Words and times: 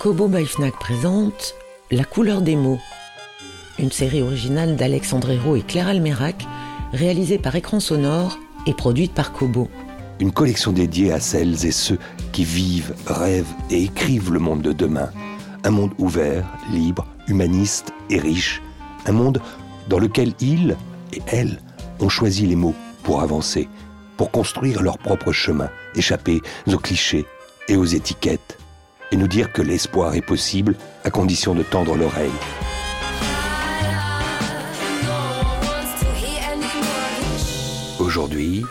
Kobo 0.00 0.28
Baifnak 0.28 0.78
présente 0.78 1.54
La 1.90 2.04
couleur 2.04 2.40
des 2.40 2.56
mots, 2.56 2.78
une 3.78 3.92
série 3.92 4.22
originale 4.22 4.74
d'Alexandre 4.74 5.28
et 5.28 5.60
Claire 5.60 5.88
Almerac, 5.88 6.46
réalisée 6.94 7.36
par 7.36 7.54
Écran 7.54 7.80
Sonore 7.80 8.38
et 8.66 8.72
produite 8.72 9.12
par 9.12 9.30
Kobo. 9.30 9.68
Une 10.18 10.32
collection 10.32 10.72
dédiée 10.72 11.12
à 11.12 11.20
celles 11.20 11.66
et 11.66 11.70
ceux 11.70 11.98
qui 12.32 12.44
vivent, 12.44 12.94
rêvent 13.06 13.52
et 13.70 13.82
écrivent 13.84 14.32
le 14.32 14.38
monde 14.38 14.62
de 14.62 14.72
demain. 14.72 15.10
Un 15.64 15.70
monde 15.70 15.92
ouvert, 15.98 16.46
libre, 16.72 17.06
humaniste 17.28 17.92
et 18.08 18.18
riche. 18.18 18.62
Un 19.04 19.12
monde 19.12 19.42
dans 19.90 19.98
lequel 19.98 20.32
ils 20.40 20.78
et 21.12 21.20
elles 21.26 21.60
ont 21.98 22.08
choisi 22.08 22.46
les 22.46 22.56
mots 22.56 22.74
pour 23.02 23.20
avancer, 23.20 23.68
pour 24.16 24.30
construire 24.30 24.80
leur 24.80 24.96
propre 24.96 25.30
chemin, 25.30 25.68
échapper 25.94 26.40
aux 26.66 26.78
clichés 26.78 27.26
et 27.68 27.76
aux 27.76 27.84
étiquettes 27.84 28.59
et 29.12 29.16
nous 29.16 29.28
dire 29.28 29.52
que 29.52 29.62
l'espoir 29.62 30.14
est 30.14 30.20
possible 30.22 30.76
à 31.04 31.10
condition 31.10 31.54
de 31.54 31.62
tendre 31.62 31.96
l'oreille. 31.96 32.30
Aujourd'hui, 37.98 38.64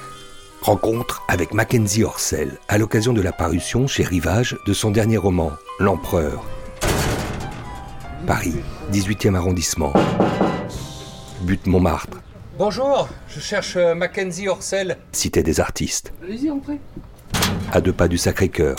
rencontre 0.61 1.23
avec 1.27 1.53
Mackenzie 1.53 2.03
Orsel 2.03 2.57
à 2.67 2.77
l'occasion 2.77 3.13
de 3.13 3.21
la 3.21 3.31
parution 3.31 3.87
chez 3.87 4.03
Rivage 4.03 4.57
de 4.65 4.73
son 4.73 4.91
dernier 4.91 5.17
roman, 5.17 5.51
L'Empereur. 5.79 6.43
Paris, 8.27 8.55
18e 8.91 9.35
arrondissement. 9.35 9.93
Butte 11.41 11.67
Montmartre. 11.67 12.21
Bonjour, 12.57 13.07
je 13.29 13.39
cherche 13.39 13.77
euh, 13.77 13.95
Mackenzie 13.95 14.49
Orsel. 14.49 14.97
Cité 15.13 15.41
des 15.41 15.61
artistes. 15.61 16.11
Allez-y, 16.21 16.51
entrez. 16.51 16.79
À 17.71 17.79
deux 17.79 17.93
pas 17.93 18.09
du 18.09 18.17
Sacré-Cœur. 18.17 18.75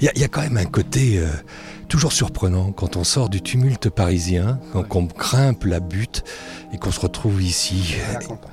Il 0.00 0.10
y, 0.14 0.24
a 0.24 0.28
quand 0.28 0.42
même 0.42 0.56
un 0.56 0.64
côté 0.64 1.18
euh, 1.18 1.26
toujours 1.88 2.12
surprenant 2.12 2.70
quand 2.70 2.96
on 2.96 3.02
sort 3.02 3.28
du 3.28 3.42
tumulte 3.42 3.90
parisien, 3.90 4.60
quand 4.72 4.94
on 4.94 5.04
grimpe 5.06 5.64
la 5.64 5.80
butte 5.80 6.22
et 6.72 6.78
qu'on 6.78 6.92
se 6.92 7.00
retrouve 7.00 7.42
ici. 7.42 7.96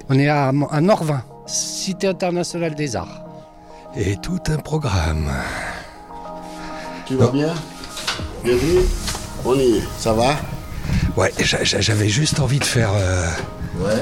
On 0.10 0.18
est 0.18 0.28
à, 0.28 0.52
à 0.72 0.82
Norvin, 0.82 1.24
Cité 1.46 2.08
internationale 2.08 2.74
des 2.74 2.96
arts. 2.96 3.24
Et 3.96 4.18
tout 4.18 4.40
un 4.48 4.58
programme. 4.58 5.32
Tu 7.06 7.16
vas 7.16 7.28
bien? 7.28 7.54
Bienvenue 8.44 8.82
On 9.46 9.54
y 9.54 9.78
est, 9.78 9.84
ça 10.00 10.14
va? 10.14 10.36
Ouais, 11.16 11.32
j'avais 11.40 12.10
juste 12.10 12.40
envie 12.40 12.60
de 12.60 12.64
faire... 12.64 12.90
Euh... 12.96 13.30
Ouais. 13.78 14.02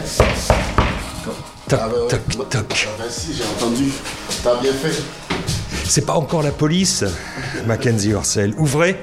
Toc, 1.68 1.80
Ah 1.82 1.88
bah 1.90 1.96
ouais. 2.04 2.08
toc, 2.08 2.50
toc. 2.50 2.88
Ah 2.88 2.96
bah 2.98 3.04
si, 3.10 3.34
j'ai 3.34 3.44
entendu. 3.44 3.92
T'as 4.42 4.60
bien 4.62 4.72
fait. 4.74 5.04
C'est 5.96 6.08
pas 6.08 6.16
encore 6.16 6.42
la 6.42 6.50
police, 6.50 7.06
Mackenzie 7.68 8.16
Orsel. 8.16 8.56
Ouvrez, 8.58 8.98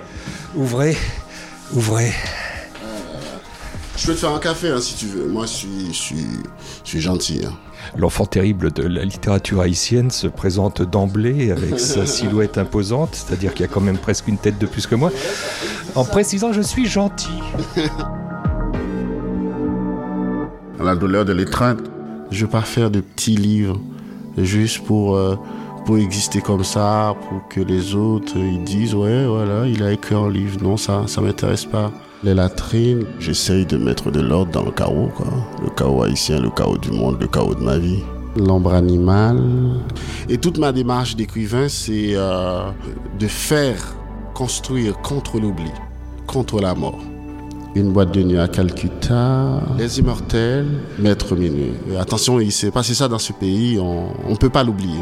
ouvrez, 0.56 0.96
ouvrez. 1.73 2.12
Je 3.96 4.06
peux 4.08 4.14
te 4.14 4.18
faire 4.18 4.34
un 4.34 4.40
café 4.40 4.70
hein, 4.70 4.80
si 4.80 4.96
tu 4.96 5.06
veux. 5.06 5.28
Moi, 5.28 5.46
je 5.46 5.52
suis, 5.52 5.86
je 5.92 5.96
suis, 5.96 6.27
je 6.83 6.89
suis 6.89 7.01
gentil. 7.01 7.42
hein. 7.46 7.52
L'enfant 7.96 8.27
terrible 8.27 8.73
de 8.73 8.83
la 8.83 9.05
littérature 9.05 9.61
haïtienne 9.61 10.11
se 10.11 10.27
présente 10.27 10.83
d'emblée 10.83 11.52
avec 11.52 11.78
sa 11.78 12.06
silhouette 12.06 12.58
imposante, 12.58 13.11
c'est-à-dire 13.14 13.55
qu'il 13.55 13.64
y 13.64 13.68
a 13.68 13.72
quand 13.72 13.80
même 13.80 13.98
presque 13.98 14.27
une 14.27 14.39
tête 14.39 14.58
de 14.58 14.67
plus 14.67 14.89
que 14.89 14.96
moi, 14.96 15.12
en 15.95 16.05
précisant 16.05 16.52
je 16.52 16.61
suis 16.61 16.86
gentil. 16.86 17.28
La 20.80 20.96
douleur 20.96 21.24
de 21.24 21.33
l'étreinte. 21.33 21.78
Je 22.33 22.46
veux 22.46 22.51
pas 22.51 22.62
faire 22.62 22.90
de 22.90 22.98
petits 22.98 23.36
livres 23.36 23.80
juste 24.36 24.84
pour, 24.84 25.14
euh, 25.14 25.36
pour 25.85 25.98
exister 25.98 26.41
comme 26.41 26.64
ça, 26.64 27.14
pour 27.29 27.48
que 27.48 27.61
les 27.61 27.95
autres 27.95 28.36
euh, 28.36 28.51
ils 28.52 28.64
disent 28.64 28.95
ouais 28.95 29.27
voilà 29.27 29.67
il 29.67 29.83
a 29.83 29.92
écrit 29.92 30.14
un 30.14 30.30
livre. 30.30 30.58
Non 30.63 30.77
ça 30.77 31.05
ça 31.07 31.20
m'intéresse 31.20 31.64
pas. 31.64 31.91
Les 32.23 32.35
latrines, 32.35 33.07
j'essaye 33.18 33.64
de 33.64 33.79
mettre 33.79 34.11
de 34.11 34.20
l'ordre 34.20 34.52
dans 34.52 34.63
le 34.63 34.70
chaos 34.70 35.11
quoi. 35.17 35.27
Le 35.63 35.70
chaos 35.70 36.02
haïtien, 36.02 36.40
le 36.40 36.51
chaos 36.51 36.77
du 36.77 36.90
monde, 36.90 37.17
le 37.20 37.27
chaos 37.27 37.55
de 37.55 37.63
ma 37.63 37.79
vie. 37.79 38.02
L'ombre 38.36 38.74
animale. 38.74 39.40
Et 40.29 40.39
toute 40.39 40.58
ma 40.58 40.70
démarche 40.70 41.17
d'écrivain, 41.17 41.69
c'est 41.69 42.13
euh, 42.14 42.70
de 43.19 43.27
faire 43.27 43.96
construire 44.35 45.01
contre 45.01 45.40
l'oubli, 45.40 45.70
contre 46.27 46.61
la 46.61 46.74
mort. 46.74 47.01
Une 47.74 47.92
boîte 47.92 48.13
de 48.13 48.23
nuit 48.23 48.39
à 48.39 48.48
Calcutta, 48.48 49.61
Les 49.79 49.98
Immortels, 49.98 50.67
Maître 50.98 51.35
Minuit. 51.35 51.73
Et 51.90 51.96
attention, 51.96 52.39
il 52.39 52.52
s'est 52.52 52.70
passé 52.70 52.95
ça 52.95 53.08
dans 53.08 53.19
ce 53.19 53.33
pays, 53.33 53.79
on 53.80 54.13
ne 54.29 54.36
peut 54.36 54.51
pas 54.51 54.63
l'oublier. 54.63 55.01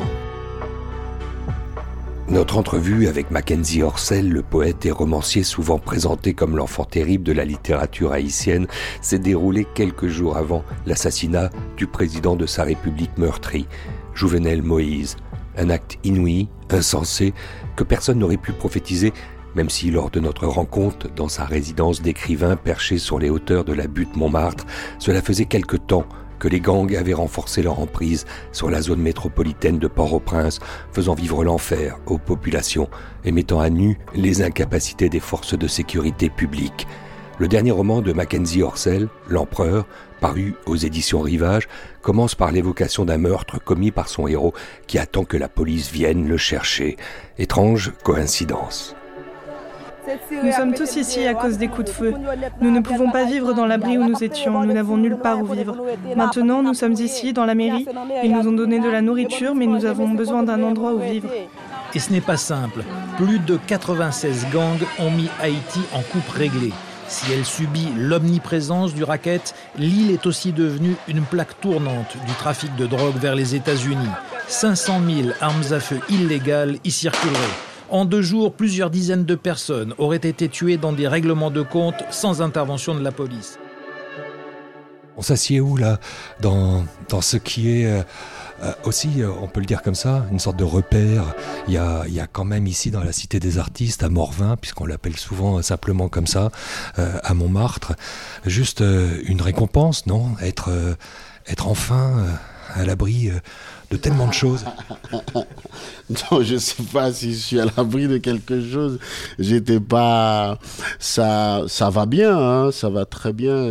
Notre 2.30 2.58
entrevue 2.58 3.08
avec 3.08 3.30
Mackenzie 3.30 3.82
Orsel, 3.82 4.28
le 4.28 4.42
poète 4.42 4.84
et 4.84 4.90
romancier 4.90 5.42
souvent 5.42 5.78
présenté 5.78 6.34
comme 6.34 6.58
l'enfant 6.58 6.84
terrible 6.84 7.24
de 7.24 7.32
la 7.32 7.46
littérature 7.46 8.12
haïtienne, 8.12 8.66
s'est 9.00 9.18
déroulée 9.18 9.66
quelques 9.74 10.08
jours 10.08 10.36
avant 10.36 10.62
l'assassinat 10.84 11.48
du 11.78 11.86
président 11.86 12.36
de 12.36 12.44
sa 12.44 12.64
république 12.64 13.16
meurtrie, 13.16 13.66
Jouvenel 14.12 14.62
Moïse. 14.62 15.16
Un 15.56 15.70
acte 15.70 15.96
inouï, 16.04 16.48
insensé, 16.68 17.32
que 17.76 17.82
personne 17.82 18.18
n'aurait 18.18 18.36
pu 18.36 18.52
prophétiser, 18.52 19.14
même 19.54 19.70
si 19.70 19.90
lors 19.90 20.10
de 20.10 20.20
notre 20.20 20.46
rencontre 20.46 21.08
dans 21.08 21.28
sa 21.28 21.46
résidence 21.46 22.02
d'écrivain 22.02 22.56
perché 22.56 22.98
sur 22.98 23.18
les 23.18 23.30
hauteurs 23.30 23.64
de 23.64 23.72
la 23.72 23.86
butte 23.86 24.16
Montmartre, 24.16 24.66
cela 24.98 25.22
faisait 25.22 25.46
quelque 25.46 25.78
temps 25.78 26.04
que 26.38 26.48
les 26.48 26.60
gangs 26.60 26.94
avaient 26.96 27.14
renforcé 27.14 27.62
leur 27.62 27.80
emprise 27.80 28.26
sur 28.52 28.70
la 28.70 28.82
zone 28.82 29.00
métropolitaine 29.00 29.78
de 29.78 29.88
Port-au-Prince, 29.88 30.60
faisant 30.92 31.14
vivre 31.14 31.44
l'enfer 31.44 31.98
aux 32.06 32.18
populations 32.18 32.88
et 33.24 33.32
mettant 33.32 33.60
à 33.60 33.70
nu 33.70 33.98
les 34.14 34.42
incapacités 34.42 35.08
des 35.08 35.20
forces 35.20 35.58
de 35.58 35.66
sécurité 35.66 36.30
publiques. 36.30 36.86
Le 37.38 37.46
dernier 37.46 37.70
roman 37.70 38.02
de 38.02 38.12
Mackenzie 38.12 38.62
Orsel, 38.62 39.08
L'Empereur, 39.28 39.86
paru 40.20 40.54
aux 40.66 40.74
éditions 40.74 41.20
Rivage, 41.20 41.68
commence 42.02 42.34
par 42.34 42.50
l'évocation 42.50 43.04
d'un 43.04 43.18
meurtre 43.18 43.62
commis 43.62 43.92
par 43.92 44.08
son 44.08 44.26
héros 44.26 44.54
qui 44.88 44.98
attend 44.98 45.24
que 45.24 45.36
la 45.36 45.48
police 45.48 45.92
vienne 45.92 46.26
le 46.26 46.36
chercher. 46.36 46.96
Étrange 47.38 47.92
coïncidence. 48.02 48.97
Nous 50.42 50.52
sommes 50.52 50.74
tous 50.74 50.96
ici 50.96 51.26
à 51.26 51.34
cause 51.34 51.58
des 51.58 51.68
coups 51.68 51.86
de 51.86 51.90
feu. 51.90 52.14
Nous 52.60 52.70
ne 52.70 52.80
pouvons 52.80 53.10
pas 53.10 53.24
vivre 53.24 53.54
dans 53.54 53.66
l'abri 53.66 53.98
où 53.98 54.04
nous 54.04 54.22
étions, 54.22 54.62
nous 54.62 54.72
n'avons 54.72 54.96
nulle 54.96 55.16
part 55.16 55.40
où 55.40 55.46
vivre. 55.46 55.76
Maintenant, 56.16 56.62
nous 56.62 56.74
sommes 56.74 56.94
ici, 56.94 57.32
dans 57.32 57.44
la 57.44 57.54
mairie. 57.54 57.86
Ils 58.22 58.32
nous 58.32 58.48
ont 58.48 58.52
donné 58.52 58.80
de 58.80 58.88
la 58.88 59.02
nourriture, 59.02 59.54
mais 59.54 59.66
nous 59.66 59.84
avons 59.84 60.08
besoin 60.08 60.42
d'un 60.42 60.62
endroit 60.62 60.94
où 60.94 60.98
vivre. 60.98 61.28
Et 61.94 61.98
ce 61.98 62.12
n'est 62.12 62.20
pas 62.20 62.36
simple. 62.36 62.82
Plus 63.16 63.38
de 63.38 63.58
96 63.66 64.46
gangs 64.52 64.78
ont 64.98 65.10
mis 65.10 65.28
Haïti 65.40 65.80
en 65.92 66.02
coupe 66.02 66.28
réglée. 66.30 66.72
Si 67.08 67.32
elle 67.32 67.46
subit 67.46 67.88
l'omniprésence 67.96 68.92
du 68.92 69.02
racket, 69.02 69.54
l'île 69.78 70.10
est 70.10 70.26
aussi 70.26 70.52
devenue 70.52 70.94
une 71.08 71.22
plaque 71.22 71.58
tournante 71.60 72.16
du 72.26 72.32
trafic 72.34 72.74
de 72.76 72.86
drogue 72.86 73.16
vers 73.16 73.34
les 73.34 73.54
États-Unis. 73.54 74.10
500 74.46 75.00
000 75.06 75.28
armes 75.40 75.72
à 75.72 75.80
feu 75.80 76.00
illégales 76.10 76.76
y 76.84 76.90
circuleraient. 76.90 77.67
En 77.90 78.04
deux 78.04 78.20
jours, 78.20 78.52
plusieurs 78.52 78.90
dizaines 78.90 79.24
de 79.24 79.34
personnes 79.34 79.94
auraient 79.96 80.16
été 80.16 80.48
tuées 80.48 80.76
dans 80.76 80.92
des 80.92 81.08
règlements 81.08 81.50
de 81.50 81.62
compte 81.62 82.04
sans 82.10 82.42
intervention 82.42 82.94
de 82.94 83.02
la 83.02 83.12
police. 83.12 83.58
On 85.16 85.22
s'assied 85.22 85.58
où 85.60 85.76
là? 85.76 85.98
Dans, 86.40 86.84
dans 87.08 87.22
ce 87.22 87.38
qui 87.38 87.70
est 87.70 87.86
euh, 87.86 88.02
euh, 88.62 88.72
aussi, 88.84 89.22
euh, 89.22 89.30
on 89.40 89.48
peut 89.48 89.60
le 89.60 89.66
dire 89.66 89.80
comme 89.80 89.94
ça, 89.94 90.26
une 90.30 90.38
sorte 90.38 90.58
de 90.58 90.64
repère. 90.64 91.34
Il 91.66 91.72
y 91.72 91.78
a, 91.78 92.04
il 92.06 92.12
y 92.12 92.20
a 92.20 92.26
quand 92.26 92.44
même 92.44 92.66
ici 92.66 92.90
dans 92.90 93.02
la 93.02 93.12
Cité 93.12 93.40
des 93.40 93.58
Artistes, 93.58 94.02
à 94.02 94.10
Morvin, 94.10 94.56
puisqu'on 94.56 94.84
l'appelle 94.84 95.16
souvent 95.16 95.62
simplement 95.62 96.10
comme 96.10 96.26
ça, 96.26 96.50
à 96.96 97.34
Montmartre, 97.34 97.94
juste 98.44 98.80
une 98.80 99.40
récompense, 99.40 100.06
non? 100.06 100.36
Être, 100.42 100.70
être 101.46 101.68
enfin 101.68 102.24
à 102.74 102.84
l'abri 102.84 103.30
de 103.90 103.96
tellement 103.96 104.26
de 104.26 104.34
choses. 104.34 104.64
Non, 106.10 106.42
je 106.42 106.56
sais 106.56 106.82
pas 106.90 107.12
si 107.12 107.34
je 107.34 107.38
suis 107.38 107.60
à 107.60 107.66
l'abri 107.76 108.08
de 108.08 108.16
quelque 108.16 108.66
chose. 108.66 108.98
J'étais 109.38 109.78
pas. 109.78 110.58
Ça, 110.98 111.64
ça 111.68 111.90
va 111.90 112.06
bien, 112.06 112.34
hein, 112.34 112.72
ça 112.72 112.88
va 112.88 113.04
très 113.04 113.34
bien. 113.34 113.68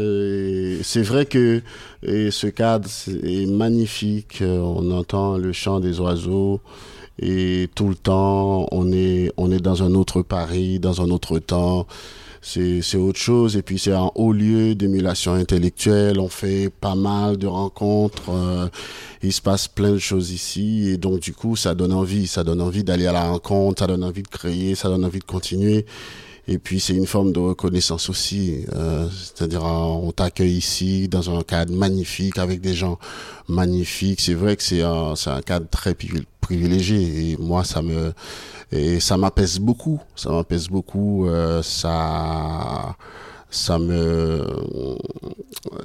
C'est 0.84 1.02
vrai 1.02 1.25
que 1.25 1.64
ce 2.04 2.48
cadre 2.48 2.88
est 3.24 3.48
magnifique. 3.48 4.44
On 4.44 4.92
entend 4.92 5.38
le 5.38 5.52
chant 5.52 5.80
des 5.80 6.00
oiseaux 6.00 6.62
Et 7.19 7.69
tout 7.74 7.90
le 7.90 7.96
temps, 7.96 8.68
on 8.72 8.92
est, 8.92 9.31
on 9.38 9.52
est 9.52 9.60
dans 9.60 9.81
un 9.81 9.96
autre 9.96 10.22
Paris, 10.22 10.80
dans 10.80 11.02
un 11.02 11.10
autre 11.10 11.40
temps. 11.40 11.88
C'est, 12.42 12.98
autre 12.98 13.19
chose. 13.19 13.57
Et 13.57 13.62
puis, 13.62 13.80
c'est 13.80 13.94
un 13.94 14.10
haut 14.16 14.31
lieu 14.31 14.75
d'émulation 14.75 15.34
intellectuelle. 15.34 16.19
On 16.19 16.30
fait 16.30 16.69
pas 16.69 16.95
mal 16.95 17.38
de 17.38 17.48
rencontres. 17.48 18.30
Euh, 18.30 18.68
il 19.24 19.34
se 19.34 19.42
passe 19.42 19.68
plein 19.68 19.92
de 19.92 19.98
choses 19.98 20.31
ici. 20.31 20.89
Et 20.89 20.98
donc, 20.98 21.19
du 21.19 21.34
coup, 21.34 21.56
ça 21.56 21.75
donne 21.75 21.94
envie. 21.94 22.28
Ça 22.28 22.44
donne 22.44 22.62
envie 22.62 22.84
d'aller 22.84 23.07
à 23.07 23.12
la 23.12 23.30
rencontre. 23.30 23.80
Ça 23.80 23.88
donne 23.88 24.04
envie 24.04 24.24
de 24.24 24.28
créer. 24.28 24.75
Ça 24.75 24.89
donne 24.89 25.06
envie 25.06 25.19
de 25.19 25.25
continuer. 25.25 25.86
Et 26.50 26.60
puis 26.60 26.80
c'est 26.80 26.94
une 26.94 27.08
forme 27.08 27.34
de 27.34 27.40
reconnaissance 27.40 28.10
aussi, 28.10 28.66
euh, 28.74 29.10
c'est-à-dire 29.10 29.66
on 29.66 30.12
t'accueille 30.14 30.56
ici 30.56 31.10
dans 31.10 31.38
un 31.38 31.44
cadre 31.44 31.74
magnifique 31.74 32.38
avec 32.38 32.62
des 32.62 32.74
gens 32.74 32.98
magnifiques. 33.50 34.22
C'est 34.22 34.34
vrai 34.34 34.56
que 34.56 34.64
c'est 34.64 34.82
un, 34.82 35.16
c'est 35.18 35.30
un 35.30 35.42
cadre 35.42 35.68
très 35.70 35.94
privilégié 36.40 37.32
et 37.32 37.38
moi 37.38 37.66
ça 37.66 37.82
me 37.82 38.14
et 38.72 39.00
ça 39.02 39.18
m'apaise 39.18 39.60
beaucoup, 39.60 40.00
ça 40.16 40.30
m'apaise 40.32 40.70
beaucoup, 40.70 41.28
euh, 41.28 41.62
ça 41.62 42.96
ça 43.50 43.78
me 43.78 44.46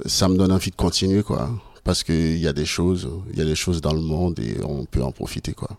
ça 0.05 0.29
me 0.29 0.37
donne 0.37 0.53
envie 0.53 0.71
de 0.71 0.75
continuer 0.77 1.23
quoi, 1.23 1.49
parce 1.83 2.03
qu'il 2.03 2.37
y 2.37 2.47
a 2.47 2.53
des 2.53 2.65
choses, 2.65 3.09
il 3.33 3.39
y 3.39 3.41
a 3.41 3.45
des 3.45 3.55
choses 3.55 3.81
dans 3.81 3.93
le 3.93 4.01
monde 4.01 4.39
et 4.39 4.55
on 4.63 4.85
peut 4.85 5.03
en 5.03 5.11
profiter 5.11 5.51
quoi. 5.53 5.69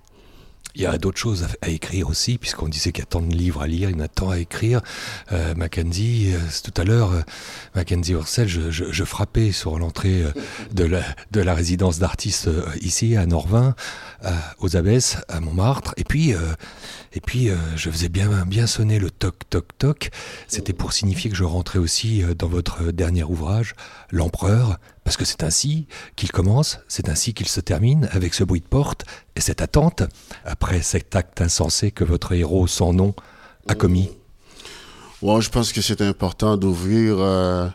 Il 0.76 0.82
y 0.82 0.86
a 0.86 0.98
d'autres 0.98 1.18
choses 1.18 1.46
à, 1.62 1.68
écrire 1.68 2.08
aussi, 2.08 2.36
puisqu'on 2.36 2.68
disait 2.68 2.90
qu'il 2.90 3.02
y 3.02 3.06
a 3.06 3.06
tant 3.06 3.20
de 3.20 3.32
livres 3.32 3.62
à 3.62 3.68
lire, 3.68 3.90
il 3.90 3.96
y 3.96 4.00
en 4.00 4.04
a 4.04 4.08
tant 4.08 4.30
à 4.30 4.38
écrire. 4.38 4.80
Euh, 5.30 5.54
Mackenzie, 5.54 6.32
euh, 6.34 6.38
tout 6.64 6.80
à 6.80 6.84
l'heure, 6.84 7.12
euh, 7.12 7.20
Mackenzie 7.76 8.14
Orsel, 8.16 8.48
je, 8.48 8.72
je, 8.72 8.86
je, 8.90 9.04
frappais 9.04 9.52
sur 9.52 9.78
l'entrée 9.78 10.22
euh, 10.22 10.32
de, 10.72 10.84
la, 10.84 11.02
de 11.30 11.40
la 11.40 11.54
résidence 11.54 12.00
d'artistes 12.00 12.50
ici, 12.80 13.16
à 13.16 13.26
Norvin, 13.26 13.76
aux 14.58 14.76
Abbesses, 14.76 15.18
à 15.28 15.40
Montmartre. 15.40 15.94
Et 15.96 16.04
puis, 16.04 16.34
et 17.14 17.20
puis 17.20 17.48
je 17.76 17.90
faisais 17.90 18.08
bien, 18.08 18.44
bien 18.44 18.66
sonner 18.66 18.98
le 18.98 19.10
toc, 19.10 19.48
toc, 19.48 19.66
toc. 19.78 20.10
C'était 20.48 20.72
pour 20.72 20.92
signifier 20.92 21.30
que 21.30 21.36
je 21.36 21.44
rentrais 21.44 21.78
aussi 21.78 22.22
dans 22.36 22.48
votre 22.48 22.90
dernier 22.90 23.22
ouvrage, 23.22 23.74
L'Empereur, 24.10 24.78
parce 25.04 25.16
que 25.16 25.24
c'est 25.24 25.42
ainsi 25.42 25.86
qu'il 26.16 26.32
commence, 26.32 26.80
c'est 26.88 27.08
ainsi 27.08 27.34
qu'il 27.34 27.48
se 27.48 27.60
termine, 27.60 28.08
avec 28.12 28.34
ce 28.34 28.42
bruit 28.42 28.60
de 28.60 28.66
porte 28.66 29.04
et 29.36 29.40
cette 29.40 29.62
attente, 29.62 30.02
après 30.44 30.82
cet 30.82 31.14
acte 31.14 31.40
insensé 31.40 31.90
que 31.90 32.04
votre 32.04 32.32
héros 32.32 32.66
sans 32.66 32.92
nom 32.92 33.14
a 33.68 33.74
commis. 33.74 34.10
Bon, 35.22 35.40
je 35.40 35.50
pense 35.50 35.72
que 35.72 35.80
c'est 35.80 36.02
important 36.02 36.56
d'ouvrir 36.56 37.16
euh, 37.18 37.68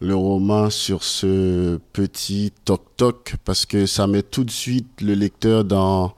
le 0.00 0.14
roman 0.14 0.68
sur 0.68 1.04
ce 1.04 1.78
petit 1.92 2.52
toc-toc, 2.64 3.36
parce 3.44 3.66
que 3.66 3.86
ça 3.86 4.06
met 4.06 4.22
tout 4.22 4.44
de 4.44 4.50
suite 4.50 5.00
le 5.00 5.14
lecteur 5.14 5.64
dans 5.64 6.14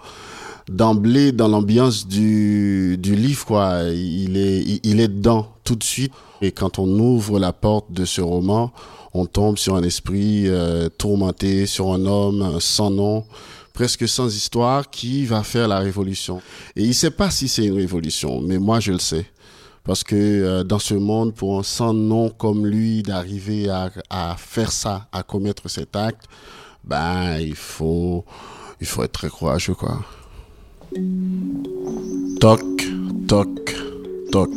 d'emblée 0.68 1.32
dans 1.32 1.48
l'ambiance 1.48 2.06
du, 2.06 2.96
du 2.98 3.14
livre 3.14 3.44
quoi 3.44 3.82
il 3.90 4.36
est 4.36 4.80
il 4.82 5.00
est 5.00 5.08
dedans 5.08 5.48
tout 5.62 5.76
de 5.76 5.84
suite 5.84 6.12
et 6.40 6.52
quand 6.52 6.78
on 6.78 6.88
ouvre 6.98 7.38
la 7.38 7.52
porte 7.52 7.92
de 7.92 8.04
ce 8.04 8.20
roman 8.20 8.72
on 9.14 9.26
tombe 9.26 9.56
sur 9.56 9.76
un 9.76 9.82
esprit 9.84 10.48
euh, 10.48 10.88
tourmenté, 10.88 11.66
sur 11.66 11.92
un 11.92 12.04
homme 12.04 12.60
sans 12.60 12.90
nom, 12.90 13.24
presque 13.72 14.08
sans 14.08 14.34
histoire, 14.34 14.90
qui 14.90 15.24
va 15.24 15.44
faire 15.44 15.68
la 15.68 15.78
révolution. 15.78 16.42
Et 16.74 16.82
il 16.82 16.88
ne 16.88 16.92
sait 16.92 17.12
pas 17.12 17.30
si 17.30 17.46
c'est 17.46 17.64
une 17.64 17.76
révolution, 17.76 18.40
mais 18.40 18.58
moi 18.58 18.80
je 18.80 18.90
le 18.90 18.98
sais. 18.98 19.26
Parce 19.84 20.02
que 20.02 20.16
euh, 20.16 20.64
dans 20.64 20.80
ce 20.80 20.94
monde, 20.94 21.32
pour 21.32 21.58
un 21.60 21.62
sans 21.62 21.94
nom 21.94 22.28
comme 22.28 22.66
lui, 22.66 23.02
d'arriver 23.02 23.68
à, 23.68 23.90
à, 24.10 24.34
faire 24.36 24.72
ça, 24.72 25.06
à 25.12 25.22
commettre 25.22 25.70
cet 25.70 25.94
acte, 25.94 26.24
ben 26.82 27.38
il 27.38 27.54
faut, 27.54 28.24
il 28.80 28.86
faut 28.86 29.04
être 29.04 29.12
très 29.12 29.28
courageux, 29.28 29.74
quoi. 29.74 30.00
Toc, 30.94 32.62
toc, 33.26 33.74
toc. 34.30 34.50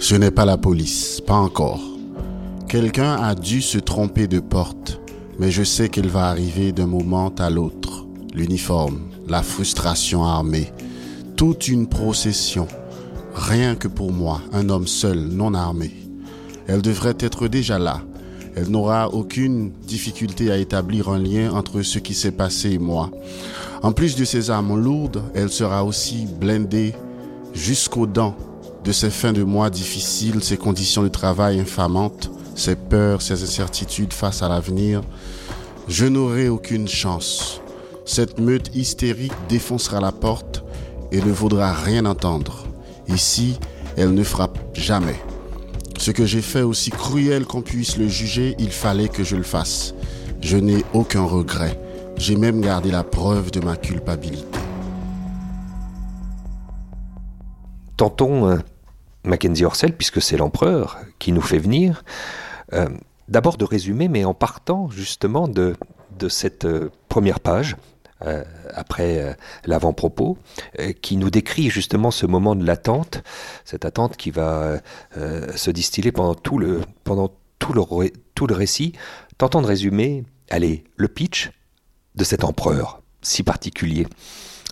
Ce 0.00 0.16
n'est 0.16 0.32
pas 0.32 0.44
la 0.44 0.56
police, 0.56 1.20
pas 1.24 1.36
encore. 1.36 1.80
Quelqu'un 2.68 3.14
a 3.14 3.36
dû 3.36 3.62
se 3.62 3.78
tromper 3.78 4.26
de 4.26 4.40
porte, 4.40 5.00
mais 5.38 5.52
je 5.52 5.62
sais 5.62 5.88
qu'elle 5.88 6.08
va 6.08 6.28
arriver 6.28 6.72
d'un 6.72 6.88
moment 6.88 7.32
à 7.38 7.50
l'autre. 7.50 8.04
L'uniforme, 8.34 8.98
la 9.28 9.44
frustration 9.44 10.24
armée, 10.24 10.72
toute 11.36 11.68
une 11.68 11.86
procession. 11.86 12.66
Rien 13.34 13.76
que 13.76 13.86
pour 13.86 14.12
moi, 14.12 14.40
un 14.52 14.70
homme 14.70 14.88
seul, 14.88 15.20
non 15.20 15.54
armé. 15.54 15.92
Elle 16.66 16.82
devrait 16.82 17.16
être 17.20 17.46
déjà 17.46 17.78
là. 17.78 18.02
Elle 18.56 18.70
n'aura 18.70 19.14
aucune 19.14 19.70
difficulté 19.86 20.50
à 20.50 20.56
établir 20.56 21.10
un 21.10 21.18
lien 21.20 21.52
entre 21.52 21.82
ce 21.82 22.00
qui 22.00 22.14
s'est 22.14 22.32
passé 22.32 22.72
et 22.72 22.78
moi. 22.78 23.12
En 23.82 23.92
plus 23.92 24.16
de 24.16 24.24
ses 24.24 24.50
armes 24.50 24.78
lourdes, 24.78 25.22
elle 25.34 25.50
sera 25.50 25.84
aussi 25.84 26.26
blindée 26.26 26.94
jusqu'aux 27.54 28.06
dents 28.06 28.36
de 28.84 28.92
ces 28.92 29.10
fins 29.10 29.32
de 29.32 29.42
mois 29.42 29.70
difficiles, 29.70 30.42
ces 30.42 30.56
conditions 30.56 31.02
de 31.02 31.08
travail 31.08 31.60
infamantes, 31.60 32.30
ses 32.54 32.74
peurs, 32.74 33.22
ses 33.22 33.42
incertitudes 33.42 34.12
face 34.12 34.42
à 34.42 34.48
l'avenir, 34.48 35.02
je 35.88 36.06
n'aurai 36.06 36.48
aucune 36.48 36.88
chance. 36.88 37.60
Cette 38.04 38.40
meute 38.40 38.74
hystérique 38.74 39.32
défoncera 39.48 40.00
la 40.00 40.12
porte 40.12 40.64
et 41.12 41.20
ne 41.20 41.30
vaudra 41.30 41.72
rien 41.72 42.04
entendre. 42.06 42.66
Ici, 43.08 43.58
elle 43.96 44.12
ne 44.12 44.24
frappe 44.24 44.58
jamais. 44.74 45.20
Ce 45.98 46.10
que 46.10 46.26
j'ai 46.26 46.42
fait, 46.42 46.62
aussi 46.62 46.90
cruel 46.90 47.44
qu'on 47.44 47.62
puisse 47.62 47.96
le 47.96 48.08
juger, 48.08 48.54
il 48.58 48.70
fallait 48.70 49.08
que 49.08 49.24
je 49.24 49.36
le 49.36 49.42
fasse. 49.42 49.94
Je 50.40 50.56
n'ai 50.56 50.84
aucun 50.94 51.24
regret. 51.24 51.78
J'ai 52.18 52.34
même 52.34 52.60
gardé 52.60 52.90
la 52.90 53.04
preuve 53.04 53.52
de 53.52 53.60
ma 53.60 53.76
culpabilité. 53.76 54.58
Tentons 57.96 58.48
euh, 58.48 58.58
Mackenzie 59.22 59.64
Orsel, 59.64 59.96
puisque 59.96 60.20
c'est 60.20 60.36
l'empereur 60.36 60.98
qui 61.20 61.30
nous 61.30 61.40
fait 61.40 61.58
venir, 61.58 62.02
euh, 62.72 62.88
d'abord 63.28 63.56
de 63.56 63.64
résumer, 63.64 64.08
mais 64.08 64.24
en 64.24 64.34
partant 64.34 64.90
justement 64.90 65.46
de, 65.46 65.76
cette 66.28 66.64
euh, 66.64 66.90
première 67.08 67.38
page, 67.38 67.76
après 68.74 69.36
l'avant-propos, 69.64 70.38
qui 71.02 71.16
nous 71.16 71.30
décrit 71.30 71.70
justement 71.70 72.10
ce 72.10 72.26
moment 72.26 72.56
de 72.56 72.66
l'attente, 72.66 73.22
cette 73.64 73.84
attente 73.84 74.16
qui 74.16 74.32
va 74.32 74.80
se 75.14 75.70
distiller 75.70 76.10
pendant 76.10 76.34
tout 76.34 76.58
le, 76.58 76.80
pendant 77.04 77.30
tout 77.60 77.72
le, 77.72 78.10
tout 78.34 78.48
le 78.48 78.56
récit, 78.56 78.92
tentant 79.38 79.62
de 79.62 79.68
résumer, 79.68 80.24
allez, 80.50 80.82
le 80.96 81.06
pitch 81.06 81.52
de 82.18 82.24
cet 82.24 82.44
empereur 82.44 83.00
si 83.22 83.42
particulier 83.42 84.06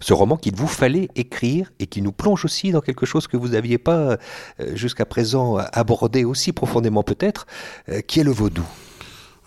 ce 0.00 0.12
roman 0.12 0.36
qu'il 0.36 0.54
vous 0.54 0.66
fallait 0.66 1.08
écrire 1.14 1.72
et 1.78 1.86
qui 1.86 2.02
nous 2.02 2.12
plonge 2.12 2.44
aussi 2.44 2.70
dans 2.70 2.80
quelque 2.80 3.06
chose 3.06 3.26
que 3.26 3.36
vous 3.36 3.48
n'aviez 3.48 3.78
pas 3.78 4.18
euh, 4.60 4.74
jusqu'à 4.74 5.06
présent 5.06 5.56
abordé 5.72 6.24
aussi 6.24 6.52
profondément 6.52 7.02
peut-être, 7.02 7.46
euh, 7.88 8.00
qui 8.00 8.20
est 8.20 8.24
le 8.24 8.30
vaudou. 8.30 8.64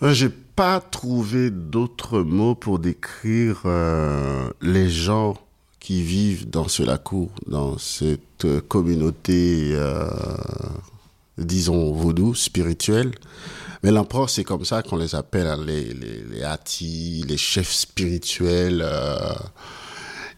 J'ai 0.02 0.30
pas 0.30 0.80
trouvé 0.80 1.50
d'autres 1.50 2.20
mots 2.20 2.54
pour 2.54 2.78
décrire 2.78 3.62
euh, 3.66 4.50
les 4.62 4.88
gens 4.88 5.36
qui 5.78 6.02
vivent 6.02 6.48
dans 6.48 6.68
ce 6.68 6.82
lacour, 6.82 7.30
dans 7.46 7.78
cette 7.78 8.46
communauté, 8.68 9.74
disons, 11.38 11.92
vaudou, 11.92 12.34
spirituelle. 12.34 13.12
Mais 13.82 13.90
l'empereur, 13.90 14.28
c'est 14.28 14.44
comme 14.44 14.64
ça 14.64 14.82
qu'on 14.82 14.96
les 14.96 15.14
appelle, 15.14 15.46
hein, 15.46 15.62
les, 15.64 15.94
les, 15.94 16.22
les 16.24 17.24
les 17.26 17.36
chefs 17.36 17.72
spirituels 17.72 18.86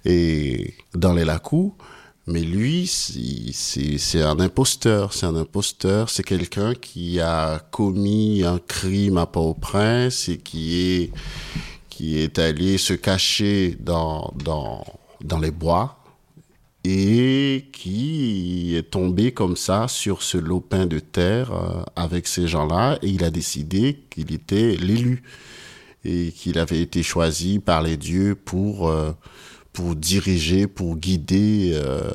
et 0.04 0.75
dans 0.94 1.12
les 1.12 1.25
lacous. 1.25 1.75
Mais 2.28 2.40
lui, 2.40 2.87
c'est 2.87 4.22
un 4.22 4.38
imposteur. 4.38 5.12
C'est 5.12 5.26
un 5.26 5.34
imposteur. 5.34 6.08
C'est 6.08 6.22
quelqu'un 6.22 6.75
qui 6.75 7.20
a 7.20 7.58
commis 7.70 8.44
un 8.44 8.58
crime 8.58 9.18
à 9.18 9.26
Port-au-Prince 9.26 10.28
et 10.28 10.38
qui 10.38 10.80
est, 10.80 11.12
qui 11.88 12.18
est 12.18 12.38
allé 12.38 12.78
se 12.78 12.94
cacher 12.94 13.76
dans, 13.80 14.32
dans, 14.44 14.84
dans 15.20 15.38
les 15.38 15.50
bois 15.50 16.01
et 16.85 17.69
qui 17.73 18.75
est 18.77 18.91
tombé 18.91 19.33
comme 19.33 19.57
ça 19.57 19.87
sur 19.87 20.23
ce 20.23 20.37
lopin 20.37 20.87
de 20.87 20.99
terre 20.99 21.53
euh, 21.53 21.83
avec 21.95 22.27
ces 22.27 22.49
gens-là 22.49 22.99
et 23.03 23.09
il 23.09 23.23
a 23.25 23.31
décidé 23.31 24.01
qu'il 24.11 24.33
était 24.33 24.77
l'élu 24.77 25.23
et 26.05 26.33
qu'il 26.33 26.59
avait 26.59 26.81
été 26.81 27.05
choisi 27.05 27.61
par 27.61 27.83
les 27.83 27.97
dieux 27.97 28.35
pour 28.35 28.89
euh, 28.89 29.12
pour 29.73 29.95
diriger, 29.97 30.67
pour 30.67 30.97
guider, 30.97 31.71
euh, 31.73 32.11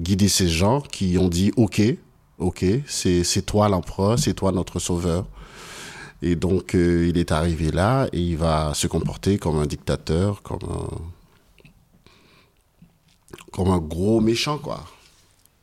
guider 0.00 0.28
ces 0.28 0.48
gens 0.48 0.80
qui 0.80 1.16
ont 1.16 1.28
dit 1.28 1.52
OK, 1.56 1.80
OK, 2.38 2.64
c'est 2.86 3.46
toi 3.46 3.68
l'empereur, 3.68 4.18
c'est 4.18 4.34
toi 4.34 4.50
notre 4.50 4.80
sauveur. 4.80 5.26
Et 6.22 6.34
donc 6.34 6.72
il 6.74 7.18
est 7.18 7.30
arrivé 7.30 7.70
là 7.70 8.08
et 8.12 8.20
il 8.20 8.36
va 8.36 8.72
se 8.74 8.86
comporter 8.88 9.38
comme 9.38 9.58
un 9.58 9.66
dictateur, 9.66 10.42
comme 10.42 10.58
un, 10.68 10.88
comme 13.54 13.70
un 13.70 13.78
gros 13.78 14.20
méchant 14.20 14.58
quoi. 14.58 14.84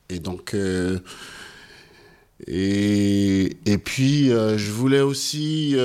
Et 0.09 0.19
donc 0.19 0.53
euh, 0.53 0.99
et, 2.47 3.57
et 3.65 3.77
puis 3.77 4.29
je 4.29 4.71
voulais 4.71 5.01
aussi 5.01 5.75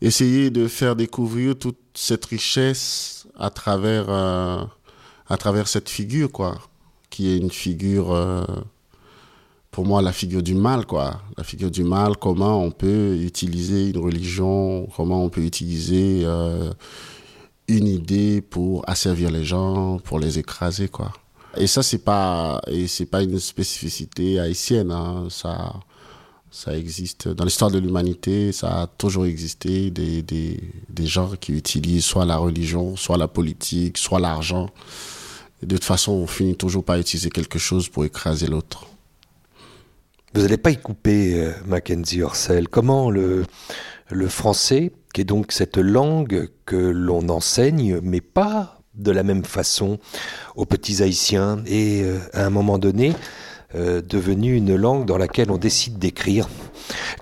essayer 0.00 0.50
de 0.50 0.66
faire 0.66 0.96
découvrir 0.96 1.56
toute 1.56 1.78
cette 1.94 2.24
richesse 2.26 3.26
à 3.38 3.50
travers, 3.50 4.06
euh, 4.08 4.62
à 5.28 5.36
travers 5.36 5.68
cette 5.68 5.88
figure, 5.88 6.30
quoi, 6.32 6.58
qui 7.10 7.28
est 7.28 7.36
une 7.36 7.50
figure, 7.50 8.12
euh, 8.12 8.44
pour 9.70 9.84
moi, 9.84 10.02
la 10.02 10.12
figure 10.12 10.42
du 10.42 10.54
mal, 10.54 10.86
quoi. 10.86 11.20
La 11.36 11.44
figure 11.44 11.70
du 11.70 11.84
mal, 11.84 12.16
comment 12.16 12.62
on 12.62 12.70
peut 12.70 13.16
utiliser 13.16 13.90
une 13.90 13.98
religion, 13.98 14.88
comment 14.96 15.24
on 15.24 15.28
peut 15.28 15.42
utiliser 15.42 16.22
euh, 16.24 16.72
une 17.76 17.86
idée 17.86 18.40
pour 18.40 18.88
asservir 18.88 19.30
les 19.30 19.44
gens, 19.44 19.98
pour 19.98 20.18
les 20.18 20.38
écraser, 20.38 20.88
quoi. 20.88 21.12
Et 21.56 21.66
ça, 21.66 21.82
c'est 21.82 21.98
pas, 22.04 22.60
et 22.68 22.86
c'est 22.86 23.06
pas 23.06 23.22
une 23.22 23.38
spécificité 23.38 24.38
haïtienne, 24.38 24.92
hein. 24.92 25.26
ça, 25.30 25.74
ça 26.50 26.76
existe 26.76 27.28
dans 27.28 27.44
l'histoire 27.44 27.70
de 27.70 27.78
l'humanité, 27.78 28.52
ça 28.52 28.82
a 28.82 28.86
toujours 28.86 29.26
existé 29.26 29.90
des, 29.90 30.22
des, 30.22 30.60
des, 30.88 31.06
gens 31.06 31.32
qui 31.40 31.52
utilisent 31.52 32.04
soit 32.04 32.24
la 32.24 32.36
religion, 32.36 32.96
soit 32.96 33.18
la 33.18 33.28
politique, 33.28 33.98
soit 33.98 34.20
l'argent. 34.20 34.70
De 35.62 35.76
toute 35.76 35.84
façon, 35.84 36.12
on 36.12 36.26
finit 36.26 36.56
toujours 36.56 36.84
par 36.84 36.96
utiliser 36.96 37.30
quelque 37.30 37.58
chose 37.58 37.88
pour 37.88 38.04
écraser 38.04 38.46
l'autre. 38.46 38.86
Vous 40.34 40.42
n'allez 40.42 40.56
pas 40.56 40.70
y 40.70 40.76
couper, 40.76 41.34
euh, 41.34 41.52
Mackenzie 41.66 42.22
Orsel. 42.22 42.68
Comment 42.68 43.10
le, 43.10 43.44
le 44.10 44.28
français, 44.28 44.92
qui 45.12 45.22
est 45.22 45.24
donc 45.24 45.52
cette 45.52 45.76
langue 45.76 46.48
que 46.66 46.76
l'on 46.76 47.28
enseigne, 47.28 48.00
mais 48.02 48.20
pas 48.20 48.80
de 48.94 49.10
la 49.10 49.22
même 49.22 49.44
façon 49.44 49.98
aux 50.56 50.66
petits 50.66 51.02
haïtiens, 51.02 51.62
et 51.66 52.02
euh, 52.02 52.18
à 52.32 52.44
un 52.44 52.50
moment 52.50 52.78
donné, 52.78 53.14
euh, 53.74 54.02
devenue 54.02 54.56
une 54.56 54.74
langue 54.74 55.06
dans 55.06 55.18
laquelle 55.18 55.50
on 55.50 55.58
décide 55.58 55.98
d'écrire? 55.98 56.48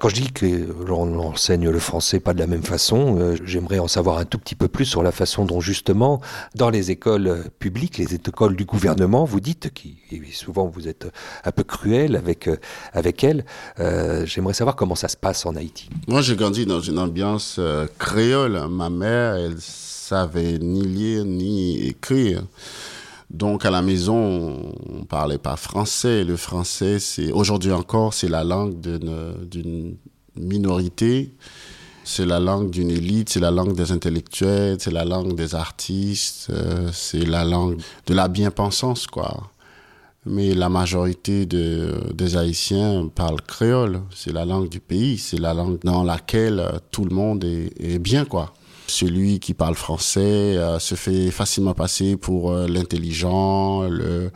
Quand 0.00 0.08
je 0.08 0.14
dis 0.14 0.32
que 0.32 0.46
l'on 0.86 1.18
enseigne 1.18 1.68
le 1.68 1.78
français 1.78 2.20
pas 2.20 2.34
de 2.34 2.38
la 2.38 2.46
même 2.46 2.62
façon, 2.62 3.18
euh, 3.18 3.36
j'aimerais 3.44 3.78
en 3.78 3.88
savoir 3.88 4.18
un 4.18 4.24
tout 4.24 4.38
petit 4.38 4.54
peu 4.54 4.68
plus 4.68 4.84
sur 4.84 5.02
la 5.02 5.12
façon 5.12 5.44
dont 5.44 5.60
justement 5.60 6.20
dans 6.54 6.70
les 6.70 6.90
écoles 6.90 7.44
publiques, 7.58 7.98
les 7.98 8.14
écoles 8.14 8.56
du 8.56 8.64
gouvernement, 8.64 9.24
vous 9.24 9.40
dites 9.40 9.72
qui 9.72 9.98
souvent 10.32 10.66
vous 10.66 10.88
êtes 10.88 11.08
un 11.44 11.52
peu 11.52 11.64
cruel 11.64 12.16
avec 12.16 12.48
euh, 12.48 12.56
avec 12.92 13.24
elles. 13.24 13.44
j'aimerais 14.24 14.54
savoir 14.54 14.76
comment 14.76 14.94
ça 14.94 15.08
se 15.08 15.16
passe 15.16 15.46
en 15.46 15.56
Haïti. 15.56 15.88
Moi, 16.06 16.22
j'ai 16.22 16.36
grandi 16.36 16.66
dans 16.66 16.80
une 16.80 16.98
ambiance 16.98 17.60
créole. 17.98 18.60
Ma 18.68 18.90
mère, 18.90 19.34
elle 19.34 19.56
savait 19.60 20.58
ni 20.58 20.82
lire 20.82 21.24
ni 21.24 21.86
écrire. 21.86 22.42
Donc 23.30 23.66
à 23.66 23.70
la 23.70 23.82
maison, 23.82 24.72
on 24.88 25.04
parlait 25.04 25.38
pas 25.38 25.56
français. 25.56 26.24
Le 26.24 26.36
français, 26.36 26.98
c'est 26.98 27.30
aujourd'hui 27.32 27.72
encore, 27.72 28.14
c'est 28.14 28.28
la 28.28 28.44
langue 28.44 28.80
d'une 28.80 29.96
minorité. 30.36 31.34
C'est 32.04 32.24
la 32.24 32.40
langue 32.40 32.70
d'une 32.70 32.90
élite, 32.90 33.28
c'est 33.28 33.40
la 33.40 33.50
langue 33.50 33.76
des 33.76 33.92
intellectuels, 33.92 34.78
c'est 34.80 34.90
la 34.90 35.04
langue 35.04 35.34
des 35.34 35.54
artistes, 35.54 36.46
euh, 36.48 36.88
c'est 36.90 37.26
la 37.26 37.44
langue 37.44 37.76
de 38.06 38.14
la 38.14 38.28
bien-pensance, 38.28 39.06
quoi. 39.06 39.50
Mais 40.24 40.54
la 40.54 40.70
majorité 40.70 41.44
de, 41.44 42.00
des 42.14 42.38
Haïtiens 42.38 43.10
parlent 43.14 43.42
créole. 43.42 44.00
C'est 44.14 44.32
la 44.32 44.46
langue 44.46 44.70
du 44.70 44.80
pays, 44.80 45.18
c'est 45.18 45.38
la 45.38 45.52
langue 45.52 45.80
dans 45.84 46.02
laquelle 46.02 46.80
tout 46.90 47.04
le 47.04 47.14
monde 47.14 47.44
est, 47.44 47.74
est 47.78 47.98
bien, 47.98 48.24
quoi. 48.24 48.54
Celui 48.88 49.38
qui 49.38 49.52
parle 49.52 49.74
français 49.74 50.56
euh, 50.56 50.78
se 50.78 50.94
fait 50.94 51.30
facilement 51.30 51.74
passer 51.74 52.16
pour 52.16 52.52
euh, 52.52 52.66
l'intelligent, 52.66 53.82
le, 53.82 54.30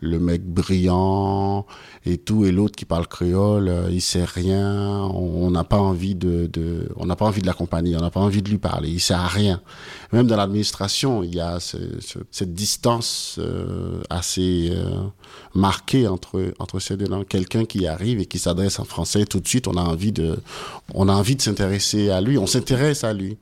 le 0.00 0.18
mec 0.18 0.42
brillant 0.42 1.66
et 2.06 2.16
tout, 2.16 2.46
et 2.46 2.50
l'autre 2.50 2.76
qui 2.76 2.86
parle 2.86 3.06
créole, 3.06 3.68
euh, 3.68 3.90
il 3.90 4.00
sait 4.00 4.24
rien, 4.24 5.02
on 5.12 5.50
n'a 5.50 5.64
pas 5.64 5.76
envie 5.76 6.14
de, 6.14 6.46
de 6.46 6.88
on 6.96 7.04
n'a 7.04 7.14
pas 7.14 7.26
envie 7.26 7.42
de 7.42 7.46
l'accompagner, 7.46 7.94
on 7.94 8.00
n'a 8.00 8.10
pas 8.10 8.20
envie 8.20 8.40
de 8.40 8.48
lui 8.48 8.56
parler, 8.56 8.88
il 8.88 9.00
sait 9.00 9.12
à 9.12 9.26
rien. 9.26 9.60
Même 10.14 10.26
dans 10.26 10.36
l'administration, 10.36 11.22
il 11.22 11.34
y 11.34 11.40
a 11.40 11.60
ce, 11.60 11.76
cette 12.30 12.54
distance 12.54 13.38
assez 14.08 14.72
marquée 15.54 16.08
entre 16.08 16.54
entre 16.58 16.80
ces 16.80 16.96
deux 16.96 17.06
langues. 17.06 17.26
Quelqu'un 17.28 17.66
qui 17.66 17.86
arrive 17.86 18.18
et 18.18 18.24
qui 18.24 18.38
s'adresse 18.38 18.78
en 18.78 18.84
français, 18.84 19.26
tout 19.26 19.40
de 19.40 19.46
suite, 19.46 19.68
on 19.68 19.76
a 19.76 19.82
envie 19.82 20.12
de, 20.12 20.38
on 20.94 21.06
a 21.10 21.12
envie 21.12 21.36
de 21.36 21.42
s'intéresser 21.42 22.08
à 22.08 22.22
lui, 22.22 22.38
on 22.38 22.46
s'intéresse 22.46 23.04
à 23.04 23.12
lui. 23.12 23.36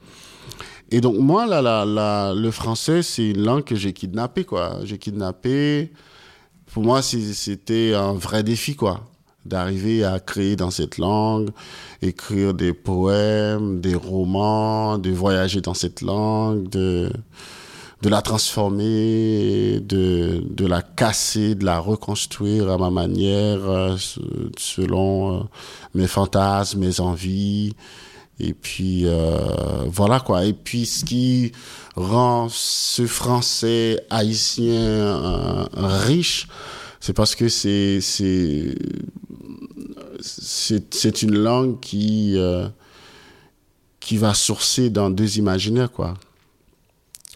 Et 0.91 1.01
donc, 1.01 1.17
moi, 1.19 1.47
là, 1.47 1.61
là, 1.61 2.33
le 2.35 2.51
français, 2.51 3.03
c'est 3.03 3.31
une 3.31 3.45
langue 3.45 3.65
que 3.65 3.77
j'ai 3.77 3.93
kidnappée, 3.93 4.45
quoi. 4.45 4.79
J'ai 4.85 4.97
kidnappé. 4.99 5.93
Pour 6.73 6.83
moi, 6.83 7.03
c'était 7.03 7.95
un 7.95 8.15
vrai 8.15 8.43
défi, 8.43 8.75
quoi. 8.75 9.01
D'arriver 9.45 10.05
à 10.05 10.19
créer 10.19 10.57
dans 10.57 10.71
cette 10.71 10.99
langue, 10.99 11.51
écrire 12.03 12.55
des 12.55 12.73
poèmes, 12.73 13.81
des 13.81 13.95
romans, 13.95 14.99
de 14.99 15.11
voyager 15.11 15.61
dans 15.61 15.75
cette 15.75 16.01
langue, 16.01 16.69
de, 16.69 17.11
de 18.03 18.09
la 18.09 18.23
transformer, 18.23 19.81
de, 19.81 20.43
de 20.49 20.67
la 20.67 20.83
casser, 20.83 21.55
de 21.55 21.65
la 21.65 21.81
reconstruire 21.81 22.71
à 22.71 22.79
ma 22.79 22.91
manière, 22.91 23.61
euh, 23.69 23.97
selon 24.59 25.37
euh, 25.37 25.41
mes 25.95 26.07
fantasmes, 26.07 26.81
mes 26.81 27.01
envies. 27.01 27.75
Et 28.41 28.55
puis 28.55 29.03
euh, 29.05 29.39
voilà 29.87 30.21
quoi. 30.21 30.45
Et 30.45 30.53
puis 30.53 30.87
ce 30.87 31.05
qui 31.05 31.53
rend 31.97 32.49
ce 32.49 33.07
français 33.07 34.01
haïtien 34.11 34.73
euh, 34.73 35.67
riche, 35.75 36.47
c'est 37.01 37.13
parce 37.13 37.35
que 37.35 37.49
c'est 37.49 38.01
c'est 38.01 38.75
c'est 40.21 41.23
une 41.23 41.37
langue 41.37 41.81
qui 41.81 42.35
euh, 42.37 42.69
qui 43.99 44.17
va 44.17 44.35
sourcer 44.35 44.91
dans 44.91 45.11
deux 45.11 45.39
imaginaires 45.39 45.91
quoi. 45.91 46.15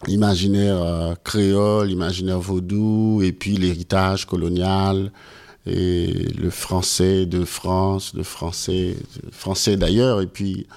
Imaginaire 0.07 1.15
créole, 1.23 1.89
imaginaire 1.89 2.39
vaudou, 2.39 3.21
et 3.23 3.31
puis 3.31 3.55
l'héritage 3.55 4.25
colonial 4.25 5.13
et 5.65 6.27
le 6.37 6.49
français 6.49 7.25
de 7.25 7.45
France, 7.45 8.13
le 8.13 8.23
français, 8.23 8.97
français 9.31 9.77
d'ailleurs, 9.77 10.19
et 10.19 10.27
puis 10.27 10.67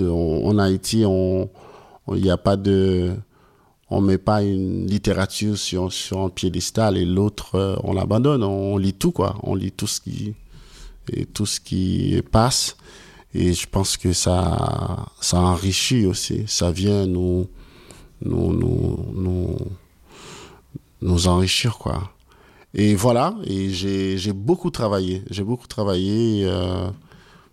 en 0.00 0.58
Haïti, 0.58 1.04
on 1.06 1.48
n'y 2.08 2.30
a 2.30 2.36
pas 2.36 2.56
de 2.56 3.14
on 3.90 4.00
met 4.00 4.18
pas 4.18 4.42
une 4.42 4.86
littérature 4.86 5.56
sur, 5.56 5.90
un 6.12 6.28
piédestal 6.28 6.98
et 6.98 7.04
l'autre 7.04 7.54
euh, 7.54 7.76
on 7.84 7.94
l'abandonne. 7.94 8.42
On 8.42 8.76
lit 8.76 8.92
tout 8.92 9.12
quoi. 9.12 9.36
On 9.42 9.54
lit 9.54 9.72
tout 9.72 9.86
ce 9.86 10.00
qui 10.00 10.34
tout 11.32 11.46
ce 11.46 11.58
qui 11.58 12.20
passe. 12.30 12.76
Et 13.34 13.52
je 13.54 13.66
pense 13.66 13.96
que 13.96 14.12
ça 14.12 15.06
ça 15.20 15.40
enrichit 15.40 16.04
aussi. 16.06 16.44
Ça 16.46 16.70
vient 16.70 17.06
nous 17.06 17.48
nous 18.22 18.52
nous 18.52 19.06
nous, 19.14 19.56
nous 21.00 21.28
enrichir 21.28 21.78
quoi. 21.78 22.12
Et 22.74 22.94
voilà. 22.94 23.34
Et 23.44 23.70
j'ai 23.70 24.18
j'ai 24.18 24.34
beaucoup 24.34 24.70
travaillé. 24.70 25.22
J'ai 25.30 25.44
beaucoup 25.44 25.66
travaillé 25.66 26.44
euh, 26.44 26.90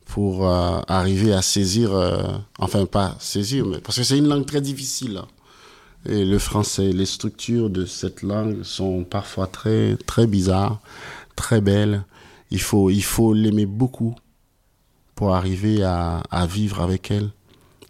pour 0.06 0.48
euh, 0.48 0.80
arriver 0.88 1.34
à 1.34 1.42
saisir, 1.42 1.94
euh, 1.94 2.38
enfin 2.60 2.86
pas 2.86 3.16
saisir, 3.20 3.66
mais 3.66 3.80
parce 3.80 3.98
que 3.98 4.04
c'est 4.04 4.18
une 4.18 4.28
langue 4.28 4.46
très 4.46 4.62
difficile. 4.62 5.18
Hein. 5.18 5.28
Et 6.08 6.24
le 6.24 6.38
français, 6.38 6.92
les 6.92 7.06
structures 7.06 7.70
de 7.70 7.86
cette 7.86 8.22
langue 8.22 8.64
sont 8.64 9.04
parfois 9.04 9.48
très 9.48 9.98
très 10.06 10.28
bizarres, 10.28 10.80
très 11.36 11.62
belles. 11.62 12.04
Il 12.52 12.62
faut 12.62 12.90
il 12.90 13.04
faut 13.04 13.34
l'aimer 13.34 13.66
beaucoup 13.66 14.16
pour 15.16 15.34
arriver 15.34 15.84
à, 15.84 16.22
à 16.30 16.46
vivre 16.46 16.82
avec 16.82 17.10
elle, 17.10 17.32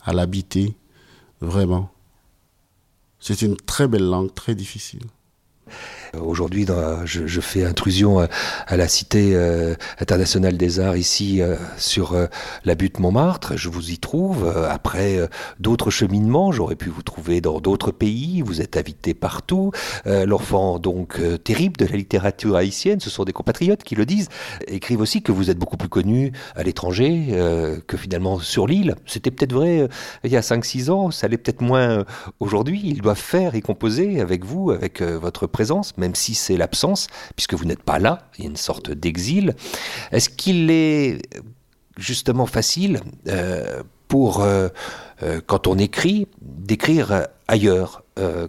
à 0.03 0.13
l'habiter, 0.13 0.75
vraiment. 1.41 1.91
C'est 3.19 3.41
une 3.41 3.57
très 3.57 3.87
belle 3.87 4.07
langue, 4.07 4.33
très 4.33 4.55
difficile. 4.55 5.01
Aujourd'hui, 6.21 6.65
je, 7.05 7.41
fais 7.41 7.65
intrusion 7.65 8.19
à, 8.19 8.27
à 8.67 8.77
la 8.77 8.87
Cité 8.87 9.31
euh, 9.35 9.75
internationale 9.99 10.57
des 10.57 10.79
arts 10.79 10.97
ici 10.97 11.41
euh, 11.41 11.55
sur 11.77 12.13
euh, 12.13 12.27
la 12.63 12.75
butte 12.75 12.99
Montmartre. 12.99 13.57
Je 13.57 13.69
vous 13.69 13.91
y 13.91 13.97
trouve. 13.97 14.45
Euh, 14.45 14.69
après 14.69 15.17
euh, 15.17 15.27
d'autres 15.59 15.89
cheminements, 15.89 16.51
j'aurais 16.51 16.75
pu 16.75 16.89
vous 16.89 17.01
trouver 17.01 17.41
dans 17.41 17.59
d'autres 17.59 17.91
pays. 17.91 18.41
Vous 18.41 18.61
êtes 18.61 18.77
invité 18.77 19.13
partout. 19.13 19.71
L'enfant 20.05 20.79
donc 20.79 21.19
terrible 21.43 21.77
de 21.77 21.85
la 21.85 21.95
littérature 21.95 22.55
haïtienne, 22.55 22.99
ce 22.99 23.09
sont 23.09 23.23
des 23.23 23.33
compatriotes 23.33 23.83
qui 23.83 23.95
le 23.95 24.05
disent. 24.05 24.29
Écrivent 24.67 25.01
aussi 25.01 25.21
que 25.21 25.31
vous 25.31 25.49
êtes 25.49 25.57
beaucoup 25.57 25.77
plus 25.77 25.89
connu 25.89 26.31
à 26.55 26.63
l'étranger 26.63 27.27
que 27.87 27.97
finalement 27.97 28.39
sur 28.39 28.67
l'île. 28.67 28.95
C'était 29.05 29.31
peut-être 29.31 29.53
vrai 29.53 29.87
il 30.23 30.31
y 30.31 30.37
a 30.37 30.41
5-6 30.41 30.89
ans. 30.91 31.11
Ça 31.11 31.27
l'est 31.27 31.37
peut-être 31.37 31.61
moins 31.61 32.05
aujourd'hui. 32.39 32.81
Ils 32.83 33.01
doivent 33.01 33.17
faire 33.17 33.55
et 33.55 33.61
composer 33.61 34.21
avec 34.21 34.45
vous, 34.45 34.71
avec 34.71 35.01
votre 35.01 35.47
présence 35.47 35.97
même 36.05 36.13
si 36.13 36.35
c'est 36.35 36.55
l'absence, 36.55 37.07
puisque 37.35 37.55
vous 37.55 37.65
n'êtes 37.65 37.81
pas 37.81 37.97
là, 37.97 38.29
il 38.37 38.43
y 38.43 38.47
a 38.47 38.49
une 38.51 38.57
sorte 38.57 38.91
d'exil. 38.91 39.55
Est-ce 40.11 40.29
qu'il 40.29 40.69
est 40.69 41.19
justement 41.97 42.45
facile 42.45 43.01
euh, 43.27 43.81
pour, 44.07 44.41
euh, 44.41 44.69
euh, 45.23 45.41
quand 45.47 45.65
on 45.65 45.79
écrit, 45.79 46.27
d'écrire 46.41 47.27
ailleurs 47.47 48.03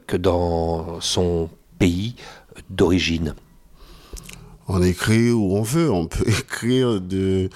que 0.06 0.16
dans 0.16 1.00
son 1.00 1.48
pays 1.78 2.14
d'origine? 2.68 3.34
On 4.68 4.82
écrit 4.82 5.30
où 5.30 5.56
on 5.56 5.62
veut, 5.62 5.90
on 5.90 6.06
peut 6.06 6.28
écrire 6.44 7.00
de 7.00 7.48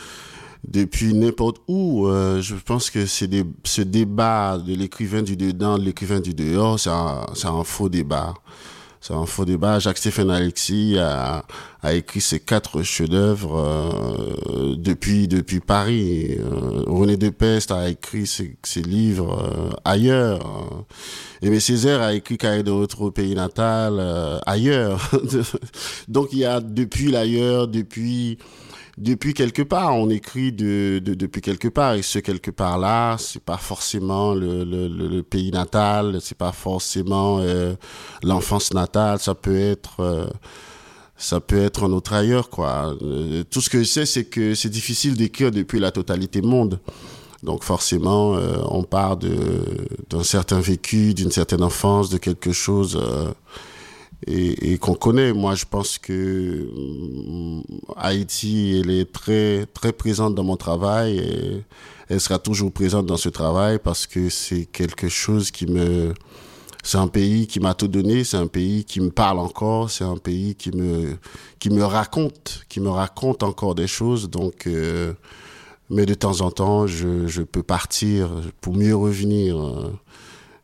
depuis 0.66 1.14
n'importe 1.14 1.58
où. 1.68 2.06
Je 2.08 2.54
pense 2.54 2.90
que 2.90 3.06
c'est 3.06 3.30
ce 3.64 3.82
débat 3.82 4.58
de 4.58 4.74
l'écrivain 4.74 5.22
du 5.22 5.36
dedans, 5.36 5.78
de 5.78 5.84
l'écrivain 5.84 6.20
du 6.20 6.34
dehors, 6.34 6.80
c'est 6.80 6.90
un, 6.90 7.64
faux 7.64 7.88
débat. 7.88 8.34
C'est 9.00 9.14
un 9.14 9.24
faux 9.24 9.46
débat. 9.46 9.78
Jacques-Stéphane 9.78 10.30
Alexis 10.30 10.98
a, 10.98 11.44
a, 11.82 11.94
écrit 11.94 12.20
ses 12.20 12.38
quatre 12.38 12.82
chefs-d'œuvre 12.82 13.56
euh, 13.56 14.74
depuis 14.76 15.26
depuis 15.26 15.60
Paris. 15.60 16.36
Euh, 16.38 16.84
René 16.86 17.16
Depeste 17.16 17.70
a 17.70 17.88
écrit 17.88 18.26
ses, 18.26 18.56
ses 18.62 18.82
livres 18.82 19.42
euh, 19.42 19.70
ailleurs. 19.86 20.84
Aimé 21.40 21.60
Césaire 21.60 22.02
a 22.02 22.12
écrit 22.12 22.36
Carré 22.36 22.62
de 22.62 22.70
retour 22.70 23.02
au 23.02 23.10
pays 23.10 23.34
natal 23.34 23.96
euh, 23.98 24.38
ailleurs. 24.44 25.10
Donc 26.08 26.28
il 26.32 26.40
y 26.40 26.44
a 26.44 26.60
depuis 26.60 27.10
l'ailleurs, 27.10 27.68
depuis 27.68 28.36
depuis 29.00 29.34
quelque 29.34 29.62
part. 29.62 29.96
On 29.96 30.10
écrit 30.10 30.52
de, 30.52 31.00
de, 31.02 31.14
depuis 31.14 31.40
quelque 31.40 31.68
part. 31.68 31.94
Et 31.94 32.02
ce 32.02 32.18
quelque 32.18 32.50
part-là, 32.50 33.16
c'est 33.18 33.42
pas 33.42 33.56
forcément 33.56 34.34
le, 34.34 34.64
le, 34.64 34.88
le, 34.88 35.22
pays 35.22 35.50
natal, 35.50 36.18
c'est 36.20 36.36
pas 36.36 36.52
forcément 36.52 37.38
euh, 37.40 37.74
l'enfance 38.22 38.72
natale. 38.72 39.18
Ça 39.18 39.34
peut 39.34 39.58
être, 39.58 40.00
euh, 40.00 40.26
ça 41.16 41.40
peut 41.40 41.60
être 41.62 41.84
un 41.84 41.92
autre 41.92 42.12
ailleurs, 42.12 42.50
quoi. 42.50 42.94
Euh, 43.02 43.42
tout 43.50 43.60
ce 43.60 43.70
que 43.70 43.78
je 43.78 43.84
sais, 43.84 44.06
c'est 44.06 44.24
que 44.24 44.54
c'est 44.54 44.68
difficile 44.68 45.16
d'écrire 45.16 45.50
depuis 45.50 45.80
la 45.80 45.90
totalité 45.90 46.42
monde. 46.42 46.78
Donc 47.42 47.64
forcément, 47.64 48.32
on 48.68 48.82
part 48.82 49.16
d'un 49.16 50.22
certain 50.22 50.60
vécu, 50.60 51.14
d'une 51.14 51.30
certaine 51.30 51.62
enfance, 51.62 52.10
de 52.10 52.18
quelque 52.18 52.52
chose 52.52 53.00
et, 54.26 54.72
et 54.72 54.78
qu'on 54.78 54.94
connaît. 54.94 55.32
Moi, 55.32 55.54
je 55.54 55.64
pense 55.64 55.98
que 55.98 56.12
euh, 56.12 57.62
Haïti, 57.96 58.80
elle 58.82 58.90
est 58.90 59.10
très 59.10 59.66
très 59.66 59.92
présente 59.92 60.34
dans 60.34 60.44
mon 60.44 60.56
travail 60.56 61.18
et 61.18 61.64
elle 62.08 62.20
sera 62.20 62.38
toujours 62.38 62.72
présente 62.72 63.06
dans 63.06 63.16
ce 63.16 63.28
travail 63.28 63.78
parce 63.82 64.06
que 64.06 64.28
c'est 64.28 64.66
quelque 64.66 65.08
chose 65.08 65.50
qui 65.50 65.66
me 65.66 66.12
c'est 66.82 66.98
un 66.98 67.08
pays 67.08 67.46
qui 67.46 67.60
m'a 67.60 67.74
tout 67.74 67.88
donné, 67.88 68.24
c'est 68.24 68.38
un 68.38 68.46
pays 68.46 68.84
qui 68.84 69.00
me 69.00 69.10
parle 69.10 69.38
encore, 69.38 69.90
c'est 69.90 70.04
un 70.04 70.16
pays 70.16 70.54
qui 70.54 70.70
me 70.70 71.16
qui 71.58 71.70
me 71.70 71.84
raconte, 71.84 72.64
qui 72.68 72.80
me 72.80 72.88
raconte 72.88 73.42
encore 73.42 73.74
des 73.74 73.86
choses. 73.86 74.30
Donc, 74.30 74.66
euh, 74.66 75.12
mais 75.90 76.06
de 76.06 76.14
temps 76.14 76.40
en 76.40 76.50
temps, 76.50 76.86
je, 76.86 77.26
je 77.26 77.42
peux 77.42 77.62
partir 77.62 78.30
pour 78.60 78.74
mieux 78.76 78.96
revenir. 78.96 79.56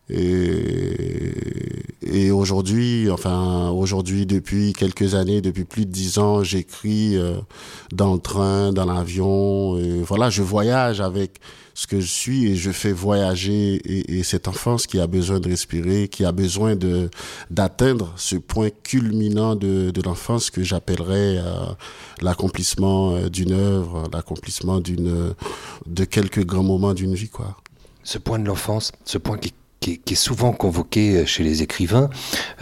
Et, 0.09 1.33
aujourd'hui, 2.31 3.11
enfin 3.11 3.71
aujourd'hui 3.71 4.27
depuis 4.27 4.73
quelques 4.73 5.15
années, 5.15 5.41
depuis 5.41 5.65
plus 5.65 5.87
de 5.87 5.91
dix 5.91 6.19
ans, 6.19 6.43
j'écris 6.45 7.17
euh, 7.17 7.37
dans 7.93 8.15
le 8.15 8.21
train, 8.21 8.73
dans 8.73 8.85
l'avion. 8.85 9.79
Voilà, 10.03 10.31
je 10.31 10.43
voyage 10.43 11.01
avec 11.01 11.41
ce 11.77 11.87
que 11.87 12.01
je 12.01 12.07
suis 12.07 12.47
et 12.47 12.57
je 12.57 12.71
fais 12.71 12.93
voyager 12.93 13.75
et, 13.75 14.19
et 14.19 14.23
cette 14.23 14.49
enfance 14.49 14.87
qui 14.87 14.99
a 14.99 15.07
besoin 15.07 15.41
de 15.41 15.49
respirer, 15.51 16.09
qui 16.09 16.25
a 16.25 16.33
besoin 16.33 16.75
d'atteindre 17.51 18.13
ce 18.17 18.37
point 18.37 18.71
culminant 18.83 19.57
de, 19.57 19.91
de 19.91 20.03
l'enfance 20.03 20.51
que 20.51 20.63
j'appellerais 20.63 21.37
euh, 21.39 21.67
l'accomplissement 22.23 23.15
euh, 23.15 23.29
d'une 23.29 23.53
œuvre, 23.53 24.05
l'accomplissement 24.11 24.81
d'une 24.81 25.35
de 25.87 26.05
quelques 26.05 26.45
grands 26.45 26.63
moments 26.63 26.95
d'une 26.95 27.15
vie, 27.15 27.29
quoi. 27.29 27.57
Ce 28.03 28.19
point 28.19 28.39
de 28.39 28.47
l'enfance, 28.47 28.93
ce 29.05 29.19
point 29.19 29.37
qui 29.37 29.53
qui 29.81 30.01
est, 30.07 30.15
souvent 30.15 30.53
convoqué 30.53 31.27
chez 31.27 31.45
les 31.45 31.63
écrivains. 31.63 32.11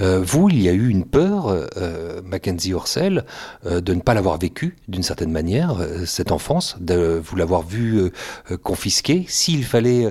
Euh, 0.00 0.20
vous, 0.20 0.48
il 0.48 0.60
y 0.60 0.68
a 0.68 0.72
eu 0.72 0.88
une 0.88 1.04
peur, 1.04 1.46
euh, 1.48 2.20
Mackenzie 2.24 2.74
Orsel, 2.74 3.24
euh, 3.66 3.80
de 3.80 3.94
ne 3.94 4.00
pas 4.00 4.14
l'avoir 4.14 4.38
vécu 4.38 4.76
d'une 4.88 5.02
certaine 5.02 5.30
manière, 5.30 5.76
cette 6.06 6.32
enfance, 6.32 6.76
de 6.80 7.20
vous 7.24 7.36
l'avoir 7.36 7.62
vu 7.62 8.10
confisquée. 8.62 9.24
S'il 9.28 9.64
fallait 9.64 10.10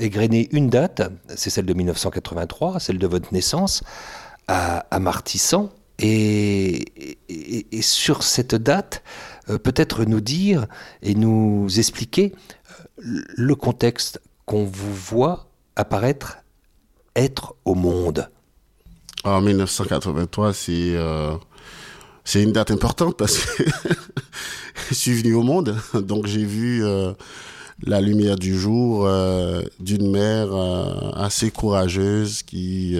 égrener 0.00 0.48
une 0.52 0.70
date, 0.70 1.02
c'est 1.34 1.50
celle 1.50 1.66
de 1.66 1.74
1983, 1.74 2.80
celle 2.80 2.98
de 2.98 3.06
votre 3.06 3.32
naissance, 3.32 3.82
à, 4.46 4.86
à 4.90 4.98
Martissan. 4.98 5.70
Et, 6.00 6.84
sur 7.80 8.22
cette 8.22 8.54
date, 8.54 9.02
peut-être 9.46 10.04
nous 10.04 10.20
dire 10.20 10.66
et 11.02 11.14
nous 11.14 11.66
expliquer 11.78 12.32
le 12.98 13.54
contexte 13.54 14.20
qu'on 14.46 14.64
vous 14.64 14.94
voit 14.94 15.47
apparaître 15.78 16.38
être 17.16 17.54
au 17.64 17.74
monde 17.74 18.28
En 19.24 19.40
1983, 19.40 20.52
c'est 20.52 20.72
euh, 20.72 21.34
c'est 22.24 22.42
une 22.42 22.52
date 22.52 22.70
importante 22.70 23.16
parce 23.16 23.38
que 23.38 23.62
je 24.90 24.94
suis 24.94 25.14
venu 25.14 25.34
au 25.34 25.42
monde, 25.42 25.76
donc 25.94 26.26
j'ai 26.26 26.44
vu 26.44 26.84
euh, 26.84 27.12
la 27.82 28.00
lumière 28.00 28.36
du 28.36 28.58
jour 28.58 29.06
euh, 29.06 29.62
d'une 29.80 30.10
mère 30.10 30.48
assez 31.16 31.50
courageuse 31.50 32.42
qui 32.42 32.98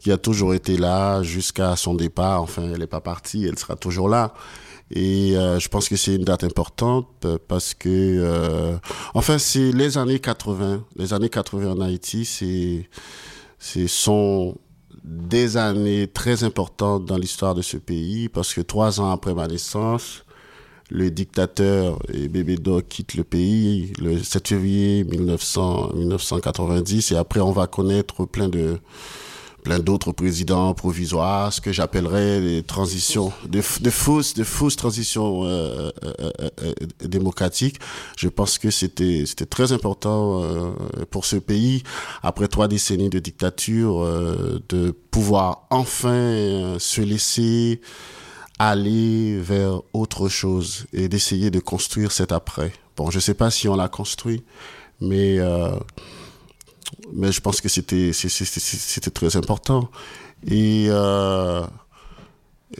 qui 0.00 0.12
a 0.12 0.18
toujours 0.18 0.54
été 0.54 0.76
là 0.76 1.22
jusqu'à 1.22 1.74
son 1.76 1.94
départ. 1.94 2.42
Enfin, 2.42 2.62
elle 2.72 2.80
n'est 2.80 2.86
pas 2.86 3.00
partie, 3.00 3.46
elle 3.46 3.58
sera 3.58 3.76
toujours 3.76 4.08
là. 4.08 4.34
Et 4.90 5.36
euh, 5.36 5.58
je 5.58 5.68
pense 5.68 5.88
que 5.88 5.96
c'est 5.96 6.14
une 6.14 6.24
date 6.24 6.44
importante 6.44 7.26
parce 7.46 7.74
que, 7.74 7.88
euh, 7.88 8.76
enfin, 9.14 9.38
c'est 9.38 9.72
les 9.72 9.98
années 9.98 10.18
80. 10.18 10.84
Les 10.96 11.12
années 11.12 11.28
80 11.28 11.72
en 11.72 11.80
Haïti, 11.80 12.24
c'est, 12.24 12.88
c'est 13.58 13.86
sont 13.86 14.56
des 15.04 15.56
années 15.56 16.06
très 16.06 16.44
importantes 16.44 17.04
dans 17.04 17.16
l'histoire 17.16 17.54
de 17.54 17.62
ce 17.62 17.76
pays 17.76 18.28
parce 18.28 18.54
que 18.54 18.60
trois 18.60 19.00
ans 19.00 19.10
après 19.10 19.34
ma 19.34 19.46
naissance, 19.46 20.24
le 20.90 21.10
dictateur 21.10 21.98
et 22.12 22.28
Bébé 22.28 22.56
Doc 22.56 22.88
quitte 22.88 23.14
le 23.14 23.24
pays 23.24 23.92
le 23.98 24.22
7 24.22 24.48
février 24.48 25.04
1900, 25.04 25.92
1990 25.94 27.12
et 27.12 27.16
après 27.16 27.40
on 27.40 27.52
va 27.52 27.66
connaître 27.66 28.24
plein 28.24 28.48
de 28.48 28.78
plein 29.68 29.80
d'autres 29.80 30.12
présidents 30.12 30.72
provisoires, 30.72 31.52
ce 31.52 31.60
que 31.60 31.72
j'appellerais 31.72 32.40
des 32.40 32.62
transitions, 32.62 33.34
de, 33.46 33.60
de 33.82 33.90
fausses, 33.90 34.32
de 34.32 34.42
fausses 34.42 34.76
transitions 34.76 35.44
euh, 35.44 35.90
euh, 36.04 36.30
euh, 36.62 36.72
démocratiques. 37.04 37.76
Je 38.16 38.28
pense 38.28 38.56
que 38.56 38.70
c'était 38.70 39.24
c'était 39.26 39.44
très 39.44 39.72
important 39.72 40.42
pour 41.10 41.26
ce 41.26 41.36
pays 41.36 41.82
après 42.22 42.48
trois 42.48 42.66
décennies 42.66 43.10
de 43.10 43.18
dictature 43.18 44.00
de 44.70 44.90
pouvoir 45.10 45.66
enfin 45.68 46.76
se 46.78 47.02
laisser 47.02 47.82
aller 48.58 49.38
vers 49.38 49.82
autre 49.92 50.30
chose 50.30 50.86
et 50.94 51.10
d'essayer 51.10 51.50
de 51.50 51.60
construire 51.60 52.10
cet 52.10 52.32
après. 52.32 52.72
Bon, 52.96 53.10
je 53.10 53.20
sais 53.20 53.34
pas 53.34 53.50
si 53.50 53.68
on 53.68 53.76
l'a 53.76 53.88
construit, 53.88 54.44
mais 55.02 55.38
mais 57.12 57.32
je 57.32 57.40
pense 57.40 57.60
que 57.60 57.68
c'était 57.68 58.12
c'était 58.12 59.10
très 59.10 59.36
important. 59.36 59.90
Et 60.46 60.86
euh, 60.88 61.62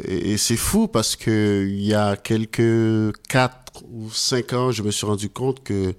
et, 0.05 0.37
c'est 0.37 0.57
fou 0.57 0.87
parce 0.87 1.17
que 1.17 1.67
il 1.69 1.83
y 1.83 1.95
a 1.95 2.17
quelques 2.17 3.17
quatre 3.29 3.83
ou 3.91 4.11
cinq 4.11 4.53
ans 4.53 4.71
je 4.71 4.83
me 4.83 4.91
suis 4.91 5.07
rendu 5.07 5.31
compte 5.31 5.63
que 5.63 5.95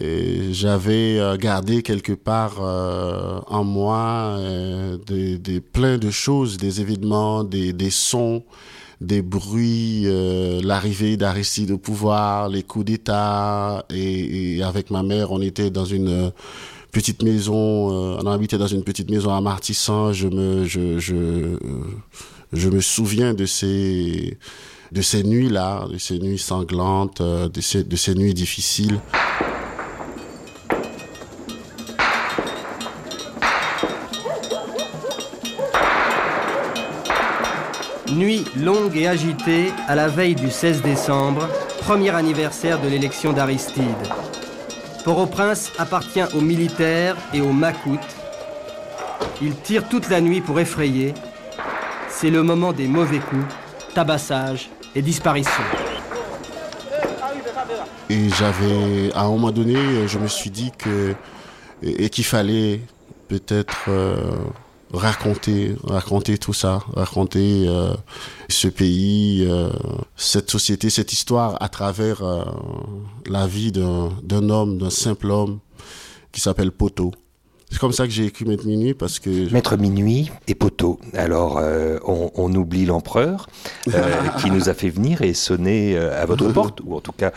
j'avais 0.00 1.18
euh, 1.18 1.36
gardé 1.36 1.82
quelque 1.82 2.12
part 2.12 2.56
euh, 2.60 3.40
en 3.46 3.62
moi 3.62 4.36
euh, 4.38 4.96
des, 5.06 5.38
des 5.38 5.60
plein 5.60 5.98
de 5.98 6.10
choses 6.10 6.56
des 6.56 6.80
événements 6.80 7.44
des, 7.44 7.72
des 7.72 7.90
sons 7.90 8.42
des 9.02 9.20
bruits, 9.20 10.02
euh, 10.06 10.60
l'arrivée 10.62 11.16
d'Aristide 11.16 11.72
au 11.72 11.78
pouvoir, 11.78 12.48
les 12.48 12.62
coups 12.62 12.84
d'État, 12.84 13.84
et, 13.90 14.58
et, 14.58 14.62
avec 14.62 14.90
ma 14.90 15.02
mère, 15.02 15.32
on 15.32 15.40
était 15.40 15.70
dans 15.70 15.84
une 15.84 16.32
petite 16.92 17.22
maison, 17.22 17.90
euh, 17.90 18.20
on 18.22 18.26
habitait 18.26 18.58
dans 18.58 18.66
une 18.66 18.84
petite 18.84 19.10
maison 19.10 19.34
à 19.34 19.40
Martissan. 19.40 20.12
Euh, 20.12 20.66
je 22.52 22.68
me 22.68 22.80
souviens 22.80 23.32
de 23.32 23.46
ces, 23.46 24.38
de 24.92 25.00
ces 25.00 25.24
nuits-là, 25.24 25.86
de 25.90 25.96
ces 25.96 26.18
nuits 26.18 26.38
sanglantes, 26.38 27.22
euh, 27.22 27.48
de 27.48 27.60
ces, 27.62 27.82
de 27.82 27.96
ces 27.96 28.14
nuits 28.14 28.34
difficiles. 28.34 29.00
Nuit 38.14 38.44
longue 38.58 38.94
et 38.94 39.06
agitée 39.08 39.72
à 39.88 39.94
la 39.94 40.08
veille 40.08 40.34
du 40.34 40.50
16 40.50 40.82
décembre, 40.82 41.48
premier 41.80 42.10
anniversaire 42.10 42.78
de 42.82 42.88
l'élection 42.88 43.32
d'Aristide. 43.32 43.86
Port-au-Prince 45.04 45.72
appartient 45.78 46.22
aux 46.34 46.40
militaires 46.40 47.16
et 47.34 47.40
aux 47.40 47.52
macoutes. 47.52 48.00
Ils 49.40 49.56
tirent 49.56 49.88
toute 49.88 50.08
la 50.08 50.20
nuit 50.20 50.40
pour 50.40 50.60
effrayer. 50.60 51.14
C'est 52.08 52.30
le 52.30 52.42
moment 52.42 52.72
des 52.72 52.86
mauvais 52.86 53.18
coups, 53.18 53.44
tabassages 53.94 54.70
et 54.94 55.02
disparitions. 55.02 55.50
Et 58.08 58.28
j'avais, 58.28 59.12
à 59.14 59.22
un 59.22 59.28
moment 59.28 59.50
donné, 59.50 60.06
je 60.06 60.18
me 60.18 60.28
suis 60.28 60.50
dit 60.50 60.70
que 60.78 61.14
et, 61.82 62.08
qu'il 62.10 62.24
fallait 62.24 62.80
peut-être 63.28 63.86
euh, 63.88 64.16
raconter, 64.92 65.74
raconter 65.84 66.38
tout 66.38 66.52
ça, 66.52 66.80
raconter 66.94 67.64
euh, 67.66 67.94
ce 68.48 68.68
pays, 68.68 69.46
euh, 69.48 69.70
cette 70.16 70.50
société, 70.50 70.90
cette 70.90 71.12
histoire 71.12 71.56
à 71.60 71.68
travers 71.68 72.22
euh, 72.22 72.44
la 73.26 73.46
vie 73.46 73.72
d'un 73.72 74.50
homme, 74.50 74.78
d'un 74.78 74.90
simple 74.90 75.30
homme 75.30 75.60
qui 76.30 76.40
s'appelle 76.40 76.72
Poto. 76.72 77.12
C'est 77.70 77.78
comme 77.78 77.92
ça 77.92 78.06
que 78.06 78.12
j'ai 78.12 78.26
écrit 78.26 78.44
Maître 78.44 78.66
Minuit 78.66 78.92
parce 78.92 79.18
que... 79.18 79.50
Maître 79.50 79.78
Minuit 79.78 80.30
et 80.46 80.54
Poteau. 80.54 81.00
Alors, 81.14 81.58
on, 82.04 82.30
on, 82.34 82.54
oublie 82.54 82.84
l'empereur 82.84 83.48
qui 84.40 84.50
nous 84.50 84.68
a 84.68 84.74
fait 84.74 84.90
venir 84.90 85.22
et 85.22 85.32
sonner 85.32 85.96
à 85.96 86.26
votre 86.26 86.46
porte, 86.52 86.82
ou 86.84 86.94
en 86.94 87.00
tout 87.00 87.12
cas 87.12 87.32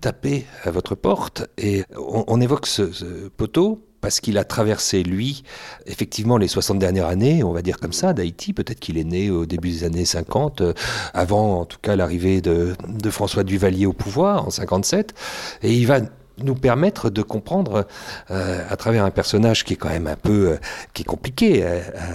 taper 0.00 0.46
à 0.62 0.70
votre 0.70 0.94
porte. 0.94 1.48
Et 1.58 1.82
on, 1.96 2.22
on 2.28 2.40
évoque 2.40 2.68
ce, 2.68 2.92
ce 2.92 3.28
Poteau 3.36 3.87
parce 4.00 4.20
qu'il 4.20 4.38
a 4.38 4.44
traversé, 4.44 5.02
lui, 5.02 5.42
effectivement, 5.86 6.36
les 6.38 6.48
60 6.48 6.78
dernières 6.78 7.06
années, 7.06 7.42
on 7.42 7.52
va 7.52 7.62
dire 7.62 7.78
comme 7.78 7.92
ça, 7.92 8.12
d'Haïti. 8.12 8.52
Peut-être 8.52 8.80
qu'il 8.80 8.98
est 8.98 9.04
né 9.04 9.30
au 9.30 9.46
début 9.46 9.70
des 9.70 9.84
années 9.84 10.04
50, 10.04 10.60
euh, 10.60 10.72
avant, 11.14 11.60
en 11.60 11.64
tout 11.64 11.78
cas, 11.80 11.96
l'arrivée 11.96 12.40
de, 12.40 12.74
de, 12.88 13.10
François 13.10 13.44
Duvalier 13.44 13.86
au 13.86 13.92
pouvoir, 13.92 14.46
en 14.46 14.50
57. 14.50 15.14
Et 15.62 15.74
il 15.74 15.86
va 15.86 16.00
nous 16.42 16.54
permettre 16.54 17.10
de 17.10 17.22
comprendre 17.22 17.86
euh, 18.30 18.64
à 18.68 18.76
travers 18.76 19.04
un 19.04 19.10
personnage 19.10 19.64
qui 19.64 19.74
est 19.74 19.76
quand 19.76 19.88
même 19.88 20.06
un 20.06 20.16
peu 20.16 20.50
euh, 20.50 20.56
qui 20.94 21.02
est 21.02 21.04
compliqué 21.04 21.64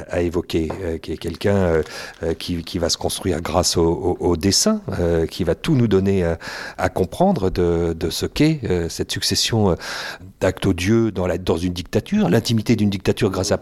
à, 0.09 0.21
évoquer, 0.21 0.69
euh, 0.81 0.97
qui 0.97 1.13
est 1.13 1.17
quelqu'un 1.17 1.55
euh, 1.55 1.83
euh, 2.23 2.33
qui, 2.33 2.63
qui, 2.63 2.79
va 2.79 2.89
se 2.89 2.97
construire 2.97 3.41
grâce 3.41 3.77
au, 3.77 3.85
au, 3.85 4.17
au 4.19 4.37
dessin, 4.37 4.81
qui 5.29 5.43
va 5.43 5.55
tout 5.55 5.75
nous 5.75 5.87
donner 5.87 6.23
à 6.77 6.89
comprendre 6.89 7.49
de, 7.49 7.93
de 7.97 8.09
ce 8.09 8.25
qu'est 8.25 8.61
cette 8.89 9.11
succession 9.11 9.75
d'actes 10.39 10.65
odieux 10.65 11.11
dans, 11.11 11.27
la, 11.27 11.37
dans 11.37 11.57
une 11.57 11.73
dictature, 11.73 12.29
l'intimité 12.29 12.75
d'une 12.75 12.89
dictature 12.89 13.29
grâce 13.29 13.51
à 13.51 13.57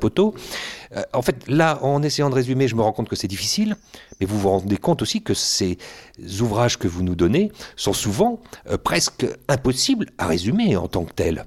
Poto. 0.93 1.07
en 1.13 1.21
fait, 1.21 1.47
là, 1.47 1.79
en 1.83 2.03
essayant 2.03 2.29
de 2.29 2.35
résumer, 2.35 2.67
je 2.67 2.75
me 2.75 2.81
rends 2.81 2.91
compte 2.93 3.09
que 3.09 3.15
c'est 3.15 3.27
difficile, 3.27 3.75
mais 4.19 4.25
vous 4.25 4.39
vous 4.39 4.49
rendez 4.49 4.77
compte 4.77 5.01
aussi 5.01 5.21
que 5.21 5.33
ces 5.33 5.77
ouvrages 6.39 6.77
que 6.77 6.87
vous 6.87 7.03
nous 7.03 7.15
donnez 7.15 7.51
sont 7.75 7.93
souvent 7.93 8.39
presque 8.83 9.25
impossibles 9.47 10.07
à 10.17 10.27
résumer 10.27 10.75
en 10.75 10.87
tant 10.87 11.03
que 11.03 11.13
tel 11.13 11.45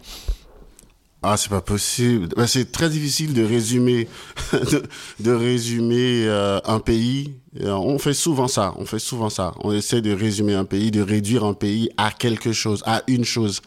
ah, 1.26 1.38
c'est 1.38 1.48
pas 1.48 1.62
possible. 1.62 2.28
Ben, 2.36 2.46
c'est 2.46 2.70
très 2.70 2.90
difficile 2.90 3.32
de 3.32 3.42
résumer, 3.42 4.08
de, 4.52 4.82
de 5.20 5.32
résumer 5.32 6.26
euh, 6.26 6.60
un 6.66 6.80
pays. 6.80 7.32
On 7.62 7.98
fait 7.98 8.12
souvent 8.12 8.46
ça. 8.46 8.74
On 8.76 8.84
fait 8.84 8.98
souvent 8.98 9.30
ça. 9.30 9.54
On 9.60 9.72
essaie 9.72 10.02
de 10.02 10.12
résumer 10.12 10.52
un 10.52 10.66
pays, 10.66 10.90
de 10.90 11.00
réduire 11.00 11.44
un 11.44 11.54
pays 11.54 11.88
à 11.96 12.10
quelque 12.10 12.52
chose, 12.52 12.82
à 12.84 13.02
une 13.06 13.24
chose 13.24 13.62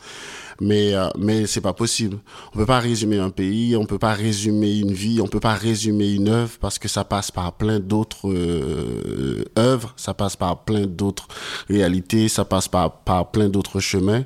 mais 0.61 0.93
euh, 0.93 1.09
mais 1.17 1.45
c'est 1.47 1.61
pas 1.61 1.73
possible. 1.73 2.17
On 2.53 2.57
peut 2.57 2.65
pas 2.65 2.79
résumer 2.79 3.19
un 3.19 3.29
pays, 3.29 3.75
on 3.75 3.85
peut 3.85 3.99
pas 3.99 4.13
résumer 4.13 4.79
une 4.79 4.93
vie, 4.93 5.21
on 5.21 5.27
peut 5.27 5.39
pas 5.39 5.53
résumer 5.53 6.11
une 6.11 6.29
œuvre 6.29 6.57
parce 6.59 6.79
que 6.79 6.87
ça 6.87 7.03
passe 7.03 7.31
par 7.31 7.53
plein 7.53 7.79
d'autres 7.79 8.31
euh, 8.31 9.43
œuvres, 9.57 9.93
ça 9.97 10.13
passe 10.13 10.35
par 10.35 10.63
plein 10.63 10.85
d'autres 10.85 11.27
réalités, 11.69 12.27
ça 12.27 12.45
passe 12.45 12.67
par 12.67 12.99
par 13.03 13.31
plein 13.31 13.49
d'autres 13.49 13.79
chemins. 13.79 14.23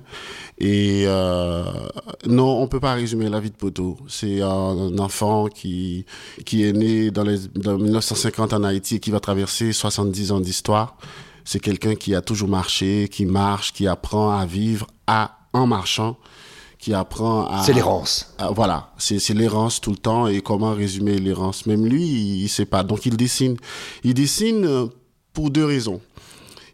Et 0.59 1.05
euh, 1.07 1.63
non, 2.27 2.61
on 2.61 2.67
peut 2.67 2.79
pas 2.79 2.93
résumer 2.93 3.29
la 3.29 3.39
vie 3.39 3.49
de 3.49 3.55
Poto. 3.55 3.97
C'est 4.07 4.41
un 4.41 4.97
enfant 4.99 5.47
qui 5.47 6.05
qui 6.45 6.63
est 6.67 6.73
né 6.73 7.11
dans 7.11 7.23
les 7.23 7.39
dans 7.55 7.77
1950 7.77 8.53
en 8.53 8.63
Haïti 8.63 8.95
et 8.95 8.99
qui 8.99 9.11
va 9.11 9.19
traverser 9.19 9.73
70 9.73 10.31
ans 10.31 10.39
d'histoire. 10.39 10.97
C'est 11.43 11.59
quelqu'un 11.59 11.95
qui 11.95 12.13
a 12.15 12.21
toujours 12.21 12.49
marché, 12.49 13.09
qui 13.11 13.25
marche, 13.25 13.73
qui 13.73 13.87
apprend 13.87 14.37
à 14.37 14.45
vivre 14.45 14.87
à 15.07 15.40
en 15.53 15.67
marchant 15.67 16.17
qui 16.81 16.93
apprend 16.95 17.45
à... 17.45 17.63
C'est 17.63 17.73
l'errance. 17.73 18.33
Voilà, 18.55 18.91
c'est 18.97 19.29
l'errance 19.29 19.79
tout 19.79 19.91
le 19.91 19.97
temps 19.97 20.27
et 20.27 20.41
comment 20.41 20.73
résumer 20.73 21.19
l'errance. 21.19 21.67
Même 21.67 21.85
lui, 21.85 22.03
il, 22.03 22.41
il 22.43 22.49
sait 22.49 22.65
pas. 22.65 22.83
Donc 22.83 23.05
il 23.05 23.15
dessine. 23.15 23.55
Il 24.03 24.15
dessine 24.15 24.65
euh, 24.65 24.87
pour 25.31 25.51
deux 25.51 25.65
raisons. 25.65 26.01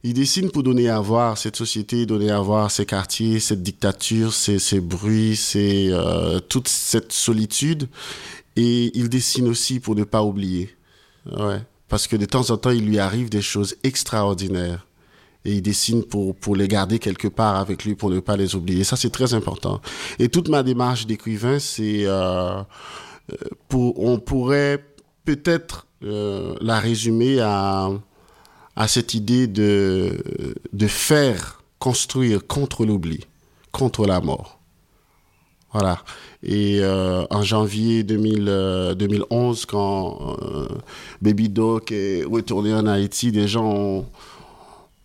Il 0.04 0.14
dessine 0.14 0.50
pour 0.50 0.64
donner 0.64 0.88
à 0.88 1.02
voir 1.02 1.38
cette 1.38 1.58
société, 1.58 2.06
donner 2.06 2.32
à 2.32 2.40
voir 2.40 2.72
ces 2.72 2.86
quartiers, 2.86 3.42
cette 3.42 3.62
dictature, 3.62 4.34
ces, 4.34 4.60
ces 4.60 4.80
bruits, 4.80 5.36
ces, 5.36 5.90
euh, 5.92 6.40
toute 6.40 6.70
cette 6.70 7.12
solitude. 7.12 7.90
Et 8.56 8.98
il 8.98 9.10
dessine 9.10 9.50
aussi 9.50 9.82
pour 9.82 9.96
ne 9.96 10.06
pas 10.06 10.24
oublier. 10.24 10.74
Ouais. 11.26 11.62
Parce 11.90 12.08
que 12.08 12.16
de 12.16 12.26
temps 12.26 12.50
en 12.50 12.58
temps, 12.58 12.72
il 12.72 12.86
lui 12.86 13.00
arrive 13.00 13.30
des 13.30 13.42
choses 13.42 13.76
extraordinaires 13.84 14.87
et 15.48 15.54
il 15.54 15.62
dessine 15.62 16.04
pour, 16.04 16.36
pour 16.36 16.56
les 16.58 16.68
garder 16.68 17.00
quelque 17.00 17.30
part 17.30 17.56
avec 17.56 17.86
lui 17.86 17.96
pour 17.96 18.10
ne 18.10 18.20
pas 18.20 18.36
les 18.36 18.56
oublier. 18.56 18.84
Ça, 18.84 18.98
c'est 18.98 19.10
très 19.10 19.34
important. 19.34 19.82
Et 20.20 20.28
toute 20.28 20.50
ma 20.50 20.62
démarche 20.62 21.08
d'écrivain, 21.08 21.58
c'est 21.58 22.02
euh, 22.06 22.62
pour, 23.70 24.04
on 24.04 24.20
pourrait 24.20 24.84
peut-être 25.24 25.88
euh, 26.04 26.54
la 26.60 26.80
résumer 26.80 27.40
à, 27.40 27.90
à 28.76 28.88
cette 28.90 29.14
idée 29.14 29.48
de, 29.48 30.54
de 30.74 30.88
faire 30.88 31.64
construire 31.80 32.46
contre 32.46 32.86
l'oubli, 32.86 33.22
contre 33.72 34.06
la 34.06 34.20
mort. 34.20 34.60
Voilà. 35.72 36.00
Et 36.44 36.80
euh, 36.82 37.26
en 37.30 37.42
janvier 37.44 38.04
2000, 38.04 38.46
euh, 38.48 38.96
2011, 38.96 39.66
quand 39.66 40.38
euh, 40.42 40.68
Baby 41.22 41.50
Doc 41.50 41.92
est 41.92 42.24
retourné 42.24 42.74
en 42.74 42.86
Haïti, 42.86 43.32
des 43.32 43.48
gens 43.48 43.66
ont, 43.66 44.06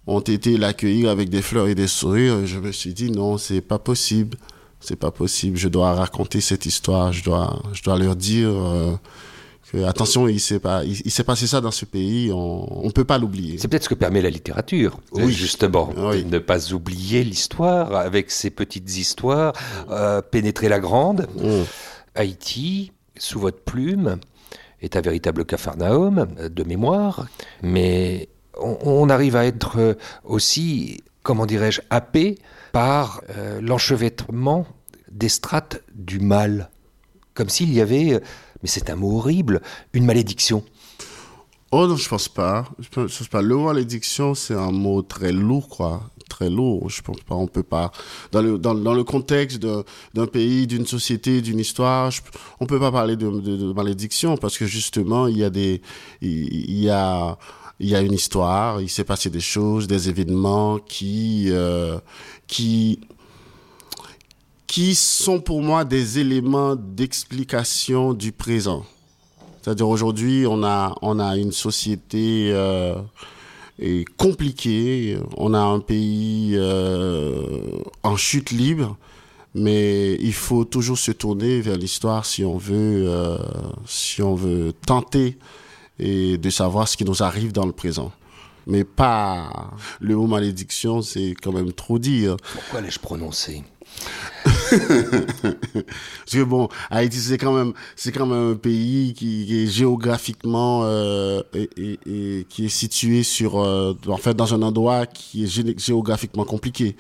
ont 0.07 0.21
été 0.21 0.57
l'accueillir 0.57 1.11
avec 1.11 1.29
des 1.29 1.43
fleurs 1.43 1.69
et 1.69 1.75
des 1.75 1.87
sourires. 1.87 2.47
Je 2.47 2.59
me 2.59 2.73
suis 2.73 2.95
dit 2.95 3.11
non, 3.11 3.39
c'est 3.39 3.61
pas 3.61 3.79
possible, 3.79 4.37
c'est 4.81 4.97
pas 4.97 5.11
possible. 5.11 5.57
Je 5.57 5.69
dois 5.69 5.95
raconter 5.95 6.41
cette 6.41 6.67
histoire. 6.67 7.13
Je 7.13 7.23
dois, 7.25 7.63
je 7.73 7.83
dois 7.83 7.99
leur 7.99 8.17
dire 8.17 8.49
euh, 8.51 8.93
que 9.71 9.85
attention, 9.85 10.27
il 10.29 10.41
s'est 10.41 10.59
pas, 10.59 10.85
il, 10.85 11.01
il 11.05 11.11
s'est 11.11 11.25
passé 11.25 11.47
ça 11.47 11.61
dans 11.61 11.71
ce 11.71 11.85
pays. 11.85 12.33
On, 12.33 12.87
on 12.87 12.91
peut 12.91 13.05
pas 13.05 13.19
l'oublier. 13.19 13.59
C'est 13.59 13.69
peut-être 13.69 13.85
ce 13.85 13.89
que 13.89 13.95
permet 13.95 14.23
la 14.23 14.31
littérature, 14.31 14.99
oui. 15.13 15.33
justement, 15.33 15.91
oui. 15.97 16.25
ne 16.25 16.39
pas 16.39 16.73
oublier 16.73 17.23
l'histoire 17.23 17.95
avec 17.95 18.31
ses 18.31 18.51
petites 18.51 18.97
histoires, 18.97 19.53
euh, 19.91 20.21
pénétrer 20.21 20.69
la 20.69 20.81
grande. 20.81 21.29
Mmh. 21.37 21.63
Haïti, 22.15 22.93
sous 23.17 23.39
votre 23.39 23.61
plume, 23.61 24.19
est 24.83 24.97
un 24.97 25.01
véritable 25.01 25.45
capharnaüm 25.45 26.27
de 26.51 26.65
mémoire, 26.65 27.27
mais 27.63 28.29
on, 28.59 29.09
arrive 29.09 29.37
à 29.37 29.47
être 29.47 29.79
euh, 29.79 29.95
aussi, 30.25 31.03
comment 31.23 31.47
dirais-je, 31.47 31.81
happé 31.91 32.39
par 32.73 33.23
euh, 33.31 33.61
l'enchevêtrement 33.61 34.67
des 35.11 35.29
strates 35.29 35.83
du 35.95 36.21
mal. 36.21 36.71
Comme 37.35 37.49
s'il 37.49 37.73
y 37.73 37.81
avait, 37.81 38.21
mais 38.63 38.69
c'est 38.69 38.91
un 38.91 38.97
mot 38.97 39.17
horrible, 39.17 39.63
une 39.93 40.05
malédiction. 40.05 40.65
Oh 41.75 41.87
non, 41.87 41.97
je 41.97 42.07
pense 42.07 42.29
pas. 42.29 42.67
Je 42.79 42.89
pense 42.89 43.29
pas. 43.29 43.41
Le 43.41 43.57
mot 43.57 43.65
malédiction, 43.65 44.35
c'est 44.35 44.55
un 44.55 44.73
mot 44.73 45.01
très 45.01 45.33
lourd, 45.33 45.71
quoi. 45.71 46.03
Très 46.29 46.51
lourd. 46.51 46.91
Je 46.91 47.01
pense 47.01 47.21
pas. 47.21 47.35
On 47.35 47.47
peut 47.47 47.63
pas. 47.63 47.91
Dans 48.31 48.43
le 48.43 48.59
dans, 48.59 48.75
le 48.75 49.05
contexte 49.05 49.59
d'un 49.59 50.27
pays, 50.27 50.67
d'une 50.67 50.85
société, 50.85 51.41
d'une 51.41 51.59
histoire, 51.59 52.11
je, 52.11 52.21
on 52.61 52.67
peut 52.67 52.79
pas 52.79 52.93
parler 52.93 53.17
de, 53.17 53.73
malédiction 53.73 54.37
parce 54.37 54.59
que 54.59 54.67
justement, 54.67 55.29
il 55.29 55.39
y 55.39 55.45
a 55.45 55.49
des, 55.49 55.81
il 56.21 56.79
y 56.79 56.91
a 56.91 57.39
il 57.83 57.89
y 57.89 57.97
a 57.97 58.01
une 58.01 58.13
histoire, 58.13 58.81
il 58.81 58.89
s'est 58.89 59.05
passé 59.05 59.29
des 59.29 59.41
choses, 59.41 59.89
des 59.89 60.09
événements 60.09 60.79
qui, 60.79 61.47
euh, 61.49 61.99
qui, 62.47 63.01
qui 64.69 64.95
sont 64.95 65.41
pour 65.41 65.63
moi 65.63 65.85
des 65.85 66.21
éléments 66.21 66.77
d'explication 66.77 68.15
du 68.15 68.31
présent. 68.31 68.85
C'est-à-dire 69.61 69.89
aujourd'hui, 69.89 70.47
on 70.47 70.63
a, 70.63 70.95
on 71.03 71.19
a 71.19 71.37
une 71.37 71.51
société 71.51 72.51
euh, 72.53 72.95
compliquée, 74.17 75.19
on 75.37 75.53
a 75.53 75.61
un 75.61 75.81
pays 75.81 76.53
euh, 76.55 77.81
en 78.05 78.17
chute 78.17 78.53
libre, 78.53 78.97
mais 79.57 80.15
il 80.21 80.35
faut 80.35 80.65
toujours 80.65 80.99
se 80.99 81.11
tourner 81.11 81.61
vers 81.61 81.77
l'histoire 81.77 82.25
si 82.27 82.45
euh, 82.45 83.39
si 83.87 84.23
on 84.23 84.37
veut 84.37 84.73
tenter 84.87 85.37
et 86.03 86.37
de 86.37 86.51
savoir 86.51 86.89
ce 86.89 86.97
qui 86.97 87.05
nous 87.05 87.23
arrive 87.23 87.53
dans 87.53 87.65
le 87.65 87.73
présent. 87.73 88.13
Mais 88.67 88.85
pas 88.85 89.71
le 90.01 90.17
mot 90.17 90.27
malédiction, 90.27 91.01
c'est 91.01 91.35
quand 91.41 91.53
même 91.53 91.73
trop 91.73 91.99
dire. 91.99 92.37
Pourquoi 92.53 92.81
l'ai-je 92.81 92.99
prononcé? 92.99 93.63
Parce 95.73 96.33
que 96.33 96.43
bon, 96.45 96.69
Haïti 96.91 97.19
c'est 97.19 97.39
quand 97.39 97.53
même 97.53 97.73
c'est 97.97 98.13
quand 98.13 98.27
même 98.27 98.53
un 98.53 98.57
pays 98.57 99.13
qui, 99.15 99.47
qui 99.47 99.65
est 99.65 99.67
géographiquement 99.67 100.83
euh, 100.85 101.43
et, 101.55 101.69
et, 101.77 101.99
et, 102.07 102.45
qui 102.49 102.67
est 102.67 102.71
situé 102.71 103.23
sur 103.23 103.61
euh, 103.61 103.95
en 104.09 104.17
fait 104.17 104.35
dans 104.35 104.55
un 104.55 104.63
endroit 104.63 105.07
qui 105.07 105.45
est 105.45 105.79
géographiquement 105.79 106.45
compliqué. 106.45 106.97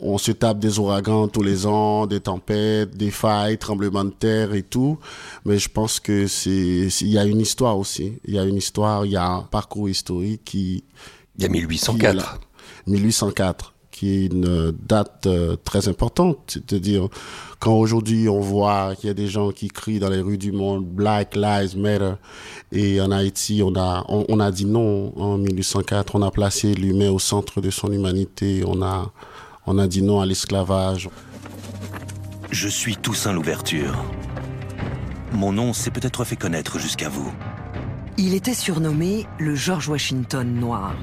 On 0.00 0.18
se 0.18 0.32
tape 0.32 0.58
des 0.58 0.78
ouragans 0.78 1.28
tous 1.28 1.42
les 1.42 1.66
ans, 1.66 2.06
des 2.06 2.20
tempêtes, 2.20 2.96
des 2.96 3.12
failles, 3.12 3.58
tremblements 3.58 4.04
de 4.04 4.10
terre 4.10 4.52
et 4.52 4.62
tout. 4.62 4.98
Mais 5.44 5.58
je 5.58 5.68
pense 5.68 6.00
que 6.00 6.26
c'est 6.26 6.50
il 6.50 7.08
y 7.08 7.18
a 7.18 7.24
une 7.24 7.40
histoire 7.40 7.78
aussi. 7.78 8.18
Il 8.24 8.34
y 8.34 8.38
a 8.38 8.44
une 8.44 8.56
histoire, 8.56 9.06
il 9.06 9.12
y 9.12 9.16
a 9.16 9.26
un 9.26 9.42
parcours 9.42 9.88
historique 9.88 10.42
qui 10.44 10.84
il 11.36 11.42
y 11.42 11.46
a 11.46 11.48
1804. 11.48 12.40
Qui 12.84 12.90
1804 12.90 13.73
qui 13.94 14.10
est 14.10 14.26
une 14.26 14.72
date 14.72 15.26
euh, 15.26 15.54
très 15.62 15.86
importante. 15.86 16.38
C'est-à-dire, 16.48 17.08
quand 17.60 17.74
aujourd'hui 17.74 18.28
on 18.28 18.40
voit 18.40 18.96
qu'il 18.96 19.06
y 19.06 19.10
a 19.10 19.14
des 19.14 19.28
gens 19.28 19.52
qui 19.52 19.68
crient 19.68 20.00
dans 20.00 20.08
les 20.08 20.20
rues 20.20 20.36
du 20.36 20.50
monde 20.50 20.84
Black 20.84 21.36
Lives 21.36 21.78
Matter, 21.78 22.14
et 22.72 23.00
en 23.00 23.12
Haïti, 23.12 23.62
on 23.64 23.76
a, 23.76 24.04
on, 24.08 24.40
a 24.40 24.50
dit 24.50 24.64
non 24.66 25.12
en 25.16 25.38
1804, 25.38 26.16
on 26.16 26.22
a 26.22 26.32
placé 26.32 26.74
l'humain 26.74 27.10
au 27.10 27.20
centre 27.20 27.60
de 27.60 27.70
son 27.70 27.92
humanité, 27.92 28.64
on 28.66 28.82
a, 28.82 29.12
on 29.64 29.78
a 29.78 29.86
dit 29.86 30.02
non 30.02 30.20
à 30.20 30.26
l'esclavage. 30.26 31.08
Je 32.50 32.66
suis 32.66 32.96
Toussaint 32.96 33.32
Louverture. 33.32 34.04
Mon 35.32 35.52
nom 35.52 35.72
s'est 35.72 35.92
peut-être 35.92 36.24
fait 36.24 36.36
connaître 36.36 36.80
jusqu'à 36.80 37.08
vous. 37.08 37.32
Il 38.18 38.34
était 38.34 38.54
surnommé 38.54 39.26
le 39.38 39.54
George 39.54 39.88
Washington 39.88 40.52
noir. 40.52 40.96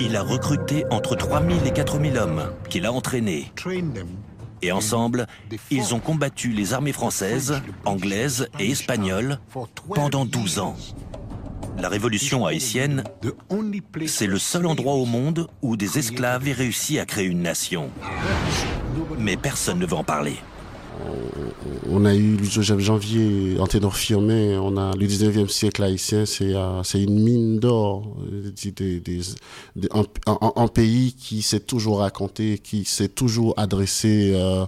Il 0.00 0.16
a 0.16 0.22
recruté 0.22 0.84
entre 0.90 1.14
3000 1.14 1.66
et 1.66 1.72
4000 1.72 2.16
hommes 2.16 2.52
qu'il 2.70 2.86
a 2.86 2.92
entraînés. 2.92 3.52
Et 4.62 4.72
ensemble, 4.72 5.26
ils 5.70 5.94
ont 5.94 6.00
combattu 6.00 6.52
les 6.52 6.72
armées 6.72 6.92
françaises, 6.92 7.60
anglaises 7.84 8.48
et 8.58 8.70
espagnoles 8.70 9.38
pendant 9.94 10.24
12 10.24 10.58
ans. 10.58 10.76
La 11.78 11.88
révolution 11.88 12.46
haïtienne, 12.46 13.04
c'est 14.06 14.26
le 14.26 14.38
seul 14.38 14.66
endroit 14.66 14.94
au 14.94 15.04
monde 15.04 15.48
où 15.62 15.76
des 15.76 15.98
esclaves 15.98 16.48
aient 16.48 16.52
réussi 16.52 16.98
à 16.98 17.04
créer 17.04 17.26
une 17.26 17.42
nation. 17.42 17.90
Mais 19.18 19.36
personne 19.36 19.78
ne 19.78 19.86
veut 19.86 19.94
en 19.94 20.04
parler 20.04 20.36
on 21.90 22.04
a 22.04 22.14
eu 22.14 22.38
Joseph 22.44 22.80
Janvier 22.80 23.56
ténor 23.68 23.96
firmé, 23.96 24.56
on 24.56 24.76
a 24.76 24.94
le 24.96 25.06
19e 25.06 25.48
siècle 25.48 25.82
haïtien, 25.82 26.26
c'est 26.26 26.54
euh, 26.54 26.82
une 26.94 27.20
mine 27.20 27.58
d'or, 27.58 28.16
un, 30.56 30.68
pays 30.68 31.14
qui 31.14 31.42
s'est 31.42 31.60
toujours 31.60 31.98
raconté, 32.00 32.58
qui 32.58 32.84
s'est 32.84 33.08
toujours 33.08 33.54
adressé 33.56 34.32
euh, 34.34 34.66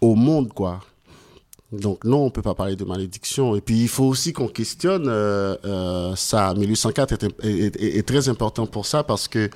au 0.00 0.14
monde, 0.14 0.52
quoi. 0.52 0.80
Donc 1.70 2.04
non, 2.04 2.24
on 2.24 2.30
peut 2.30 2.40
pas 2.40 2.54
parler 2.54 2.76
de 2.76 2.84
malédiction. 2.84 3.54
Et 3.54 3.60
puis 3.60 3.82
il 3.82 3.88
faut 3.88 4.04
aussi 4.04 4.32
qu'on 4.32 4.48
questionne 4.48 5.06
euh, 5.08 6.16
ça. 6.16 6.54
1804 6.54 7.18
est, 7.42 8.06
très 8.06 8.28
important 8.30 8.66
pour 8.66 8.86
ça 8.86 9.02
parce 9.02 9.28
que 9.28 9.50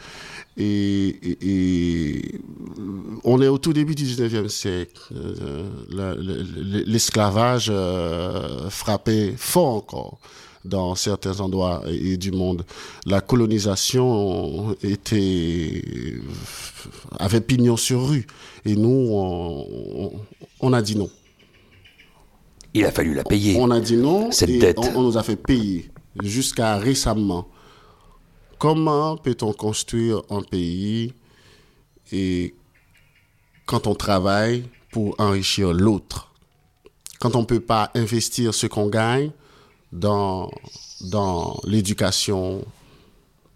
on 3.25 3.41
est 3.41 3.49
au 3.49 3.57
tout 3.57 3.73
début 3.73 3.95
du 3.95 4.05
19e 4.05 4.49
siècle. 4.49 5.01
Euh, 5.15 5.65
l'esclavage 6.87 7.69
euh, 7.71 8.69
frappait 8.69 9.33
fort 9.39 9.77
encore 9.77 10.19
dans 10.67 10.95
certains 10.95 11.41
endroits 11.41 11.83
et, 11.89 12.19
du 12.19 12.31
monde. 12.31 12.65
La 13.07 13.23
colonisation 13.23 14.77
était 14.83 15.83
avait 17.19 17.41
pignon 17.41 17.79
sur 17.79 18.07
rue 18.07 18.27
et 18.67 18.77
nous 18.77 19.09
on, 20.61 20.73
a 20.75 20.83
dit 20.83 20.97
non. 20.97 21.11
Il 22.75 22.85
a 22.85 22.93
fallu 22.93 23.15
la 23.15 23.25
payer. 23.25 23.57
On 23.59 23.71
a 23.71 23.81
dit 23.81 23.97
non. 23.97 24.31
Cette 24.31 24.59
dette. 24.59 24.79
on 24.79 25.03
nous 25.03 25.19
a 25.19 25.23
fait 25.23 25.37
payer 25.37 25.91
jusqu'à 26.23 26.77
récemment. 26.77 27.49
Comment 28.59 29.17
peut-on 29.17 29.53
construire 29.53 30.23
un 30.31 30.43
pays 30.43 31.13
et 32.13 32.55
quand 33.67 33.87
on 33.87 33.95
travaille 33.95 34.65
pour 34.91 35.15
enrichir 35.19 35.73
l'autre? 35.73 36.33
Quand 37.21 37.37
on 37.37 37.41
ne 37.41 37.47
peut 37.47 37.61
pas 37.61 37.91
investir 37.95 38.55
ce 38.55 38.67
qu'on 38.67 38.89
gagne 38.89 39.31
dans, 39.93 40.51
dans 41.01 41.61
l'éducation, 41.65 42.65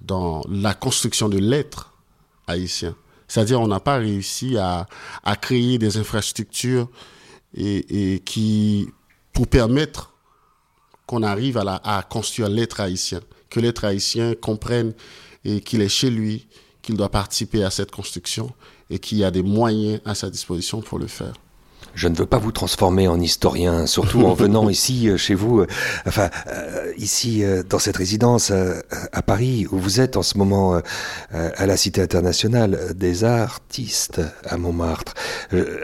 dans 0.01 0.43
la 0.49 0.75
construction 0.75 1.29
de 1.29 1.39
l'être 1.39 1.93
haïtien. 2.47 2.95
C'est-à-dire 3.29 3.61
on 3.61 3.67
n'a 3.67 3.81
pas 3.81 3.97
réussi 3.97 4.57
à, 4.57 4.87
à, 5.25 5.37
créer 5.37 5.79
des 5.79 5.97
infrastructures 5.97 6.89
et, 7.55 8.15
et 8.15 8.21
qui 8.21 8.89
pour 9.37 9.49
permettre 9.49 10.15
qu'on 11.05 11.23
arrive 11.23 11.59
à, 11.59 11.63
la, 11.63 12.07
construire 12.09 12.49
l'être 12.49 12.81
haïtien 12.81 13.21
que 13.51 13.61
l'être 13.61 13.85
haïtien 13.85 14.35
comprenne 14.35 14.95
et 15.45 15.61
qu'il 15.61 15.83
est 15.83 15.91
chez 15.91 16.09
lui, 16.09 16.47
qu'il 16.81 16.97
doit 16.97 17.11
participer 17.11 17.63
à 17.63 17.71
cette 17.71 17.91
construction 17.91 18.51
et 18.89 18.99
qu'il 18.99 19.19
y 19.19 19.25
a 19.25 19.31
des 19.31 19.43
moyens 19.43 20.01
à 20.07 20.15
sa 20.15 20.31
disposition 20.31 20.81
pour 20.81 20.99
le 20.99 21.07
faire 21.07 21.35
je 21.95 22.09
ne 22.09 22.15
veux 22.15 22.27
pas 22.27 22.39
vous 22.39 22.53
transformer 22.53 23.09
en 23.09 23.21
historien, 23.21 23.87
surtout 23.87 24.23
en 24.25 24.35
venant 24.35 24.69
ici 24.77 25.09
euh, 25.09 25.17
chez 25.17 25.35
vous, 25.35 25.61
euh, 25.61 25.67
enfin 26.07 26.29
euh, 26.49 26.93
ici 26.99 27.43
dans 27.69 27.79
cette 27.79 27.97
résidence 27.97 28.53
à 29.13 29.23
Paris 29.23 29.67
où 29.71 29.79
vous 29.79 30.01
êtes 30.01 30.17
en 30.17 30.23
ce 30.23 30.39
moment 30.39 30.81
à 31.33 31.67
la 31.67 31.77
Cité 31.77 32.01
internationale 32.01 32.95
des 32.95 33.25
artistes 33.25 34.21
à 34.45 34.57
Montmartre. 34.57 35.15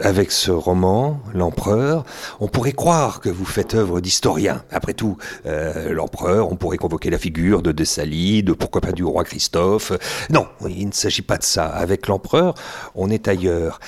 avec 0.01 0.31
ce 0.31 0.51
roman, 0.51 1.19
L'Empereur, 1.33 2.03
on 2.39 2.47
pourrait 2.47 2.73
croire 2.73 3.19
que 3.19 3.29
vous 3.29 3.45
faites 3.45 3.75
œuvre 3.75 4.01
d'historien. 4.01 4.63
Après 4.71 4.93
tout, 4.93 5.17
l'Empereur, 5.45 6.51
on 6.51 6.55
pourrait 6.55 6.77
convoquer 6.77 7.09
la 7.09 7.17
figure 7.17 7.61
de 7.61 7.71
Dessaly, 7.71 8.43
de 8.43 8.53
pourquoi 8.53 8.81
pas 8.81 8.91
du 8.91 9.03
roi 9.03 9.23
Christophe. 9.23 9.91
Non, 10.29 10.47
il 10.67 10.87
ne 10.87 10.93
s'agit 10.93 11.21
pas 11.21 11.37
de 11.37 11.43
ça. 11.43 11.67
Avec 11.67 12.07
l'Empereur, 12.07 12.55
on 12.95 13.09
est 13.09 13.27
ailleurs. 13.27 13.79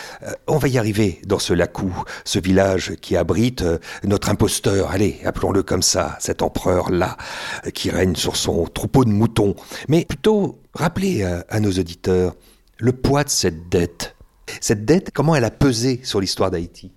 on 0.48 0.58
va 0.58 0.68
y 0.68 0.78
arriver 0.78 1.22
dans 1.26 1.40
ce 1.40 1.54
Lacou 1.54 2.04
ce 2.24 2.40
village 2.40 2.96
qui 3.02 3.16
abrite 3.16 3.62
euh, 3.62 3.78
notre 4.04 4.30
imposteur, 4.30 4.92
allez, 4.92 5.20
appelons-le 5.26 5.64
comme 5.64 5.82
ça, 5.82 6.18
cet 6.20 6.42
empereur-là, 6.42 7.18
euh, 7.66 7.70
qui 7.70 7.90
règne 7.90 8.16
sur 8.16 8.36
son 8.36 8.66
troupeau 8.66 9.06
de 9.06 9.10
moutons. 9.10 9.56
Mais 9.88 10.06
plutôt, 10.06 10.60
rappelez 10.74 11.24
à, 11.24 11.60
nos 11.60 11.72
auditeurs 11.72 12.36
le 12.78 12.92
poids 12.92 13.24
de 13.24 13.30
cette 13.30 13.70
dette. 13.70 14.16
Cette 14.62 14.86
dette, 14.86 15.12
comment 15.14 15.36
elle 15.36 15.46
a 15.46 15.52
pesé 15.52 16.02
sur 16.04 16.20
l'histoire 16.20 16.52
d'Haïti? 16.52 16.92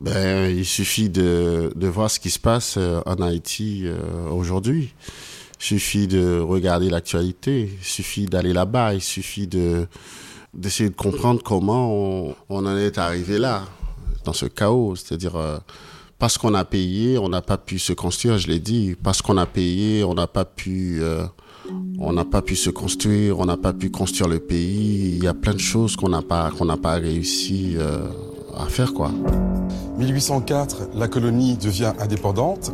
Ben, 0.00 0.50
il 0.50 0.64
suffit 0.64 1.08
de, 1.08 1.72
voir 1.80 2.10
ce 2.10 2.20
qui 2.20 2.30
se 2.30 2.38
passe 2.38 2.76
euh, 2.76 3.00
en 3.06 3.20
Haïti 3.22 3.86
aujourd'hui. 4.30 4.94
Il 5.58 5.64
suffit 5.64 6.06
de 6.06 6.38
regarder 6.38 6.90
l'actualité. 6.90 7.70
Il 7.78 7.84
suffit 7.84 8.26
d'aller 8.26 8.52
là-bas. 8.52 8.94
Il 8.94 9.00
suffit 9.00 9.46
de, 9.46 9.86
d'essayer 10.56 10.90
de 10.90 10.94
comprendre 10.94 11.42
comment 11.42 11.92
on, 11.92 12.34
en 12.66 12.76
est 12.76 12.98
arrivé 12.98 13.38
là, 13.38 13.62
dans 14.24 14.32
ce 14.32 14.46
chaos. 14.46 14.96
C'est-à-dire, 14.96 15.36
euh, 15.36 15.58
parce 16.18 16.38
qu'on 16.38 16.54
a 16.54 16.64
payé, 16.64 17.18
on 17.18 17.28
n'a 17.28 17.42
pas 17.42 17.58
pu 17.58 17.78
se 17.78 17.92
construire, 17.92 18.38
je 18.38 18.48
l'ai 18.48 18.58
dit. 18.58 18.96
Parce 19.02 19.22
qu'on 19.22 19.36
a 19.36 19.46
payé, 19.46 20.04
on 20.04 20.14
n'a 20.14 20.26
pas 20.26 20.44
pu... 20.44 20.98
Euh, 21.02 21.26
on 21.98 22.12
n'a 22.12 22.24
pas 22.24 22.42
pu 22.42 22.54
se 22.54 22.70
construire, 22.70 23.40
on 23.40 23.44
n'a 23.44 23.56
pas 23.56 23.72
pu 23.72 23.90
construire 23.90 24.28
le 24.28 24.38
pays. 24.38 25.16
Il 25.16 25.24
y 25.24 25.26
a 25.26 25.34
plein 25.34 25.54
de 25.54 25.58
choses 25.58 25.96
qu'on 25.96 26.08
n'a 26.08 26.22
pas 26.22 26.52
qu'on 26.52 26.66
pas 26.76 26.94
réussi 26.94 27.74
euh, 27.76 28.06
à 28.56 28.66
faire 28.66 28.94
quoi. 28.94 29.10
1804, 29.98 30.90
la 30.94 31.08
colonie 31.08 31.56
devient 31.56 31.92
indépendante. 31.98 32.70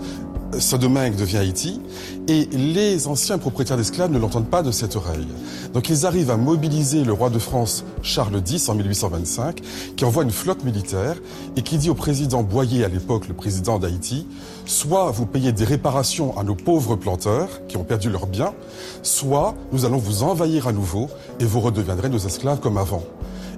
Sodomingue 0.58 1.16
devient 1.16 1.38
Haïti, 1.38 1.80
et 2.28 2.46
les 2.52 3.06
anciens 3.08 3.38
propriétaires 3.38 3.76
d'esclaves 3.76 4.10
ne 4.10 4.18
l'entendent 4.18 4.48
pas 4.48 4.62
de 4.62 4.70
cette 4.70 4.96
oreille. 4.96 5.26
Donc 5.72 5.88
ils 5.88 6.06
arrivent 6.06 6.30
à 6.30 6.36
mobiliser 6.36 7.04
le 7.04 7.12
roi 7.12 7.30
de 7.30 7.38
France 7.38 7.84
Charles 8.02 8.42
X 8.46 8.68
en 8.68 8.74
1825, 8.74 9.60
qui 9.96 10.04
envoie 10.04 10.22
une 10.22 10.30
flotte 10.30 10.64
militaire 10.64 11.16
et 11.56 11.62
qui 11.62 11.78
dit 11.78 11.90
au 11.90 11.94
président 11.94 12.42
Boyer, 12.42 12.84
à 12.84 12.88
l'époque 12.88 13.28
le 13.28 13.34
président 13.34 13.78
d'Haïti, 13.78 14.26
soit 14.66 15.10
vous 15.10 15.26
payez 15.26 15.52
des 15.52 15.64
réparations 15.64 16.36
à 16.38 16.44
nos 16.44 16.54
pauvres 16.54 16.96
planteurs 16.96 17.66
qui 17.66 17.76
ont 17.76 17.84
perdu 17.84 18.10
leurs 18.10 18.26
biens, 18.26 18.54
soit 19.02 19.54
nous 19.72 19.84
allons 19.84 19.98
vous 19.98 20.22
envahir 20.22 20.68
à 20.68 20.72
nouveau 20.72 21.08
et 21.40 21.44
vous 21.44 21.60
redeviendrez 21.60 22.08
nos 22.08 22.18
esclaves 22.18 22.60
comme 22.60 22.78
avant. 22.78 23.02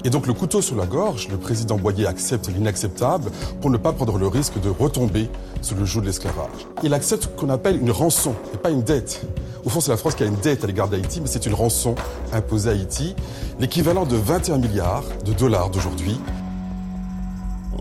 Et 0.07 0.11
donc 0.11 0.27
le 0.27 0.35
couteau 0.35 0.61
sur 0.61 0.77
la 0.77 0.85
gorge, 0.85 1.29
le 1.29 1.39
président 1.39 1.77
Boyer 1.79 2.07
accepte 2.07 2.49
l'inacceptable 2.49 3.31
pour 3.63 3.71
ne 3.71 3.79
pas 3.79 3.93
prendre 3.93 4.19
le 4.19 4.27
risque 4.27 4.61
de 4.61 4.69
retomber 4.69 5.31
sous 5.63 5.75
le 5.75 5.87
joug 5.87 6.03
de 6.03 6.07
l'esclavage. 6.07 6.67
Il 6.83 6.93
accepte 6.93 7.23
ce 7.23 7.29
qu'on 7.29 7.49
appelle 7.49 7.81
une 7.81 7.91
rançon 7.91 8.35
et 8.53 8.59
pas 8.59 8.69
une 8.69 8.83
dette. 8.83 9.23
Au 9.65 9.71
fond, 9.71 9.81
c'est 9.81 9.91
la 9.91 9.97
France 9.97 10.15
qui 10.15 10.23
a 10.23 10.27
une 10.27 10.37
dette 10.37 10.63
à 10.63 10.67
l'égard 10.67 10.89
d'Haïti, 10.89 11.23
mais 11.23 11.27
c'est 11.27 11.47
une 11.47 11.55
rançon 11.55 11.95
imposée 12.35 12.69
à 12.69 12.73
Haïti, 12.73 13.17
l'équivalent 13.59 14.05
de 14.05 14.17
21 14.17 14.59
milliards 14.59 15.05
de 15.25 15.33
dollars 15.33 15.71
d'aujourd'hui 15.71 16.21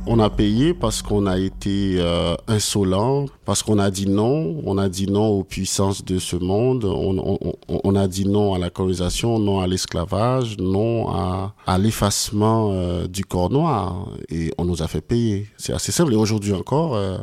on 0.06 0.20
a 0.20 0.30
payé 0.30 0.74
parce 0.74 1.02
qu'on 1.02 1.26
a 1.26 1.38
été 1.38 1.96
euh, 1.98 2.36
insolent, 2.48 3.26
parce 3.46 3.64
qu'on 3.64 3.80
a 3.80 3.90
dit 3.90 4.08
non, 4.08 4.62
on 4.66 4.78
a 4.78 4.90
dit 4.90 5.08
non 5.08 5.28
aux 5.28 5.44
puissances 5.44 6.04
de 6.04 6.20
ce 6.20 6.36
monde, 6.36 6.86
on, 6.86 7.96
a 7.96 8.08
dit 8.08 8.26
non 8.26 8.54
à 8.54 8.60
la 8.60 8.70
colonisation, 8.70 9.40
non 9.40 9.60
à 9.60 9.68
l'esclavage, 9.68 10.58
non 10.58 11.10
à, 11.10 11.78
l'effacement 11.78 12.72
euh, 12.74 13.08
du 13.08 13.24
corps 13.26 13.50
noir, 13.50 14.08
et 14.30 14.52
on 14.58 14.66
nous 14.66 14.82
a 14.84 14.88
fait 14.88 15.02
payer. 15.02 15.48
C'est 15.58 15.74
assez 15.74 15.92
simple. 15.92 16.14
Et 16.14 16.18
aujourd'hui 16.18 16.54
encore, 16.54 16.96
euh, 16.96 17.18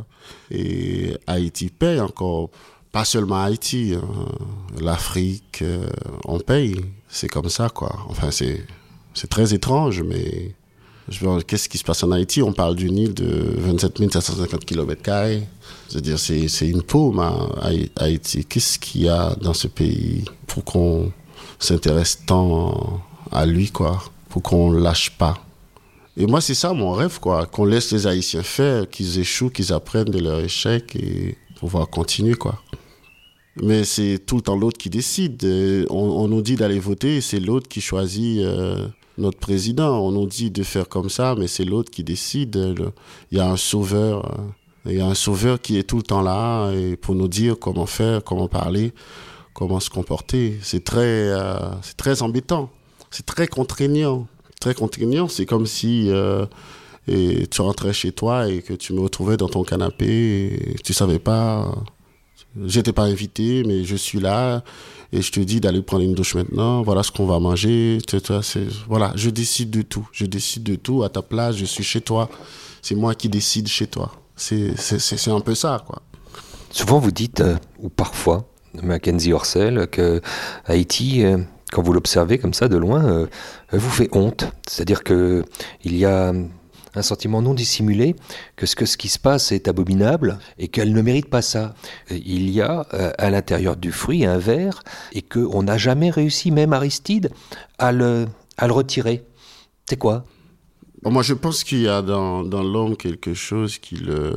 et 0.50 1.16
Haïti 1.26 1.70
paye 1.70 2.00
encore. 2.00 2.50
Pas 2.92 3.04
seulement 3.04 3.40
Haïti, 3.40 3.94
hein. 3.94 4.02
l'Afrique, 4.80 5.62
on 6.24 6.40
paye. 6.40 6.74
C'est 7.08 7.28
comme 7.28 7.48
ça, 7.48 7.68
quoi. 7.68 7.94
Enfin, 8.08 8.30
c'est 8.32 9.28
très 9.28 9.54
étrange, 9.54 10.02
mais 10.02 10.56
qu'est-ce 11.46 11.68
qui 11.68 11.78
se 11.78 11.84
passe 11.84 12.02
en 12.04 12.12
Haïti? 12.12 12.42
On 12.42 12.52
parle 12.52 12.76
d'une 12.76 12.96
île 12.96 13.14
de 13.14 13.54
27 13.58 14.12
750 14.12 14.64
km. 14.64 15.02
C'est-à-dire, 15.88 16.18
c'est 16.18 16.68
une 16.68 16.82
paume 16.82 17.18
à 17.20 17.70
Haïti. 17.96 18.44
Qu'est-ce 18.44 18.78
qu'il 18.78 19.02
y 19.02 19.08
a 19.08 19.34
dans 19.40 19.54
ce 19.54 19.66
pays 19.66 20.24
pour 20.46 20.64
qu'on 20.64 21.12
s'intéresse 21.58 22.22
tant 22.26 23.02
à 23.32 23.46
lui, 23.46 23.70
quoi, 23.70 24.02
pour 24.28 24.42
qu'on 24.42 24.70
lâche 24.70 25.10
pas? 25.10 25.34
Et 26.16 26.26
moi, 26.26 26.40
c'est 26.40 26.54
ça 26.54 26.72
mon 26.72 26.92
rêve, 26.92 27.18
quoi, 27.20 27.46
qu'on 27.46 27.64
laisse 27.64 27.92
les 27.92 28.06
Haïtiens 28.06 28.42
faire, 28.42 28.88
qu'ils 28.88 29.18
échouent, 29.18 29.50
qu'ils 29.50 29.72
apprennent 29.72 30.10
de 30.10 30.18
leur 30.18 30.40
échec 30.40 30.96
et 30.96 31.36
pouvoir 31.58 31.88
continuer, 31.88 32.34
quoi. 32.34 32.60
Mais 33.62 33.84
c'est 33.84 34.18
tout 34.24 34.36
le 34.36 34.42
temps 34.42 34.56
l'autre 34.56 34.78
qui 34.78 34.90
décide. 34.90 35.44
On, 35.90 36.28
nous 36.28 36.42
dit 36.42 36.56
d'aller 36.56 36.78
voter 36.78 37.16
et 37.16 37.20
c'est 37.20 37.40
l'autre 37.40 37.68
qui 37.68 37.80
choisit 37.80 38.40
euh, 38.40 38.86
notre 39.20 39.38
président. 39.38 40.00
On 40.00 40.12
nous 40.12 40.26
dit 40.26 40.50
de 40.50 40.62
faire 40.62 40.88
comme 40.88 41.10
ça, 41.10 41.34
mais 41.38 41.46
c'est 41.46 41.64
l'autre 41.64 41.90
qui 41.90 42.04
décide. 42.04 42.74
Il 43.30 43.38
y 43.38 43.40
a 43.40 43.50
un 43.50 43.56
sauveur. 43.56 44.26
Euh, 44.26 44.44
il 44.86 44.96
y 44.96 45.00
a 45.00 45.06
un 45.06 45.14
sauveur 45.14 45.60
qui 45.60 45.78
est 45.78 45.82
tout 45.82 45.98
le 45.98 46.02
temps 46.02 46.22
là 46.22 46.72
pour 47.02 47.14
nous 47.14 47.28
dire 47.28 47.58
comment 47.60 47.84
faire, 47.84 48.24
comment 48.24 48.48
parler, 48.48 48.94
comment 49.52 49.78
se 49.78 49.90
comporter. 49.90 50.58
C'est 50.62 50.82
très, 50.84 51.00
euh, 51.00 51.58
c'est 51.82 51.98
très 51.98 52.22
embêtant. 52.22 52.70
C'est 53.10 53.26
très 53.26 53.46
contraignant. 53.46 54.26
Très 54.58 54.74
contraignant. 54.74 55.28
C'est 55.28 55.44
comme 55.44 55.66
si 55.66 56.10
et 57.08 57.46
tu 57.48 57.60
rentrais 57.60 57.92
chez 57.92 58.12
toi 58.12 58.48
et 58.48 58.62
que 58.62 58.72
tu 58.72 58.92
me 58.94 59.00
retrouvais 59.00 59.36
dans 59.36 59.48
ton 59.48 59.64
canapé 59.64 60.06
et 60.06 60.74
tu 60.82 60.94
savais 60.94 61.18
pas 61.18 61.74
J'étais 62.66 62.92
pas 62.92 63.04
invité, 63.04 63.62
mais 63.64 63.84
je 63.84 63.94
suis 63.94 64.18
là 64.18 64.64
et 65.12 65.22
je 65.22 65.32
te 65.32 65.40
dis 65.40 65.60
d'aller 65.60 65.82
prendre 65.82 66.04
une 66.04 66.14
douche 66.14 66.34
maintenant. 66.34 66.82
Voilà 66.82 67.02
ce 67.02 67.10
qu'on 67.10 67.26
va 67.26 67.38
manger. 67.38 67.98
Voilà, 68.88 69.12
je 69.16 69.30
décide 69.30 69.70
de 69.70 69.82
tout. 69.82 70.08
Je 70.12 70.26
décide 70.26 70.62
de 70.62 70.76
tout. 70.76 71.02
À 71.02 71.08
ta 71.08 71.22
place, 71.22 71.56
je 71.56 71.64
suis 71.64 71.84
chez 71.84 72.00
toi. 72.00 72.28
C'est 72.82 72.94
moi 72.94 73.14
qui 73.14 73.28
décide 73.28 73.68
chez 73.68 73.86
toi. 73.86 74.12
C'est 74.36 75.28
un 75.28 75.40
peu 75.40 75.54
ça, 75.54 75.82
quoi. 75.86 76.02
Souvent, 76.70 77.00
vous 77.00 77.10
dites, 77.10 77.40
euh, 77.40 77.56
ou 77.80 77.88
parfois, 77.88 78.48
Mackenzie 78.80 79.32
Orsel, 79.32 79.88
que 79.88 80.20
Haïti, 80.66 81.24
euh, 81.24 81.38
quand 81.72 81.82
vous 81.82 81.92
l'observez 81.92 82.38
comme 82.38 82.54
ça 82.54 82.68
de 82.68 82.76
loin, 82.76 83.04
euh, 83.04 83.26
vous 83.72 83.90
fait 83.90 84.08
honte. 84.12 84.46
C'est-à-dire 84.68 85.02
que 85.02 85.44
il 85.84 85.96
y 85.96 86.04
a 86.04 86.32
un 86.94 87.02
sentiment 87.02 87.42
non 87.42 87.54
dissimulé 87.54 88.16
que 88.56 88.66
ce, 88.66 88.76
que 88.76 88.86
ce 88.86 88.96
qui 88.96 89.08
se 89.08 89.18
passe 89.18 89.52
est 89.52 89.68
abominable 89.68 90.38
et 90.58 90.68
qu'elle 90.68 90.92
ne 90.92 91.02
mérite 91.02 91.28
pas 91.28 91.42
ça. 91.42 91.74
Il 92.10 92.50
y 92.50 92.60
a 92.60 92.86
euh, 92.94 93.12
à 93.18 93.30
l'intérieur 93.30 93.76
du 93.76 93.92
fruit 93.92 94.24
un 94.24 94.38
verre 94.38 94.82
et 95.12 95.22
qu'on 95.22 95.62
n'a 95.62 95.78
jamais 95.78 96.10
réussi, 96.10 96.50
même 96.50 96.72
Aristide, 96.72 97.30
à 97.78 97.92
le, 97.92 98.26
à 98.56 98.66
le 98.66 98.72
retirer. 98.72 99.24
C'est 99.88 99.98
quoi? 99.98 100.24
Moi, 101.02 101.22
je 101.22 101.34
pense 101.34 101.64
qu'il 101.64 101.80
y 101.80 101.88
a 101.88 102.02
dans, 102.02 102.42
dans 102.42 102.62
l'homme 102.62 102.96
quelque 102.96 103.34
chose 103.34 103.78
qui 103.78 103.96
le 103.96 104.34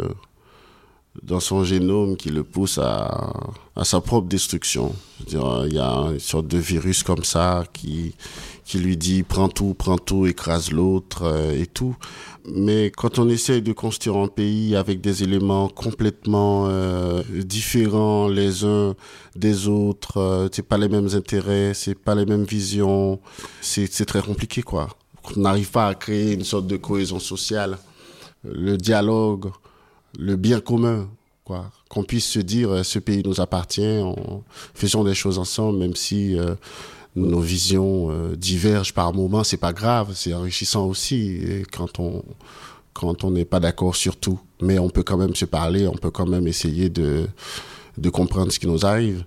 dans 1.21 1.39
son 1.39 1.63
génome 1.63 2.17
qui 2.17 2.29
le 2.29 2.43
pousse 2.43 2.79
à, 2.79 3.33
à 3.75 3.83
sa 3.85 4.01
propre 4.01 4.27
destruction. 4.27 4.93
Dire, 5.27 5.65
il 5.67 5.73
y 5.75 5.79
a 5.79 6.09
une 6.11 6.19
sorte 6.19 6.47
de 6.47 6.57
virus 6.57 7.03
comme 7.03 7.23
ça 7.23 7.63
qui, 7.71 8.15
qui 8.65 8.79
lui 8.79 8.97
dit 8.97 9.23
prends 9.23 9.49
tout, 9.49 9.73
prends 9.73 9.97
tout, 9.97 10.25
écrase 10.25 10.71
l'autre 10.71 11.23
euh, 11.23 11.61
et 11.61 11.67
tout. 11.67 11.95
Mais 12.45 12.91
quand 12.91 13.19
on 13.19 13.29
essaye 13.29 13.61
de 13.61 13.71
construire 13.73 14.17
un 14.17 14.27
pays 14.27 14.75
avec 14.75 15.01
des 15.01 15.23
éléments 15.23 15.69
complètement 15.69 16.65
euh, 16.67 17.21
différents 17.31 18.27
les 18.27 18.65
uns 18.65 18.95
des 19.35 19.67
autres, 19.67 20.17
euh, 20.17 20.47
c'est 20.51 20.67
pas 20.67 20.77
les 20.77 20.89
mêmes 20.89 21.09
intérêts, 21.13 21.73
c'est 21.73 21.95
pas 21.95 22.15
les 22.15 22.25
mêmes 22.25 22.43
visions, 22.43 23.19
c'est 23.61 24.05
très 24.05 24.21
compliqué 24.21 24.61
quoi. 24.61 24.89
On 25.37 25.39
n'arrive 25.39 25.71
pas 25.71 25.87
à 25.87 25.95
créer 25.95 26.33
une 26.33 26.43
sorte 26.43 26.67
de 26.67 26.75
cohésion 26.75 27.19
sociale, 27.19 27.77
le 28.43 28.75
dialogue, 28.75 29.51
le 30.17 30.35
bien 30.35 30.59
commun, 30.59 31.09
quoi. 31.43 31.71
Qu'on 31.89 32.03
puisse 32.03 32.27
se 32.27 32.39
dire 32.39 32.71
euh, 32.71 32.83
ce 32.83 32.99
pays 32.99 33.23
nous 33.25 33.41
appartient, 33.41 33.99
on, 34.01 34.43
faisons 34.73 35.03
des 35.03 35.15
choses 35.15 35.39
ensemble, 35.39 35.79
même 35.79 35.95
si 35.95 36.37
euh, 36.37 36.55
nos 37.15 37.39
visions 37.39 38.09
euh, 38.11 38.35
divergent 38.35 38.93
par 38.93 39.13
moments, 39.13 39.43
c'est 39.43 39.57
pas 39.57 39.73
grave, 39.73 40.13
c'est 40.15 40.33
enrichissant 40.33 40.85
aussi 40.85 41.41
quand 41.71 41.99
on 41.99 42.23
quand 42.93 43.23
on 43.23 43.31
n'est 43.31 43.45
pas 43.45 43.59
d'accord 43.59 43.95
sur 43.95 44.15
tout. 44.17 44.39
Mais 44.61 44.77
on 44.77 44.87
peut 44.87 45.01
quand 45.01 45.17
même 45.17 45.33
se 45.33 45.45
parler, 45.45 45.87
on 45.87 45.95
peut 45.95 46.11
quand 46.11 46.27
même 46.27 46.47
essayer 46.47 46.89
de, 46.89 47.27
de 47.97 48.09
comprendre 48.11 48.51
ce 48.51 48.59
qui 48.59 48.67
nous 48.67 48.85
arrive. 48.85 49.25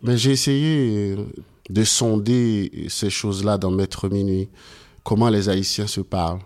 Mais 0.00 0.16
j'ai 0.16 0.30
essayé 0.30 1.16
de 1.68 1.84
sonder 1.84 2.86
ces 2.88 3.10
choses-là 3.10 3.58
dans 3.58 3.72
Maître 3.72 4.08
Minuit. 4.08 4.48
Comment 5.02 5.28
les 5.28 5.48
Haïtiens 5.48 5.88
se 5.88 6.00
parlent. 6.00 6.38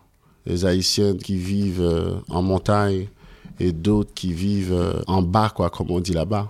Les 0.46 0.64
Haïtiens 0.64 1.14
qui 1.18 1.36
vivent 1.36 1.86
en 2.30 2.40
montagne 2.40 3.08
et 3.60 3.72
d'autres 3.72 4.12
qui 4.14 4.32
vivent 4.32 5.02
en 5.06 5.22
bas, 5.22 5.52
quoi, 5.54 5.70
comme 5.70 5.90
on 5.90 6.00
dit 6.00 6.12
là-bas. 6.12 6.48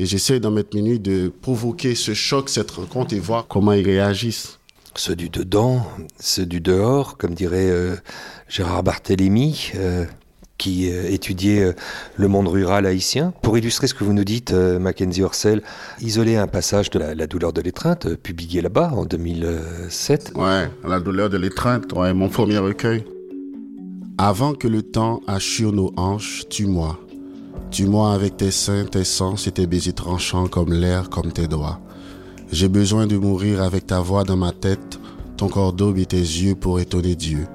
Et 0.00 0.06
j'essaie 0.06 0.40
dans 0.40 0.50
Maître 0.50 0.74
Minuit 0.74 0.98
de 0.98 1.30
provoquer 1.42 1.94
ce 1.94 2.14
choc, 2.14 2.48
cette 2.48 2.70
rencontre 2.70 3.12
et 3.12 3.18
voir 3.18 3.46
comment 3.46 3.72
ils 3.74 3.84
réagissent. 3.84 4.58
Ceux 4.94 5.14
du 5.14 5.28
dedans, 5.28 5.86
ceux 6.18 6.46
du 6.46 6.62
dehors, 6.62 7.18
comme 7.18 7.34
dirait 7.34 7.68
euh, 7.68 7.96
Gérard 8.48 8.82
Barthélemy, 8.82 9.72
euh, 9.74 10.06
qui 10.56 10.90
euh, 10.90 11.10
étudiait 11.10 11.74
le 12.16 12.28
monde 12.28 12.48
rural 12.48 12.86
haïtien. 12.86 13.34
Pour 13.42 13.58
illustrer 13.58 13.88
ce 13.88 13.94
que 13.94 14.02
vous 14.02 14.14
nous 14.14 14.24
dites, 14.24 14.52
Mackenzie 14.52 15.22
Orsel, 15.22 15.60
isoler 16.00 16.36
un 16.36 16.46
passage 16.46 16.88
de 16.88 16.98
la, 16.98 17.26
douleur 17.26 17.52
de 17.52 17.60
l'étreinte, 17.60 18.14
publié 18.14 18.62
là-bas 18.62 18.92
en 18.94 19.04
2007. 19.04 20.32
Ouais, 20.34 20.70
La 20.82 21.00
douleur 21.00 21.28
de 21.28 21.36
l'étreinte, 21.36 21.92
ouais, 21.92 22.14
mon 22.14 22.30
premier 22.30 22.56
recueil. 22.56 23.04
Avant 24.22 24.52
que 24.52 24.68
le 24.68 24.82
temps 24.82 25.22
assure 25.26 25.72
nos 25.72 25.94
hanches, 25.96 26.44
tue-moi. 26.50 26.98
Tue-moi 27.70 28.12
avec 28.12 28.36
tes 28.36 28.50
seins, 28.50 28.84
tes 28.84 29.02
sens 29.02 29.46
et 29.46 29.50
tes 29.50 29.66
baisers 29.66 29.94
tranchants 29.94 30.46
comme 30.46 30.74
l'air, 30.74 31.08
comme 31.08 31.32
tes 31.32 31.48
doigts. 31.48 31.80
J'ai 32.52 32.68
besoin 32.68 33.06
de 33.06 33.16
mourir 33.16 33.62
avec 33.62 33.86
ta 33.86 34.00
voix 34.00 34.24
dans 34.24 34.36
ma 34.36 34.52
tête, 34.52 35.00
ton 35.38 35.48
corps 35.48 35.72
d'aube 35.72 35.96
et 35.96 36.04
tes 36.04 36.18
yeux 36.18 36.54
pour 36.54 36.80
étonner 36.80 37.14
Dieu. 37.14 37.46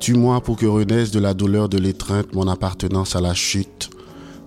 Tue-moi 0.00 0.40
pour 0.40 0.56
que 0.56 0.66
renaisse 0.66 1.12
de 1.12 1.20
la 1.20 1.32
douleur 1.32 1.68
de 1.68 1.78
l'étreinte 1.78 2.34
mon 2.34 2.48
appartenance 2.48 3.14
à 3.14 3.20
la 3.20 3.34
chute. 3.34 3.90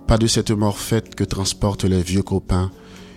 Pas 0.05 0.17
de 0.17 0.27
cette 0.27 0.51
mort 0.51 0.77
faite 0.77 1.15
que 1.15 1.23
transportent 1.23 1.85
les 1.85 2.01
vieux 2.01 2.23
copains, 2.23 2.71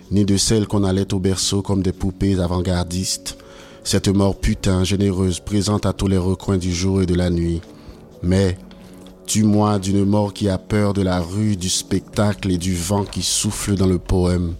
ni 0.09 0.23
de 0.23 0.37
celle 0.37 0.67
qu'on 0.67 0.85
allait 0.85 1.13
au 1.13 1.19
berceau 1.19 1.61
comme 1.61 1.83
des 1.83 1.91
poupées 1.91 2.39
avant-gardistes. 2.39 3.37
Cette 3.83 4.07
mort 4.07 4.39
putain, 4.39 4.85
généreuse, 4.85 5.41
présente 5.41 5.85
à 5.85 5.91
tous 5.91 6.07
les 6.07 6.17
recoins 6.17 6.57
du 6.57 6.73
jour 6.73 7.01
et 7.01 7.05
de 7.05 7.15
la 7.15 7.29
nuit. 7.29 7.59
Mais 8.23 8.57
Tue-moi 9.31 9.79
d'une 9.79 10.03
mort 10.03 10.33
qui 10.33 10.49
a 10.49 10.57
peur 10.57 10.91
de 10.91 11.01
la 11.01 11.21
rue, 11.21 11.55
du 11.55 11.69
spectacle 11.69 12.51
et 12.51 12.57
du 12.57 12.75
vent 12.75 13.05
qui 13.05 13.21
souffle 13.21 13.75
dans 13.75 13.87
le 13.87 13.97
poème. 13.97 14.55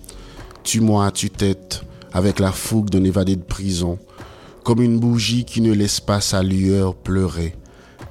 Tue-moi 0.63 1.06
à 1.06 1.12
tue-tête, 1.12 1.82
avec 2.13 2.39
la 2.39 2.54
fougue 2.54 2.89
d'un 2.89 3.04
évadé 3.04 3.36
de 3.36 3.43
prison, 3.43 4.00
comme 4.63 4.82
une 4.82 4.97
bougie 4.97 5.43
qui 5.43 5.60
ne 5.60 5.74
laisse 5.74 6.00
pas 6.00 6.21
sa 6.21 6.41
lueur 6.41 6.95
pleurer. 6.95 7.54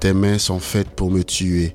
Tes 0.01 0.13
mains 0.13 0.37
sont 0.37 0.59
faites 0.59 0.91
pour 0.91 1.11
me 1.11 1.23
tuer. 1.23 1.75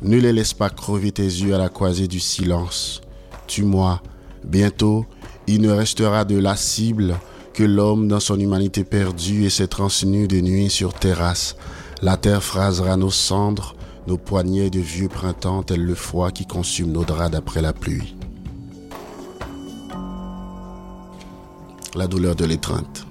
Ne 0.00 0.16
les 0.16 0.32
laisse 0.32 0.54
pas 0.54 0.70
crever 0.70 1.12
tes 1.12 1.22
yeux 1.22 1.54
à 1.54 1.58
la 1.58 1.68
croisée 1.68 2.08
du 2.08 2.18
silence. 2.18 3.02
Tue-moi. 3.46 4.00
Bientôt, 4.44 5.04
il 5.46 5.60
ne 5.60 5.70
restera 5.70 6.24
de 6.24 6.38
la 6.38 6.56
cible 6.56 7.18
que 7.52 7.64
l'homme 7.64 8.08
dans 8.08 8.18
son 8.18 8.40
humanité 8.40 8.82
perdue 8.82 9.44
et 9.44 9.50
ses 9.50 9.68
transnus 9.68 10.26
de 10.26 10.40
nuit 10.40 10.70
sur 10.70 10.94
terrasse. 10.94 11.54
La 12.02 12.16
terre 12.16 12.42
phrasera 12.42 12.96
nos 12.96 13.12
cendres, 13.12 13.76
nos 14.08 14.18
poignets 14.18 14.70
de 14.70 14.80
vieux 14.80 15.06
printemps 15.06 15.62
tel 15.62 15.84
le 15.84 15.94
froid 15.94 16.32
qui 16.32 16.46
consume 16.46 16.90
nos 16.90 17.04
draps 17.04 17.30
d'après 17.30 17.62
la 17.62 17.72
pluie. 17.72 18.16
La 21.94 22.08
douleur 22.08 22.34
de 22.34 22.44
l'étreinte. 22.44 23.06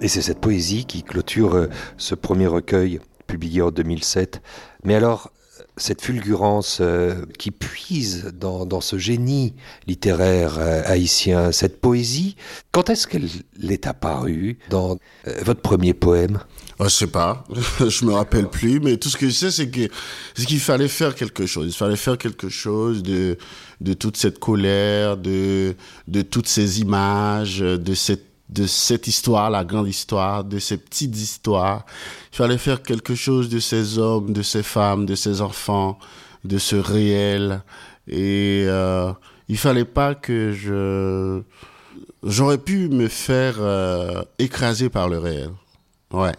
Et 0.00 0.08
c'est 0.08 0.20
cette 0.20 0.40
poésie 0.40 0.84
qui 0.84 1.04
clôture 1.04 1.54
euh, 1.54 1.68
ce 1.96 2.16
premier 2.16 2.48
recueil 2.48 2.98
publié 3.28 3.62
en 3.62 3.70
2007. 3.70 4.42
Mais 4.82 4.96
alors, 4.96 5.30
cette 5.76 6.02
fulgurance 6.02 6.78
euh, 6.80 7.24
qui 7.38 7.50
puise 7.50 8.32
dans, 8.38 8.80
ce 8.80 8.98
génie 8.98 9.54
littéraire 9.86 10.58
euh, 10.58 10.82
haïtien, 10.84 11.52
cette 11.52 11.80
poésie, 11.80 12.36
quand 12.72 12.90
est-ce 12.90 13.06
qu'elle 13.06 13.28
est 13.68 13.86
apparue 13.86 14.58
dans 14.70 14.98
votre 15.42 15.60
premier 15.60 15.94
poème? 15.94 16.40
Je 16.80 16.88
sais 16.88 17.06
pas, 17.06 17.44
je 17.80 18.04
me 18.04 18.12
rappelle 18.12 18.48
plus, 18.48 18.80
mais 18.80 18.96
tout 18.96 19.08
ce 19.08 19.16
que 19.16 19.26
je 19.28 19.32
sais, 19.32 19.50
c'est 19.50 19.70
qu'il 19.70 20.60
fallait 20.60 20.88
faire 20.88 21.14
quelque 21.14 21.46
chose. 21.46 21.66
Il 21.68 21.76
fallait 21.76 21.96
faire 21.96 22.18
quelque 22.18 22.48
chose 22.48 23.02
de 23.02 23.36
de 23.80 23.94
toute 23.94 24.16
cette 24.16 24.38
colère, 24.38 25.16
de 25.16 25.74
de 26.08 26.22
toutes 26.22 26.48
ces 26.48 26.80
images, 26.80 27.58
de 27.60 27.94
cette 27.94 28.31
de 28.52 28.66
cette 28.66 29.06
histoire, 29.06 29.50
la 29.50 29.64
grande 29.64 29.88
histoire, 29.88 30.44
de 30.44 30.58
ces 30.58 30.76
petites 30.76 31.16
histoires. 31.16 31.84
Il 32.32 32.36
fallait 32.36 32.58
faire 32.58 32.82
quelque 32.82 33.14
chose 33.14 33.48
de 33.48 33.58
ces 33.58 33.98
hommes, 33.98 34.32
de 34.32 34.42
ces 34.42 34.62
femmes, 34.62 35.06
de 35.06 35.14
ces 35.14 35.40
enfants, 35.40 35.98
de 36.44 36.58
ce 36.58 36.76
réel. 36.76 37.62
Et 38.08 38.64
euh, 38.66 39.12
il 39.48 39.58
fallait 39.58 39.84
pas 39.84 40.14
que 40.14 40.52
je 40.52 41.42
j'aurais 42.24 42.58
pu 42.58 42.88
me 42.88 43.08
faire 43.08 43.56
euh, 43.58 44.22
écraser 44.38 44.88
par 44.88 45.08
le 45.08 45.18
réel. 45.18 45.50
Ouais 46.12 46.32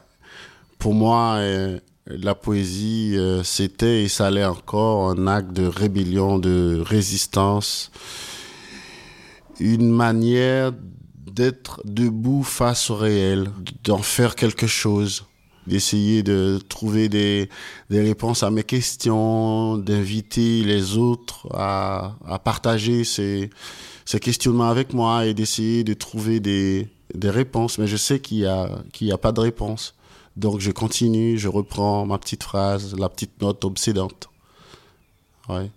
pour 0.83 0.93
moi, 0.93 1.35
euh, 1.37 1.79
la 2.07 2.35
poésie, 2.35 3.13
euh, 3.15 3.41
c'était 3.41 4.03
et 4.03 4.09
ça 4.09 4.27
allait 4.27 4.43
encore 4.43 5.11
un 5.11 5.27
acte 5.27 5.53
de 5.53 5.65
rébellion, 5.65 6.39
de 6.39 6.83
résistance, 6.85 7.89
une 9.61 9.89
manière 9.89 10.73
d'être 11.33 11.81
debout 11.85 12.43
face 12.43 12.89
au 12.89 12.95
réel, 12.95 13.49
d'en 13.83 13.97
faire 13.97 14.35
quelque 14.35 14.67
chose, 14.67 15.25
d'essayer 15.65 16.21
de 16.21 16.59
trouver 16.69 17.09
des, 17.09 17.49
des 17.89 18.01
réponses 18.01 18.43
à 18.43 18.51
mes 18.51 18.63
questions, 18.63 19.77
d'inviter 19.77 20.63
les 20.63 20.97
autres 20.97 21.47
à, 21.51 22.15
à 22.27 22.37
partager 22.37 23.03
ces, 23.03 23.49
ces 24.05 24.19
questionnements 24.19 24.69
avec 24.69 24.93
moi 24.93 25.25
et 25.25 25.33
d'essayer 25.33 25.83
de 25.83 25.93
trouver 25.93 26.39
des, 26.39 26.87
des 27.13 27.29
réponses. 27.29 27.79
Mais 27.79 27.87
je 27.87 27.97
sais 27.97 28.19
qu'il 28.19 28.39
n'y 28.39 28.45
a, 28.45 28.83
y 29.01 29.11
a 29.11 29.17
pas 29.17 29.31
de 29.31 29.39
réponse. 29.39 29.95
Donc 30.35 30.59
je 30.59 30.71
continue, 30.71 31.37
je 31.37 31.47
reprends 31.47 32.05
ma 32.05 32.17
petite 32.17 32.43
phrase, 32.43 32.95
la 32.97 33.09
petite 33.09 33.41
note 33.41 33.63
obsédante. 33.65 34.29
Ouais. 35.49 35.71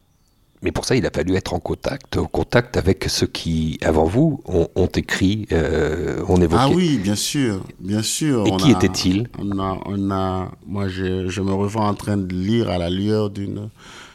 Mais 0.63 0.73
pour 0.73 0.85
ça, 0.85 0.97
il 0.97 1.05
a 1.07 1.11
fallu 1.11 1.35
être 1.37 1.53
en 1.55 1.61
contact, 1.61 2.17
au 2.17 2.27
contact 2.27 2.77
avec 2.77 3.05
ceux 3.09 3.27
qui, 3.27 3.79
avant 3.83 4.05
vous, 4.05 4.41
ont, 4.47 4.69
ont 4.75 4.87
écrit, 4.87 5.47
euh, 5.53 6.23
ont 6.29 6.37
évoqué. 6.41 6.57
Ah 6.59 6.69
oui, 6.71 6.99
bien 6.99 7.15
sûr, 7.15 7.63
bien 7.79 8.03
sûr. 8.03 8.47
Et 8.47 8.51
On 8.51 8.57
qui 8.57 8.71
était-il 8.71 9.29
on 9.39 9.59
a, 9.59 9.79
on 9.87 10.11
a, 10.11 10.51
moi, 10.67 10.89
je, 10.89 11.29
je 11.29 11.41
me 11.43 11.53
revois 11.53 11.85
en 11.85 11.95
train 11.95 12.17
de 12.17 12.35
lire 12.35 12.71
à 12.71 12.79
la 12.79 12.89
lueur 12.91 13.29
d'une, 13.31 13.69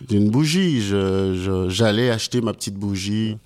d'une 0.09 0.29
bougie. 0.31 0.81
Je, 0.81 1.35
je- 1.35 1.69
j'allais 1.69 2.09
acheter 2.09 2.41
ma 2.41 2.53
petite 2.53 2.75
bougie 2.75 3.37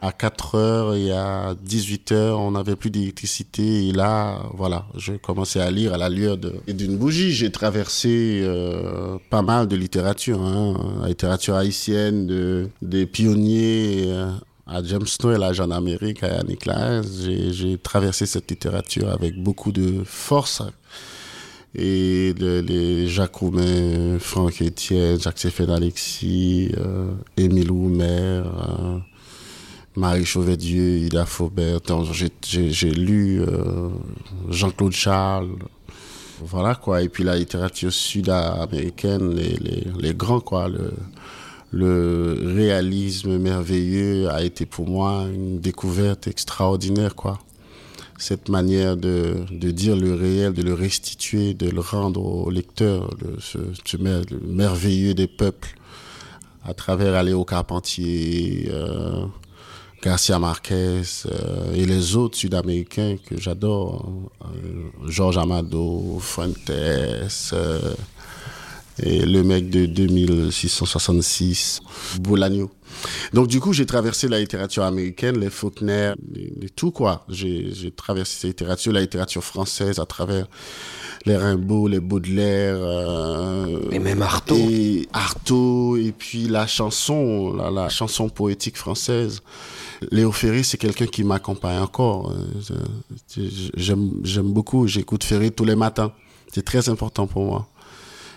à 0.00 0.12
4 0.12 0.54
heures 0.56 0.94
et 0.94 1.10
à 1.12 1.54
18 1.62 2.12
heures, 2.12 2.38
on 2.38 2.50
n'avait 2.50 2.76
plus 2.76 2.90
d'électricité. 2.90 3.88
Et 3.88 3.92
là, 3.92 4.38
voilà, 4.52 4.84
je 4.96 5.12
commençais 5.14 5.60
à 5.60 5.70
lire 5.70 5.94
à 5.94 5.96
la 5.98 6.10
lueur 6.10 6.36
d'une 6.36 6.98
bougie. 6.98 7.32
J'ai 7.32 7.50
traversé 7.50 8.40
euh, 8.44 9.16
pas 9.30 9.40
mal 9.42 9.66
de 9.66 9.76
littérature, 9.76 10.42
hein, 10.42 10.98
la 11.02 11.08
littérature 11.08 11.54
haïtienne, 11.54 12.26
de, 12.26 12.68
des 12.82 13.06
pionniers. 13.06 14.04
euh, 14.08 14.30
à 14.66 14.82
Jamestown, 14.82 15.36
là, 15.38 15.52
en 15.60 15.70
Amérique, 15.70 16.22
à 16.22 16.42
Nicolas, 16.42 17.02
j'ai 17.02 17.76
traversé 17.76 18.24
cette 18.24 18.50
littérature 18.50 19.10
avec 19.10 19.36
beaucoup 19.42 19.72
de 19.72 20.02
force. 20.06 20.62
Et 21.74 22.32
le- 22.38 22.60
les 22.60 23.06
Jacques 23.08 23.34
Roumain, 23.34 24.18
Franck 24.20 24.62
Etienne, 24.62 25.20
Jacques-Stéphane 25.20 25.70
Alexis, 25.70 26.70
euh, 26.78 27.12
Émile 27.36 27.70
Oumer, 27.72 28.06
euh, 28.08 28.98
Marie 29.96 30.24
Chauvet-Dieu, 30.24 30.98
Ida 30.98 31.24
Faubert. 31.24 31.80
Donc, 31.82 32.06
J'ai 32.12 32.90
lu 32.90 33.40
euh, 33.42 33.88
Jean-Claude 34.50 34.92
Charles. 34.92 35.50
Voilà 36.44 36.74
quoi. 36.74 37.02
Et 37.02 37.08
puis 37.08 37.22
la 37.22 37.36
littérature 37.36 37.92
sud-américaine, 37.92 39.30
les, 39.34 40.14
grands 40.14 40.40
quoi. 40.40 40.68
Le, 40.68 40.92
réalisme 42.56 43.38
merveilleux 43.38 44.28
a 44.30 44.42
été 44.44 44.66
pour 44.66 44.88
moi 44.88 45.26
une 45.32 45.58
découverte 45.60 46.26
extraordinaire 46.28 47.14
quoi. 47.14 47.38
Cette 48.16 48.48
manière 48.48 48.96
de, 48.96 49.44
dire 49.50 49.96
le 49.96 50.14
réel, 50.14 50.52
de 50.52 50.62
le 50.62 50.72
restituer, 50.74 51.52
de 51.54 51.68
le 51.68 51.80
rendre 51.80 52.24
au 52.24 52.48
lecteur, 52.50 53.10
le, 53.20 53.40
ce, 53.40 53.58
ce 53.84 53.96
mer- 53.96 54.22
le 54.30 54.38
merveilleux 54.46 55.14
des 55.14 55.26
peuples 55.26 55.74
à 56.64 56.74
travers 56.74 57.14
Aléo 57.14 57.44
Carpentier, 57.44 58.68
euh, 58.70 59.24
Garcia 60.04 60.38
Marquez 60.38 61.00
euh, 61.24 61.72
et 61.74 61.86
les 61.86 62.14
autres 62.14 62.36
Sud-Américains 62.36 63.16
que 63.24 63.40
j'adore, 63.40 64.12
Georges 65.06 65.38
Amado, 65.38 66.18
Fuentes, 66.20 66.70
euh, 66.70 67.94
et 69.02 69.24
le 69.24 69.42
mec 69.42 69.70
de 69.70 69.86
2666, 69.86 71.80
Bolaño. 72.20 72.70
Donc 73.32 73.48
du 73.48 73.60
coup, 73.60 73.72
j'ai 73.72 73.86
traversé 73.86 74.28
la 74.28 74.38
littérature 74.40 74.82
américaine, 74.84 75.38
les 75.38 75.48
Faulkner, 75.48 76.12
les, 76.34 76.52
les 76.60 76.68
tout 76.68 76.90
quoi. 76.90 77.24
J'ai 77.30 77.90
traversé 77.96 78.34
cette 78.34 78.48
littérature, 78.50 78.92
la 78.92 79.00
littérature 79.00 79.42
française 79.42 79.98
à 80.00 80.04
travers 80.04 80.46
les 81.24 81.36
Rimbaud, 81.38 81.88
les 81.88 82.00
Baudelaire, 82.00 82.76
euh, 82.78 83.80
Et 83.90 83.98
même 83.98 84.20
Artaud. 84.20 84.54
et 84.54 85.08
Artaud, 85.14 85.96
et 85.96 86.12
puis 86.12 86.46
la 86.46 86.66
chanson, 86.66 87.54
la, 87.54 87.70
la 87.70 87.88
chanson 87.88 88.28
poétique 88.28 88.76
française. 88.76 89.40
Léo 90.10 90.32
Ferré, 90.32 90.62
c'est 90.62 90.78
quelqu'un 90.78 91.06
qui 91.06 91.24
m'accompagne 91.24 91.78
encore. 91.78 92.32
Euh, 92.32 93.42
J'aime 93.76 94.52
beaucoup, 94.52 94.86
j'écoute 94.86 95.24
Ferré 95.24 95.50
tous 95.50 95.64
les 95.64 95.76
matins. 95.76 96.12
C'est 96.52 96.64
très 96.64 96.88
important 96.88 97.26
pour 97.26 97.44
moi. 97.44 97.68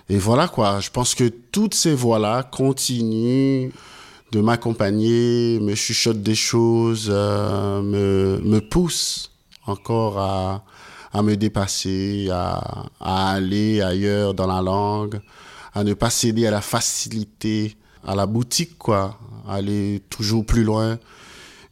Et 0.09 0.17
voilà 0.17 0.47
quoi, 0.47 0.79
je 0.79 0.89
pense 0.89 1.15
que 1.15 1.27
toutes 1.27 1.73
ces 1.73 1.93
voix-là 1.93 2.43
continuent 2.43 3.71
de 4.31 4.41
m'accompagner, 4.41 5.59
me 5.59 5.75
chuchotent 5.75 6.21
des 6.21 6.35
choses, 6.35 7.09
euh, 7.11 7.81
me, 7.81 8.59
poussent 8.59 9.31
encore 9.65 10.17
à, 10.19 10.63
me 11.21 11.35
dépasser, 11.35 12.29
à, 12.31 12.85
à 12.99 13.31
aller 13.31 13.81
ailleurs 13.81 14.33
dans 14.33 14.47
la 14.47 14.61
langue, 14.61 15.19
à 15.73 15.83
ne 15.83 15.93
pas 15.93 16.09
céder 16.09 16.47
à 16.47 16.51
la 16.51 16.61
facilité, 16.61 17.75
à 18.05 18.15
la 18.15 18.25
boutique 18.25 18.77
quoi, 18.77 19.19
à 19.47 19.55
aller 19.55 20.01
toujours 20.09 20.45
plus 20.45 20.63
loin. 20.63 20.97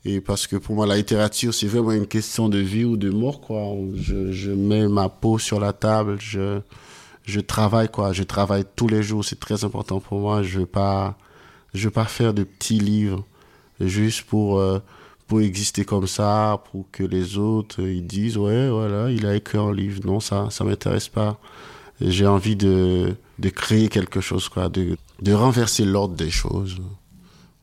Et 0.06 0.22
parce 0.22 0.46
que 0.46 0.56
pour 0.56 0.76
moi, 0.76 0.86
la 0.86 0.98
littérature, 0.98 1.52
c'est 1.52 1.66
vraiment 1.66 1.92
une 1.92 2.06
question 2.06 2.48
de 2.48 2.60
vie 2.60 2.86
ou 2.86 2.96
de 2.96 3.10
mort, 3.10 3.42
quoi. 3.42 3.76
Je, 3.96 4.52
mets 4.52 4.88
ma 4.88 5.10
peau 5.10 5.40
sur 5.40 5.60
la 5.60 5.74
table, 5.74 6.18
je, 6.20 6.62
je 7.24 7.40
travaille, 7.40 7.90
quoi. 7.90 8.14
Je 8.14 8.22
travaille 8.22 8.66
tous 8.76 8.88
les 8.88 9.02
jours, 9.02 9.26
c'est 9.26 9.40
très 9.40 9.66
important 9.66 10.00
pour 10.00 10.20
moi. 10.20 10.44
Je 10.44 10.60
veux 10.60 10.66
pas, 10.68 11.18
je 11.74 11.86
veux 11.86 11.92
pas 11.92 12.06
faire 12.06 12.36
de 12.36 12.44
petits 12.44 12.80
livres 12.80 13.26
juste 13.80 14.22
pour, 14.24 14.60
euh, 14.60 14.80
pour 15.28 15.42
exister 15.42 15.86
comme 15.86 16.06
ça, 16.06 16.62
pour 16.72 16.86
que 16.92 17.04
les 17.04 17.40
autres, 17.40 17.82
euh, 17.82 17.92
ils 17.92 18.06
disent, 18.06 18.38
ouais, 18.38 18.70
voilà, 18.70 19.10
il 19.10 19.26
a 19.26 19.36
écrit 19.36 19.58
un 19.58 19.74
livre. 19.74 20.02
Non, 20.06 20.20
ça, 20.20 20.50
ça 20.52 20.64
m'intéresse 20.64 21.10
pas. 21.10 21.40
J'ai 22.00 22.28
envie 22.28 22.56
de, 22.56 23.16
de 23.40 23.50
créer 23.50 23.90
quelque 23.90 24.22
chose, 24.22 24.50
quoi, 24.50 24.70
de, 24.70 24.98
de 25.24 25.34
renverser 25.34 25.84
l'ordre 25.84 26.16
des 26.16 26.30
choses. 26.30 26.78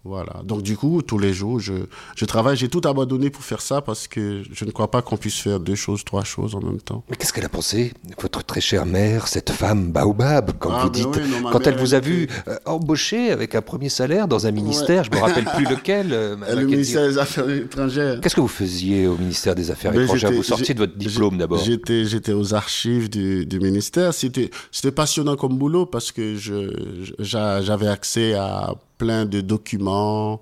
Voilà. 0.05 0.43
Donc 0.45 0.63
du 0.63 0.77
coup, 0.77 1.01
tous 1.03 1.19
les 1.19 1.33
jours, 1.33 1.61
je, 1.61 1.75
je 2.17 2.25
travaille. 2.25 2.57
J'ai 2.57 2.69
tout 2.69 2.81
abandonné 2.85 3.31
pour 3.31 3.45
faire 3.45 3.61
ça 3.61 3.81
parce 3.83 4.09
que 4.09 4.43
je 4.53 4.65
ne 4.65 4.71
crois 4.73 4.91
pas 4.91 5.01
qu'on 5.01 5.17
puisse 5.17 5.39
faire 5.39 5.61
deux 5.61 5.77
choses, 5.77 6.05
trois 6.05 6.25
choses 6.25 6.57
en 6.57 6.61
même 6.61 6.81
temps. 6.81 7.05
Mais 7.09 7.15
qu'est-ce 7.17 7.33
qu'elle 7.33 7.45
a 7.45 7.49
pensé, 7.49 7.93
votre 8.21 8.43
très 8.43 8.61
chère 8.61 8.85
mère, 8.85 9.29
cette 9.29 9.51
femme 9.51 9.93
baobab, 9.93 10.59
comme 10.59 10.73
Ah, 10.75 10.83
vous 10.85 10.91
ben 10.91 10.93
dites, 10.99 11.07
oui, 11.23 11.31
non, 11.31 11.41
ma 11.43 11.51
quand 11.53 11.65
elle 11.69 11.77
vous 11.79 11.95
a 11.95 12.01
vu 12.01 12.27
euh, 12.49 12.57
embaucher 12.67 13.31
avec 13.31 13.55
un 13.55 13.63
premier 13.63 13.89
salaire 13.89 14.27
dans 14.27 14.47
un 14.47 14.51
ministère, 14.51 15.03
Ouais. 15.03 15.09
je 15.13 15.17
me 15.17 15.23
rappelle 15.23 15.45
plus 15.45 15.65
lequel. 15.71 16.13
euh, 16.13 16.37
le 16.53 16.67
ministère 16.67 17.07
des 17.07 17.19
Affaires 17.19 17.49
étrangères. 17.49 18.21
Qu'est-ce 18.21 18.35
que 18.35 18.41
vous 18.41 18.49
faisiez 18.49 19.07
au 19.07 19.17
ministère 19.17 19.55
des 19.55 19.71
Affaires 19.71 19.93
Ben, 19.93 20.03
étrangères 20.03 20.33
Vous 20.33 20.43
sortiez 20.43 20.75
de 20.75 20.81
votre 20.81 20.97
diplôme 20.97 21.39
d'abord. 21.39 21.59
J'étais, 21.63 22.07
j'étais 22.07 22.33
aux 22.33 22.55
archives 22.55 23.09
du, 23.09 23.47
du 23.47 23.61
ministère. 23.61 24.13
C'était, 24.15 24.51
c'était 24.73 24.91
passionnant 24.93 25.37
comme 25.37 25.57
boulot 25.57 25.87
parce 25.87 26.11
que 26.11 26.35
je, 26.37 26.71
je- 27.05 27.13
j'a- 27.21 27.63
j'avais 27.63 27.87
accès 27.89 28.35
à 28.35 28.75
plein 29.03 29.25
de 29.25 29.41
documents. 29.41 30.41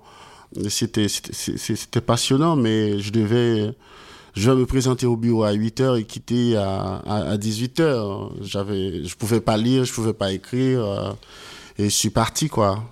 C'était, 0.69 1.07
passionnant, 2.05 2.55
mais 2.55 2.99
je 2.99 3.11
devais, 3.11 3.73
je 4.35 4.51
me 4.51 4.67
présenter 4.67 5.07
au 5.07 5.15
bureau 5.15 5.43
à 5.43 5.53
8 5.53 5.81
heures 5.81 5.95
et 5.95 6.03
quitter 6.03 6.57
à, 6.57 7.01
à, 7.07 7.31
à 7.31 7.37
18 7.37 7.79
heures. 7.79 8.31
J'avais, 8.41 9.03
je 9.03 9.15
pouvais 9.15 9.41
pas 9.41 9.57
lire, 9.57 9.83
je 9.83 9.91
pouvais 9.93 10.13
pas 10.13 10.31
écrire, 10.31 10.85
euh, 10.85 11.11
et 11.79 11.85
je 11.85 11.95
suis 11.95 12.11
parti, 12.11 12.49
quoi. 12.49 12.83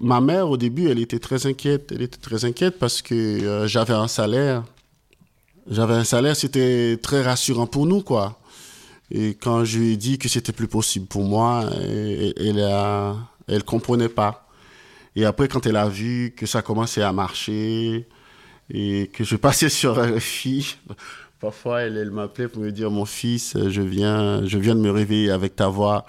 Ma 0.00 0.20
mère, 0.20 0.50
au 0.50 0.58
début, 0.58 0.90
elle 0.90 0.98
était 0.98 1.18
très 1.18 1.46
inquiète. 1.46 1.92
Elle 1.94 2.02
était 2.02 2.20
très 2.20 2.44
inquiète 2.44 2.78
parce 2.78 3.00
que 3.00 3.14
euh, 3.14 3.66
j'avais 3.66 3.94
un 3.94 4.08
salaire. 4.08 4.64
J'avais 5.70 5.94
un 5.94 6.04
salaire, 6.04 6.36
c'était 6.36 6.98
très 7.00 7.22
rassurant 7.22 7.66
pour 7.66 7.86
nous, 7.86 8.02
quoi. 8.02 8.38
Et 9.10 9.30
quand 9.30 9.64
je 9.64 9.78
lui 9.78 9.92
ai 9.94 9.96
dit 9.96 10.18
que 10.18 10.28
c'était 10.28 10.52
plus 10.52 10.68
possible 10.68 11.06
pour 11.06 11.22
moi, 11.22 11.64
elle, 11.80 12.34
elle, 12.36 13.14
elle 13.48 13.64
comprenait 13.64 14.10
pas. 14.10 14.49
Et 15.16 15.24
après, 15.24 15.48
quand 15.48 15.66
elle 15.66 15.76
a 15.76 15.88
vu 15.88 16.34
que 16.36 16.46
ça 16.46 16.62
commençait 16.62 17.02
à 17.02 17.12
marcher 17.12 18.06
et 18.72 19.10
que 19.12 19.24
je 19.24 19.36
passais 19.36 19.68
sur 19.68 20.00
RFI, 20.00 20.76
parfois 21.40 21.82
elle, 21.82 22.10
m'appelait 22.10 22.48
pour 22.48 22.62
me 22.62 22.70
dire, 22.70 22.90
mon 22.90 23.04
fils, 23.04 23.56
je 23.68 23.82
viens, 23.82 24.46
je 24.46 24.58
viens 24.58 24.74
de 24.74 24.80
me 24.80 24.90
réveiller 24.90 25.30
avec 25.30 25.56
ta 25.56 25.68
voix 25.68 26.06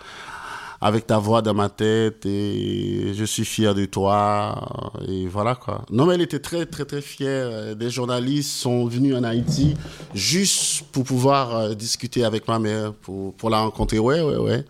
avec 0.84 1.06
ta 1.06 1.20
voix 1.20 1.44
dans 1.44 1.54
ma 1.54 1.70
tête 1.70 2.26
et 2.26 3.14
je 3.14 3.24
suis 3.24 3.46
fier 3.46 3.76
de 3.76 3.86
toi 3.86 5.00
et 5.08 5.28
voilà 5.28 5.54
quoi. 5.54 5.86
Non 5.92 6.08
mais 6.08 6.16
elle 6.16 6.22
était 6.22 6.40
très 6.40 6.66
très 6.66 6.86
très 6.86 7.02
fière. 7.02 7.76
Des 7.76 7.92
journalistes 7.92 8.50
sont 8.50 8.88
venus 8.88 9.16
en 9.16 9.24
Haïti 9.24 9.76
juste 10.16 10.86
pour 10.92 11.04
pouvoir 11.04 11.56
euh, 11.56 11.74
discuter 11.76 12.24
avec 12.24 12.48
ma 12.48 12.58
mère, 12.58 12.94
pour, 12.94 13.50
la 13.52 13.60
rencontrer. 13.60 14.00
Ouais 14.00 14.22
ouais 14.22 14.38
ouais, 14.38 14.66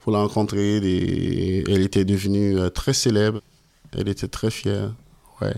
pour 0.00 0.12
la 0.12 0.20
rencontrer. 0.20 0.78
Elle 0.78 1.82
était 1.82 2.06
devenue 2.06 2.58
euh, 2.58 2.70
très 2.70 2.94
célèbre. 2.94 3.40
Elle 3.96 4.08
était 4.08 4.28
très 4.28 4.50
fière. 4.50 4.92
Ouais. 5.40 5.54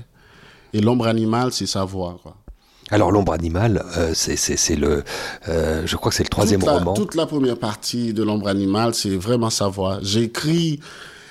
Et 0.73 0.81
l'ombre 0.81 1.07
animale, 1.07 1.53
c'est 1.53 1.67
sa 1.67 1.85
voix 1.85 2.19
quoi. 2.23 2.37
Alors 2.91 3.11
l'ombre 3.11 3.33
animale, 3.33 3.83
euh, 3.97 4.13
c'est 4.15 4.77
le, 4.77 5.03
euh, 5.49 5.83
je 5.87 5.97
crois 5.97 6.11
que 6.11 6.15
c'est 6.17 6.25
le 6.25 6.29
troisième 6.29 6.61
toute 6.61 6.69
la, 6.69 6.79
roman. 6.79 6.93
Toute 6.93 7.15
la 7.15 7.25
première 7.25 7.57
partie 7.57 8.13
de 8.13 8.23
l'ombre 8.23 8.49
animale, 8.49 8.95
c'est 8.95 9.17
vraiment 9.17 9.49
sa 9.49 9.69
voix. 9.69 9.99
J'écris 10.03 10.79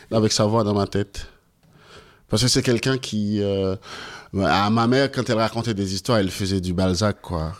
avec 0.10 0.32
sa 0.32 0.46
voix 0.46 0.64
dans 0.64 0.74
ma 0.74 0.88
tête. 0.88 1.28
Parce 2.30 2.42
que 2.42 2.48
c'est 2.48 2.64
quelqu'un 2.64 2.98
qui... 2.98 3.44
Euh, 3.44 3.76
à 4.40 4.70
ma 4.70 4.88
mère, 4.88 5.12
quand 5.12 5.30
elle 5.30 5.38
racontait 5.38 5.74
des 5.74 5.94
histoires, 5.94 6.20
elle 6.20 6.32
faisait 6.32 6.62
du 6.62 6.74
Balzac, 6.74 7.22
quoi. 7.22 7.54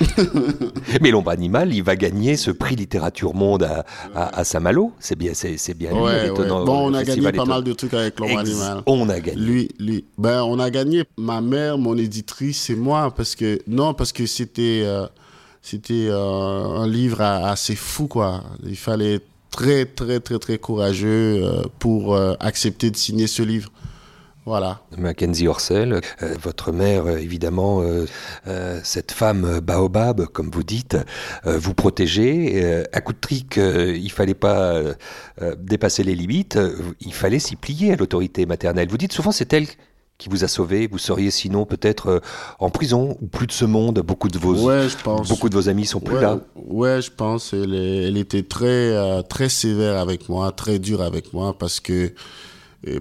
Mais 1.00 1.10
l'ombre 1.10 1.30
animale, 1.30 1.74
il 1.74 1.82
va 1.82 1.96
gagner 1.96 2.36
ce 2.36 2.50
prix 2.52 2.76
littérature 2.76 3.34
monde 3.34 3.64
à, 3.64 3.84
à, 4.14 4.44
Saint-Malo. 4.44 4.92
C'est 5.00 5.16
bien, 5.16 5.32
c'est, 5.34 5.74
bien 5.74 5.90
étonnant. 6.24 6.64
Bon, 6.64 6.90
on 6.90 6.94
a 6.94 7.02
gagné 7.02 7.32
pas 7.32 7.44
mal 7.44 7.64
de 7.64 7.72
trucs 7.72 7.94
avec 7.94 8.18
l'ombre 8.20 8.38
animale. 8.38 8.82
On 8.86 9.08
a 9.08 9.18
gagné. 9.18 9.40
Lui, 9.40 9.68
lui. 9.78 10.04
Ben, 10.16 10.42
on 10.42 10.58
a 10.60 10.70
gagné. 10.70 11.04
Ma 11.16 11.40
mère, 11.40 11.78
mon 11.78 11.96
éditrice 11.96 12.70
et 12.70 12.76
moi, 12.76 13.12
parce 13.14 13.34
que 13.34 13.60
non, 13.66 13.92
parce 13.92 14.12
que 14.12 14.26
c'était, 14.26 14.82
euh, 14.84 15.06
c'était 15.62 16.06
euh, 16.08 16.78
un 16.78 16.86
livre 16.86 17.20
assez 17.20 17.74
fou, 17.74 18.06
quoi. 18.06 18.44
Il 18.64 18.76
fallait 18.76 19.14
être 19.14 19.26
très, 19.50 19.84
très, 19.84 20.20
très, 20.20 20.38
très 20.38 20.58
courageux 20.58 21.42
euh, 21.42 21.62
pour 21.80 22.16
accepter 22.40 22.90
de 22.90 22.96
signer 22.96 23.26
ce 23.26 23.42
livre. 23.42 23.70
Voilà. 24.46 24.80
Mackenzie 24.98 25.48
Orsel, 25.48 26.00
euh, 26.22 26.34
votre 26.42 26.70
mère, 26.70 27.06
euh, 27.06 27.16
évidemment, 27.16 27.82
euh, 27.82 28.80
cette 28.82 29.10
femme 29.10 29.60
baobab, 29.60 30.26
comme 30.26 30.50
vous 30.50 30.62
dites, 30.62 30.98
vous 31.44 31.74
protégez. 31.74 32.84
à 32.92 33.00
coup 33.00 33.12
de 33.12 33.18
trick, 33.18 33.56
il 33.56 34.10
fallait 34.10 34.34
pas 34.34 34.80
dépasser 35.58 36.02
les 36.02 36.14
limites, 36.14 36.58
il 37.00 37.14
fallait 37.14 37.38
s'y 37.38 37.56
plier 37.56 37.92
à 37.92 37.96
l'autorité 37.96 38.46
maternelle. 38.46 38.88
Vous 38.88 38.98
dites 38.98 39.12
souvent 39.12 39.32
c'est 39.32 39.52
elle 39.52 39.66
qui 40.18 40.28
vous 40.28 40.44
a 40.44 40.48
sauvé. 40.48 40.86
Vous 40.86 40.98
seriez 40.98 41.30
sinon 41.30 41.64
peut-être 41.64 42.20
en 42.58 42.70
prison 42.70 43.16
ou 43.20 43.26
plus 43.26 43.46
de 43.46 43.52
ce 43.52 43.64
monde. 43.64 44.00
Beaucoup 44.00 44.28
de 44.28 44.38
vos, 44.38 44.54
beaucoup 45.28 45.48
de 45.48 45.54
vos 45.54 45.68
amis 45.68 45.86
sont 45.86 46.00
plus 46.00 46.20
là. 46.20 46.38
Ouais, 46.54 47.00
je 47.00 47.10
pense. 47.10 47.52
Elle, 47.52 47.74
elle 47.74 48.16
était 48.16 48.42
très, 48.42 49.22
très 49.24 49.48
sévère 49.48 49.98
avec 49.98 50.28
moi, 50.28 50.52
très 50.52 50.78
dure 50.78 51.02
avec 51.02 51.32
moi 51.32 51.56
parce 51.58 51.80
que 51.80 52.12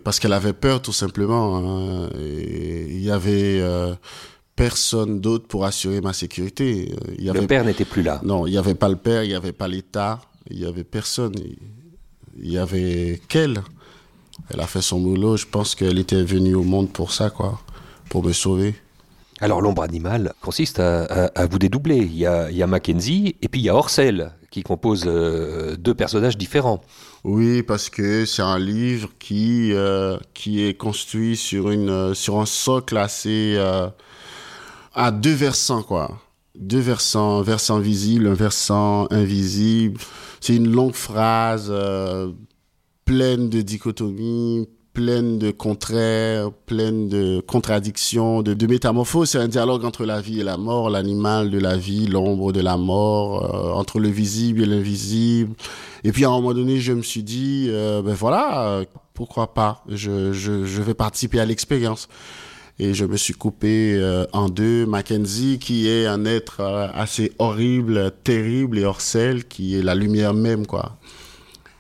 parce 0.04 0.20
qu'elle 0.20 0.34
avait 0.34 0.54
peur 0.54 0.82
tout 0.82 0.94
simplement. 0.94 1.58
Hein. 1.58 2.10
il 2.16 3.02
y 3.02 3.12
avait 3.12 3.60
euh, 3.60 3.94
personne 4.56 5.20
d'autre 5.20 5.48
pour 5.48 5.66
assurer 5.66 6.02
ma 6.02 6.14
sécurité. 6.14 6.94
Il 7.18 7.24
y 7.24 7.30
avait, 7.30 7.42
le 7.42 7.48
père 7.48 7.66
n'était 7.66 7.86
plus 7.86 8.02
là. 8.02 8.22
Non, 8.24 8.48
il 8.48 8.52
n'y 8.52 8.58
avait 8.58 8.76
pas 8.76 8.90
le 8.90 8.96
père, 8.96 9.24
il 9.24 9.30
n'y 9.30 9.36
avait 9.36 9.52
pas 9.52 9.68
l'État, 9.68 10.22
il 10.50 10.58
n'y 10.58 10.66
avait 10.66 10.84
personne. 10.84 11.34
Il 12.40 12.52
y 12.52 12.58
avait 12.58 13.22
qu'elle. 13.28 13.62
Elle 14.50 14.60
a 14.60 14.68
fait 14.68 14.82
son 14.82 15.00
boulot. 15.00 15.38
Je 15.38 15.46
pense 15.46 15.76
qu'elle 15.76 16.00
était 16.00 16.24
venue 16.24 16.56
au 16.56 16.64
monde 16.64 16.92
pour 16.92 17.12
ça, 17.12 17.30
quoi, 17.30 17.60
pour 18.10 18.24
me 18.24 18.34
sauver. 18.34 18.76
Alors 19.42 19.62
l'ombre 19.62 19.84
animale 19.84 20.34
consiste 20.42 20.80
à, 20.80 21.46
vous 21.50 21.60
dédoubler. 21.60 21.98
Il 21.98 22.16
y, 22.16 22.26
a, 22.26 22.68
Mackenzie 22.68 23.36
et 23.42 23.48
puis 23.48 23.62
il 23.62 23.64
y 23.64 23.70
a 23.70 23.76
Orcel 23.76 24.32
qui 24.52 24.62
compose 24.62 25.06
euh, 25.08 25.76
deux 25.76 25.96
personnages 25.96 26.38
différents. 26.38 26.82
Oui, 27.24 27.64
parce 27.64 27.90
que 27.90 28.26
c'est 28.26 28.44
un 28.44 28.60
livre 28.60 29.10
qui 29.18 29.74
euh, 29.74 30.18
qui 30.34 30.64
est 30.64 30.76
construit 30.76 31.36
sur 31.36 31.72
une 31.72 31.90
euh, 31.90 32.14
sur 32.14 32.40
un 32.40 32.46
socle 32.46 32.98
assez 32.98 33.58
à 34.94 35.12
deux 35.12 35.34
versants 35.34 35.84
quoi. 35.84 36.20
Deux 36.56 36.80
versants, 36.80 37.40
un 37.40 37.44
versant 37.44 37.80
visible, 37.80 38.28
un 38.28 38.36
versant 38.36 39.08
invisible. 39.10 40.00
C'est 40.40 40.56
une 40.56 40.72
longue 40.72 40.94
phrase 40.94 41.74
pleine 43.06 43.50
de 43.50 43.62
dichotomies, 43.62 44.70
pleine 44.94 45.39
de 45.39 45.52
contraires, 45.52 46.52
pleine 46.68 47.10
de 47.10 47.41
contradictions, 47.46 48.41
de, 48.41 48.54
de 48.54 48.68
métamorphoses. 48.68 49.32
C'est 49.32 49.39
un 49.39 49.48
dialogue 49.48 49.86
entre 49.86 50.06
la 50.06 50.22
vie 50.22 50.39
et 50.39 50.44
la 50.44 50.58
mort, 50.58 50.89
l'animal 50.89 51.50
de 51.50 51.60
la 51.60 51.76
vie, 51.78 52.06
l'ombre 52.06 52.52
de 52.52 52.62
la 52.62 52.78
mort, 52.78 53.76
entre 53.76 54.00
le 54.00 54.10
visible 54.10 54.62
et 54.62 54.66
l'invisible. 54.66 55.56
Et 56.04 56.12
puis 56.12 56.26
à 56.26 56.30
un 56.30 56.32
moment 56.32 56.54
donné, 56.54 56.80
je 56.80 56.94
me 56.94 57.02
suis 57.02 57.24
dit, 57.24 57.68
euh, 57.70 58.02
ben 58.02 58.14
voilà, 58.14 58.68
euh, 58.68 58.86
pourquoi 59.14 59.54
pas? 59.54 59.84
Je, 59.88 60.32
je, 60.34 60.66
je 60.66 60.82
vais 60.82 60.94
participer 60.94 61.39
à 61.39 61.46
l'expérience. 61.46 62.08
Et 62.80 62.96
je 62.96 63.06
me 63.06 63.18
suis 63.18 63.36
coupé 63.36 63.96
euh, 63.96 64.26
en 64.34 64.50
deux. 64.50 64.88
Mackenzie, 64.88 65.60
qui 65.60 65.88
est 65.88 66.08
un 66.08 66.26
être 66.26 66.62
assez 66.96 67.32
horrible, 67.38 68.12
terrible 68.24 68.80
et 68.80 68.84
hors 68.84 69.00
celle, 69.00 69.46
qui 69.46 69.76
est 69.78 69.84
la 69.84 69.94
lumière 69.94 70.34
même, 70.34 70.66
quoi. 70.66 70.98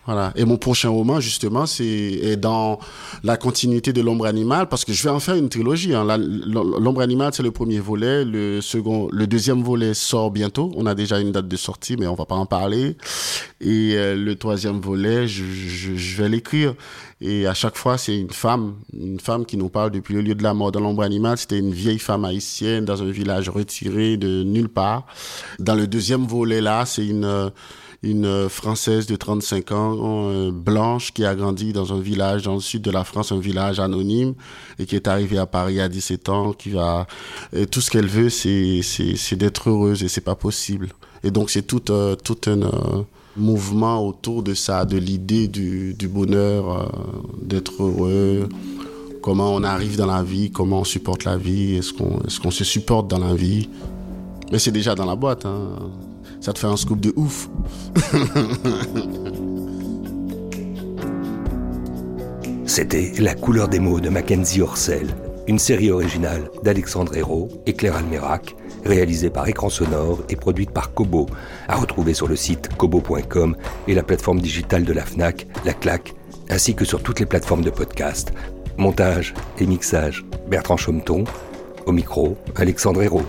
Voilà. 0.05 0.33
Et 0.35 0.43
mon 0.43 0.57
prochain 0.57 0.89
roman, 0.89 1.19
justement, 1.21 1.65
c'est 1.65 2.35
dans 2.35 2.79
la 3.23 3.37
continuité 3.37 3.93
de 3.93 4.01
L'ombre 4.01 4.25
animale, 4.25 4.67
parce 4.67 4.83
que 4.83 4.91
je 4.91 5.01
vais 5.01 5.09
en 5.09 5.21
faire 5.21 5.35
une 5.35 5.47
trilogie. 5.47 5.93
Hein. 5.93 6.05
L'ombre 6.17 7.01
animale, 7.01 7.33
c'est 7.33 7.43
le 7.43 7.51
premier 7.51 7.79
volet. 7.79 8.25
Le 8.25 8.59
second, 8.59 9.07
le 9.11 9.27
deuxième 9.27 9.63
volet 9.63 9.93
sort 9.93 10.29
bientôt. 10.29 10.71
On 10.75 10.85
a 10.85 10.93
déjà 10.93 11.19
une 11.19 11.31
date 11.31 11.47
de 11.47 11.55
sortie, 11.55 11.95
mais 11.97 12.07
on 12.07 12.15
va 12.15 12.25
pas 12.25 12.35
en 12.35 12.45
parler. 12.45 12.97
Et 13.61 13.93
euh, 13.95 14.15
le 14.15 14.35
troisième 14.35 14.81
volet, 14.81 15.25
je, 15.27 15.45
je, 15.45 15.95
je 15.95 16.21
vais 16.21 16.27
l'écrire. 16.27 16.75
Et 17.21 17.47
à 17.47 17.53
chaque 17.53 17.77
fois, 17.77 17.97
c'est 17.97 18.19
une 18.19 18.31
femme, 18.31 18.75
une 18.91 19.21
femme 19.21 19.45
qui 19.45 19.55
nous 19.55 19.69
parle 19.69 19.91
depuis 19.91 20.13
le 20.13 20.21
lieu 20.21 20.35
de 20.35 20.43
la 20.43 20.53
mort. 20.53 20.73
Dans 20.73 20.81
l'ombre 20.81 21.03
animale, 21.03 21.37
c'était 21.37 21.59
une 21.59 21.71
vieille 21.71 21.99
femme 21.99 22.25
haïtienne 22.25 22.83
dans 22.83 23.01
un 23.01 23.09
village 23.09 23.47
retiré 23.47 24.17
de 24.17 24.43
nulle 24.43 24.67
part. 24.67 25.05
Dans 25.59 25.75
le 25.75 25.87
deuxième 25.87 26.25
volet 26.25 26.59
là, 26.59 26.85
c'est 26.85 27.07
une 27.07 27.51
une 28.03 28.25
euh, 28.25 28.49
Française 28.49 29.07
de 29.07 29.15
35 29.15 29.71
ans, 29.71 29.95
euh, 29.99 30.51
blanche, 30.51 31.13
qui 31.13 31.25
a 31.25 31.33
grandi 31.33 31.71
dans 31.71 31.93
un 31.93 31.99
village 31.99 32.43
dans 32.43 32.55
le 32.55 32.59
sud 32.59 32.81
de 32.81 32.91
la 32.91 33.05
France, 33.05 33.31
un 33.31 33.39
village 33.39 33.79
anonyme, 33.79 34.33
et 34.77 34.85
qui 34.85 34.95
est 34.95 35.07
arrivée 35.07 35.37
à 35.37 35.45
Paris 35.45 35.79
à 35.79 35.87
17 35.87 36.29
ans, 36.29 36.51
qui 36.51 36.69
va... 36.69 37.07
Et 37.53 37.65
tout 37.65 37.79
ce 37.79 37.89
qu'elle 37.89 38.07
veut, 38.07 38.29
c'est, 38.29 39.35
d'être 39.35 39.69
heureuse, 39.69 40.03
et 40.03 40.09
c'est 40.09 40.21
pas 40.21 40.35
possible. 40.35 40.89
Et 41.23 41.31
donc 41.31 41.49
c'est 41.49 41.61
tout, 41.61 41.91
euh, 41.91 42.15
un 42.47 43.05
mouvement 43.37 44.05
autour 44.05 44.43
de 44.43 44.53
ça, 44.53 44.83
de 44.83 44.97
l'idée 44.97 45.47
du, 45.47 45.95
bonheur, 46.09 46.91
d'être 47.41 47.81
heureux, 47.81 48.49
comment 49.21 49.55
on 49.55 49.63
arrive 49.63 49.95
dans 49.95 50.05
la 50.05 50.21
vie, 50.21 50.51
comment 50.51 50.81
on 50.81 50.83
supporte 50.83 51.23
la 51.23 51.37
vie, 51.37 51.75
est-ce 51.75 51.93
qu'on, 51.93 52.19
est-ce 52.27 52.49
se 52.51 52.63
supporte 52.65 53.07
dans 53.07 53.19
la 53.19 53.33
vie. 53.33 53.69
Mais 54.51 54.59
c'est 54.59 54.71
déjà 54.71 54.93
dans 54.93 55.05
la 55.05 55.15
boîte, 55.15 55.45
hein 55.45 55.69
ça 56.43 56.51
te 56.51 56.59
fait 56.59 56.67
un 56.67 56.75
scoop 56.75 56.99
de 56.99 57.13
ouf. 57.15 57.47
C'était 62.65 63.13
La 63.19 63.33
couleur 63.33 63.69
des 63.69 63.79
mots 63.79 64.01
de 64.01 64.09
Mackenzie 64.09 64.61
Orsel, 64.61 65.07
une 65.47 65.57
série 65.57 65.89
originale 65.89 66.51
d'Alexandre 66.61 67.15
Hérault 67.15 67.47
et 67.65 67.71
Claire 67.71 67.95
Almerac, 67.95 68.57
réalisée 68.83 69.29
par 69.29 69.47
Écran 69.47 69.69
Sonore 69.69 70.19
et 70.27 70.35
produite 70.35 70.71
par 70.71 70.93
Kobo, 70.93 71.27
à 71.69 71.77
retrouver 71.77 72.13
sur 72.13 72.27
le 72.27 72.35
site 72.35 72.75
kobo.com 72.75 73.55
et 73.87 73.93
la 73.93 74.03
plateforme 74.03 74.41
digitale 74.41 74.83
de 74.83 74.91
la 74.91 75.05
FNAC, 75.05 75.47
La 75.63 75.73
Claque, 75.73 76.13
ainsi 76.49 76.75
que 76.75 76.83
sur 76.83 77.01
toutes 77.01 77.21
les 77.21 77.25
plateformes 77.25 77.63
de 77.63 77.69
podcast. 77.69 78.33
Montage 78.77 79.33
et 79.59 79.65
mixage, 79.65 80.25
Bertrand 80.49 80.75
Chaumeton. 80.75 81.23
Au 81.85 81.93
micro, 81.93 82.35
Alexandre 82.57 83.01
Hérault. 83.01 83.23